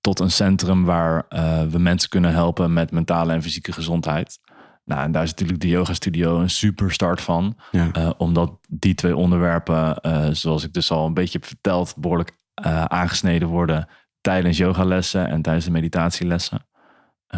tot 0.00 0.20
een 0.20 0.30
centrum 0.30 0.84
waar 0.84 1.24
we 1.70 1.78
mensen 1.78 2.08
kunnen 2.08 2.32
helpen 2.32 2.72
met 2.72 2.90
mentale 2.90 3.32
en 3.32 3.42
fysieke 3.42 3.72
gezondheid. 3.72 4.38
Nou, 4.84 5.02
en 5.02 5.12
daar 5.12 5.22
is 5.22 5.30
natuurlijk 5.30 5.60
de 5.60 5.68
yoga 5.68 5.94
studio 5.94 6.40
een 6.40 6.50
super 6.50 6.92
start 6.92 7.20
van. 7.20 7.56
Ja. 7.70 8.14
omdat 8.16 8.58
die 8.68 8.94
twee 8.94 9.16
onderwerpen, 9.16 9.96
zoals 10.36 10.64
ik 10.64 10.72
dus 10.72 10.90
al 10.90 11.06
een 11.06 11.14
beetje 11.14 11.38
heb 11.38 11.48
verteld, 11.48 11.94
behoorlijk 11.96 12.38
aangesneden 12.86 13.48
worden 13.48 13.88
tijdens 14.20 14.56
yogalessen 14.56 15.28
en 15.28 15.42
tijdens 15.42 15.64
de 15.64 15.70
meditatielessen. 15.70 16.68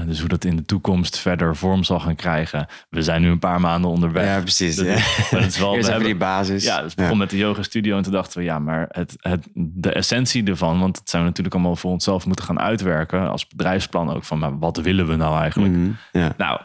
Dus 0.06 0.20
hoe 0.20 0.28
dat 0.28 0.44
in 0.44 0.56
de 0.56 0.64
toekomst 0.64 1.18
verder 1.18 1.56
vorm 1.56 1.84
zal 1.84 2.00
gaan 2.00 2.16
krijgen. 2.16 2.66
We 2.88 3.02
zijn 3.02 3.22
nu 3.22 3.30
een 3.30 3.38
paar 3.38 3.60
maanden 3.60 3.90
onderweg. 3.90 4.24
Ja, 4.24 4.40
precies. 4.40 4.76
Dat, 4.76 4.86
ja. 4.86 5.38
Is 5.38 5.58
wel, 5.58 5.76
we 5.76 5.84
hebben, 5.84 6.04
die 6.04 6.16
basis. 6.16 6.64
Ja, 6.64 6.82
dus 6.82 6.94
begon 6.94 7.12
ja. 7.12 7.18
met 7.18 7.30
de 7.30 7.36
yoga 7.36 7.62
studio 7.62 7.96
en 7.96 8.02
toen 8.02 8.12
dachten 8.12 8.38
we, 8.38 8.44
ja, 8.44 8.58
maar 8.58 8.86
het, 8.90 9.14
het, 9.20 9.48
de 9.54 9.92
essentie 9.92 10.44
ervan, 10.44 10.80
want 10.80 10.94
dat 10.94 11.08
zijn 11.08 11.22
we 11.22 11.28
natuurlijk 11.28 11.54
allemaal 11.54 11.76
voor 11.76 11.90
onszelf 11.90 12.26
moeten 12.26 12.44
gaan 12.44 12.60
uitwerken 12.60 13.30
als 13.30 13.46
bedrijfsplan 13.46 14.10
ook 14.10 14.24
van, 14.24 14.38
maar 14.38 14.58
wat 14.58 14.76
willen 14.76 15.06
we 15.06 15.16
nou 15.16 15.40
eigenlijk? 15.40 15.72
Mm 15.74 15.84
-hmm. 15.84 16.20
ja. 16.20 16.34
Nou, 16.36 16.60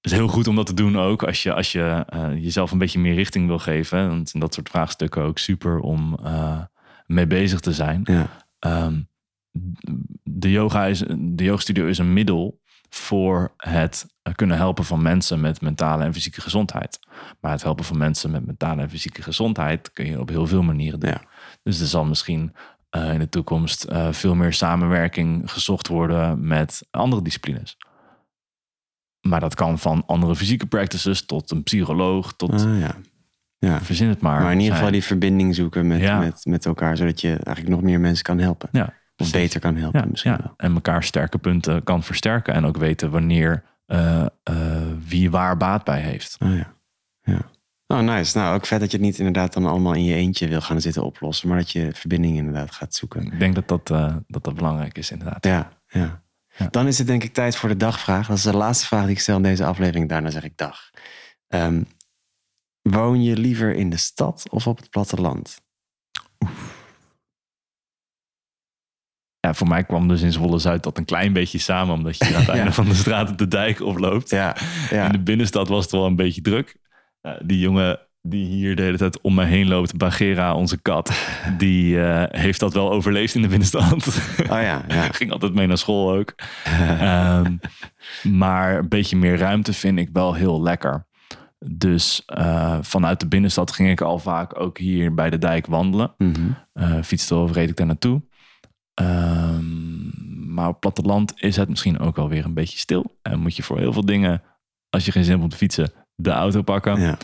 is 0.00 0.12
heel 0.12 0.28
goed 0.28 0.46
om 0.46 0.56
dat 0.56 0.66
te 0.66 0.74
doen 0.74 0.98
ook 0.98 1.22
als 1.22 1.42
je, 1.42 1.54
als 1.54 1.72
je 1.72 2.06
uh, 2.14 2.34
jezelf 2.34 2.70
een 2.70 2.78
beetje 2.78 2.98
meer 2.98 3.14
richting 3.14 3.46
wil 3.46 3.58
geven. 3.58 4.08
Want 4.08 4.34
in 4.34 4.40
dat 4.40 4.54
soort 4.54 4.68
vraagstukken 4.68 5.22
ook 5.22 5.38
super 5.38 5.80
om 5.80 6.18
uh, 6.24 6.60
mee 7.06 7.26
bezig 7.26 7.60
te 7.60 7.72
zijn. 7.72 8.00
Ja. 8.04 8.28
Um, 8.86 9.08
de 10.22 10.50
yoga 10.50 10.86
is, 10.86 10.98
de 11.18 11.44
yoga 11.44 11.60
studio 11.60 11.86
is 11.86 11.98
een 11.98 12.12
middel 12.12 12.60
voor 12.88 13.54
het 13.56 14.06
kunnen 14.34 14.56
helpen 14.56 14.84
van 14.84 15.02
mensen 15.02 15.40
met 15.40 15.60
mentale 15.60 16.04
en 16.04 16.12
fysieke 16.12 16.40
gezondheid. 16.40 16.98
Maar 17.40 17.52
het 17.52 17.62
helpen 17.62 17.84
van 17.84 17.98
mensen 17.98 18.30
met 18.30 18.46
mentale 18.46 18.82
en 18.82 18.90
fysieke 18.90 19.22
gezondheid 19.22 19.92
kun 19.92 20.06
je 20.06 20.20
op 20.20 20.28
heel 20.28 20.46
veel 20.46 20.62
manieren 20.62 21.00
doen. 21.00 21.10
Ja. 21.10 21.22
Dus 21.62 21.80
er 21.80 21.86
zal 21.86 22.04
misschien 22.04 22.54
uh, 22.96 23.12
in 23.12 23.18
de 23.18 23.28
toekomst 23.28 23.86
uh, 23.90 24.12
veel 24.12 24.34
meer 24.34 24.52
samenwerking 24.52 25.52
gezocht 25.52 25.88
worden 25.88 26.46
met 26.46 26.86
andere 26.90 27.22
disciplines. 27.22 27.76
Maar 29.20 29.40
dat 29.40 29.54
kan 29.54 29.78
van 29.78 30.02
andere 30.06 30.36
fysieke 30.36 30.66
practices 30.66 31.26
tot 31.26 31.50
een 31.50 31.62
psycholoog, 31.62 32.32
tot 32.36 32.52
ah, 32.52 32.80
ja. 32.80 32.94
Ja. 33.58 33.80
verzin 33.80 34.08
het 34.08 34.20
maar. 34.20 34.42
Maar 34.42 34.52
in 34.52 34.60
ieder 34.60 34.74
geval 34.74 34.90
die 34.90 35.02
verbinding 35.04 35.54
zoeken 35.54 35.86
met, 35.86 36.00
Ja. 36.00 36.18
met, 36.18 36.40
met 36.44 36.66
elkaar, 36.66 36.96
zodat 36.96 37.20
je 37.20 37.28
eigenlijk 37.28 37.68
nog 37.68 37.82
meer 37.82 38.00
mensen 38.00 38.24
kan 38.24 38.38
helpen. 38.38 38.68
Ja, 38.72 38.94
Of 39.16 39.32
beter 39.32 39.60
kan 39.60 39.76
helpen 39.76 40.00
ja, 40.00 40.06
misschien 40.10 40.36
wel. 40.36 40.54
En 40.56 40.74
elkaar 40.74 41.02
sterke 41.02 41.38
punten 41.38 41.82
kan 41.84 42.02
versterken. 42.02 42.54
En 42.54 42.64
ook 42.64 42.76
weten 42.76 43.10
wanneer 43.10 43.64
uh, 43.86 44.26
uh, 44.50 44.56
wie 45.06 45.30
waar 45.30 45.56
baat 45.56 45.84
bij 45.84 46.00
heeft. 46.00 46.36
Oh 46.42 46.56
ja. 46.56 46.72
ja. 47.22 47.40
Oh, 47.86 48.00
nice. 48.00 48.38
Nou, 48.38 48.54
ook 48.56 48.66
vet 48.66 48.80
dat 48.80 48.90
je 48.90 48.96
het 48.96 49.06
niet 49.06 49.18
inderdaad 49.18 49.52
dan 49.52 49.66
allemaal 49.66 49.94
in 49.94 50.04
je 50.04 50.14
eentje 50.14 50.48
wil 50.48 50.60
gaan 50.60 50.80
zitten 50.80 51.04
oplossen, 51.04 51.48
maar 51.48 51.58
dat 51.58 51.70
je 51.70 51.90
verbinding 51.92 52.36
inderdaad 52.36 52.70
gaat 52.70 52.94
zoeken. 52.94 53.22
Ik 53.32 53.38
denk 53.38 53.54
dat 53.54 53.68
dat, 53.68 53.90
uh, 53.90 54.16
dat, 54.26 54.44
dat 54.44 54.54
belangrijk 54.54 54.98
is, 54.98 55.10
inderdaad. 55.10 55.44
Ja, 55.44 55.68
ja, 55.88 56.22
ja. 56.58 56.66
Dan 56.70 56.86
is 56.86 56.98
het 56.98 57.06
denk 57.06 57.24
ik 57.24 57.32
tijd 57.32 57.56
voor 57.56 57.68
de 57.68 57.76
dagvraag. 57.76 58.26
Dat 58.26 58.36
is 58.36 58.42
de 58.42 58.56
laatste 58.56 58.86
vraag 58.86 59.02
die 59.02 59.12
ik 59.12 59.20
stel 59.20 59.36
in 59.36 59.42
deze 59.42 59.64
aflevering. 59.64 60.08
Daarna 60.08 60.30
zeg 60.30 60.44
ik 60.44 60.56
dag. 60.56 60.90
Um, 61.48 61.86
woon 62.82 63.22
je 63.22 63.36
liever 63.36 63.74
in 63.74 63.90
de 63.90 63.96
stad 63.96 64.46
of 64.50 64.66
op 64.66 64.76
het 64.76 64.90
platteland? 64.90 65.60
Ja, 69.40 69.54
voor 69.54 69.68
mij 69.68 69.84
kwam 69.84 70.08
dus 70.08 70.22
in 70.22 70.32
Zwolle-Zuid 70.32 70.82
dat 70.82 70.98
een 70.98 71.04
klein 71.04 71.32
beetje 71.32 71.58
samen. 71.58 71.94
Omdat 71.94 72.16
je 72.16 72.24
aan 72.34 72.40
het 72.40 72.48
einde 72.48 72.72
van 72.72 72.84
de 72.84 72.94
straat 72.94 73.38
de 73.38 73.48
dijk 73.48 73.80
oploopt. 73.80 74.30
Ja, 74.30 74.56
ja. 74.90 75.06
In 75.06 75.12
de 75.12 75.22
binnenstad 75.22 75.68
was 75.68 75.82
het 75.82 75.92
wel 75.92 76.06
een 76.06 76.16
beetje 76.16 76.40
druk. 76.40 76.76
Uh, 77.22 77.32
die 77.42 77.58
jongen 77.58 78.07
die 78.22 78.46
hier 78.46 78.76
de 78.76 78.82
hele 78.82 78.96
tijd 78.96 79.20
om 79.20 79.34
me 79.34 79.44
heen 79.44 79.68
loopt, 79.68 79.96
Bagheera, 79.96 80.54
onze 80.54 80.82
kat, 80.82 81.12
die 81.56 81.94
uh, 81.94 82.22
heeft 82.28 82.60
dat 82.60 82.74
wel 82.74 82.90
overleefd 82.90 83.34
in 83.34 83.42
de 83.42 83.48
binnenstad. 83.48 84.06
Oh 84.40 84.46
ja, 84.46 84.84
ja. 84.88 85.08
Ging 85.12 85.32
altijd 85.32 85.54
mee 85.54 85.66
naar 85.66 85.78
school 85.78 86.12
ook. 86.12 86.34
um, 87.02 87.60
maar 88.22 88.78
een 88.78 88.88
beetje 88.88 89.16
meer 89.16 89.36
ruimte 89.36 89.72
vind 89.72 89.98
ik 89.98 90.08
wel 90.12 90.34
heel 90.34 90.62
lekker. 90.62 91.06
Dus 91.64 92.22
uh, 92.38 92.78
vanuit 92.80 93.20
de 93.20 93.28
binnenstad 93.28 93.72
ging 93.72 93.90
ik 93.90 94.00
al 94.00 94.18
vaak 94.18 94.60
ook 94.60 94.78
hier 94.78 95.14
bij 95.14 95.30
de 95.30 95.38
dijk 95.38 95.66
wandelen. 95.66 96.14
Mm 96.18 96.32
-hmm. 96.34 96.56
uh, 96.74 97.02
fietste 97.02 97.34
of 97.34 97.52
reed 97.52 97.70
ik 97.70 97.76
daar 97.76 97.86
naartoe. 97.86 98.22
Um, 98.94 100.10
maar 100.58 100.68
op 100.68 100.80
platteland 100.80 101.32
is 101.36 101.56
het 101.56 101.68
misschien 101.68 101.98
ook 101.98 102.16
wel 102.16 102.28
weer 102.28 102.44
een 102.44 102.54
beetje 102.54 102.78
stil. 102.78 103.18
En 103.22 103.40
moet 103.40 103.56
je 103.56 103.62
voor 103.62 103.78
heel 103.78 103.92
veel 103.92 104.04
dingen, 104.04 104.42
als 104.90 105.04
je 105.04 105.12
geen 105.12 105.24
zin 105.24 105.32
hebt 105.32 105.44
om 105.44 105.50
te 105.50 105.56
fietsen, 105.56 105.92
de 106.14 106.30
auto 106.30 106.62
pakken. 106.62 107.00
Ja. 107.00 107.18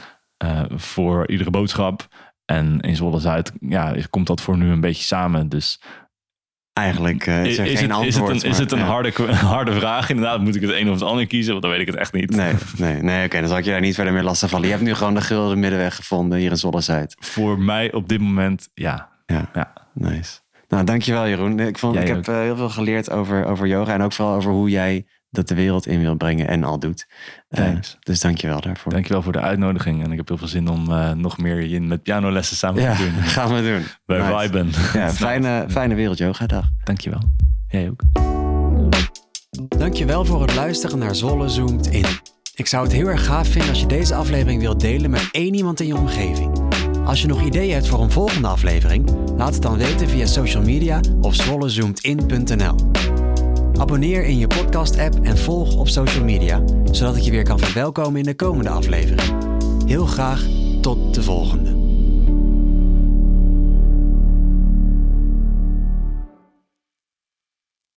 Uh, 0.45 0.63
voor 0.69 1.29
iedere 1.29 1.51
boodschap. 1.51 2.09
En 2.45 2.81
in 2.81 2.97
Zwolle-Zuid 2.97 3.53
ja, 3.61 3.97
komt 4.11 4.27
dat 4.27 4.41
voor 4.41 4.57
nu 4.57 4.71
een 4.71 4.81
beetje 4.81 5.05
samen. 5.05 5.49
Dus 5.49 5.81
Eigenlijk 6.75 7.27
uh, 7.27 7.45
is 7.45 7.59
er 7.59 7.67
is 7.67 7.79
geen 7.79 7.91
het, 7.91 7.99
antwoord. 7.99 8.05
Is 8.05 8.19
het 8.19 8.19
een, 8.19 8.39
maar, 8.39 8.51
is 8.51 8.59
het 8.59 8.73
een 8.73 8.79
ja. 8.79 8.85
harde, 8.85 9.35
harde 9.57 9.73
vraag? 9.73 10.11
Inderdaad, 10.11 10.41
moet 10.41 10.55
ik 10.55 10.61
het 10.63 10.71
een 10.71 10.89
of 10.89 10.95
het 10.95 11.09
ander 11.09 11.27
kiezen? 11.27 11.51
Want 11.51 11.63
dan 11.63 11.73
weet 11.73 11.81
ik 11.81 11.87
het 11.87 11.97
echt 11.97 12.13
niet. 12.13 12.31
Nee, 12.31 12.55
nee, 12.77 13.03
nee 13.03 13.17
oké, 13.17 13.25
okay, 13.25 13.41
dan 13.41 13.49
zal 13.49 13.59
ik 13.59 13.65
je 13.65 13.71
daar 13.71 13.81
niet 13.81 13.95
verder 13.95 14.13
meer 14.13 14.23
last 14.23 14.41
van 14.41 14.49
vallen. 14.49 14.67
Je 14.67 14.73
hebt 14.73 14.85
nu 14.85 14.95
gewoon 14.95 15.15
de 15.15 15.21
gulden 15.21 15.59
middenweg 15.59 15.97
gevonden 15.97 16.39
hier 16.39 16.51
in 16.51 16.57
Zwolle-Zuid. 16.57 17.17
Voor 17.19 17.59
mij 17.59 17.93
op 17.93 18.09
dit 18.09 18.21
moment, 18.21 18.69
ja. 18.75 19.09
Ja, 19.27 19.51
ja. 19.53 19.73
nice. 19.93 20.41
Nou, 20.69 20.85
dankjewel 20.85 21.29
Jeroen. 21.29 21.61
Ik, 21.61 21.79
vond, 21.79 21.95
Jij 21.95 22.03
ik 22.03 22.09
heb 22.09 22.29
uh, 22.29 22.41
heel 22.41 22.57
veel 22.57 22.71
geleerd 22.71 23.11
over, 23.11 23.45
over 23.45 23.67
yoga 23.67 23.93
en 23.93 24.03
ook 24.03 24.13
vooral 24.13 24.35
over 24.35 24.51
hoe 24.51 24.71
jij 24.71 25.07
dat 25.35 25.49
de 25.49 25.55
wereld 25.55 25.87
in 25.87 26.01
wil 26.01 26.15
brengen 26.15 26.49
en 26.49 26.65
al 26.65 26.79
doet. 26.79 27.07
Uh, 27.51 27.69
dus 28.01 28.21
dankjewel 28.21 28.61
daarvoor. 28.61 28.93
Dankjewel 28.93 29.23
voor 29.23 29.33
de 29.33 29.41
uitnodiging. 29.41 30.05
En 30.05 30.11
ik 30.11 30.17
heb 30.17 30.29
heel 30.29 30.39
veel 30.39 30.49
zin 30.49 30.69
om 30.69 30.91
uh, 30.91 31.13
nog 31.13 31.39
meer 31.39 31.83
met 31.83 32.03
pianolessen 32.03 32.57
samen 32.57 32.83
ja, 32.83 32.97
te 32.97 33.03
doen. 33.03 33.23
gaan 33.37 33.55
we 33.55 33.63
doen. 33.63 33.85
Bij 34.07 34.19
Nice. 34.19 34.39
Viben. 34.39 34.71
Ja, 34.93 35.13
fijne, 35.27 35.67
fijne 35.69 35.95
Wereld 35.95 36.19
Yoga 36.19 36.47
dag. 36.47 36.65
Dankjewel. 36.85 37.21
Jij 37.69 37.91
ook. 37.91 38.03
Dankjewel 39.79 40.25
voor 40.25 40.43
het 40.43 40.55
luisteren 40.55 40.99
naar 40.99 41.15
Zwolle 41.15 41.49
Zoomt 41.49 41.87
In. 41.87 42.07
Ik 42.55 42.67
zou 42.67 42.85
het 42.85 42.93
heel 42.93 43.09
erg 43.09 43.25
gaaf 43.25 43.49
vinden 43.49 43.71
als 43.71 43.81
je 43.81 43.87
deze 43.87 44.15
aflevering 44.15 44.61
wilt 44.61 44.81
delen 44.81 45.11
met 45.11 45.29
één 45.31 45.55
iemand 45.55 45.81
in 45.81 45.87
je 45.87 45.97
omgeving. 45.97 46.59
Als 47.05 47.21
je 47.21 47.27
nog 47.27 47.43
ideeën 47.43 47.73
hebt 47.73 47.89
voor 47.89 48.03
een 48.03 48.11
volgende 48.11 48.49
aflevering, 48.49 49.11
laat 49.37 49.53
het 49.55 49.63
dan 49.63 49.79
weten 49.79 50.09
via 50.09 50.27
social 50.27 50.63
media 50.63 51.01
of 51.21 51.35
zwollezoomedin.nl. 51.35 52.75
Abonneer 53.79 54.25
in 54.25 54.39
je 54.39 54.47
podcast-app 54.47 55.15
en 55.23 55.39
volg 55.39 55.77
op 55.77 55.89
social 55.89 56.25
media, 56.25 56.63
zodat 56.91 57.17
ik 57.17 57.23
je 57.23 57.31
weer 57.31 57.45
kan 57.45 57.59
verwelkomen 57.59 58.19
in 58.21 58.27
de 58.27 58.35
komende 58.35 58.71
aflevering. 58.71 59.33
Heel 59.87 60.07
graag 60.07 60.47
tot 60.81 61.15
de 61.15 61.23
volgende. 61.23 61.84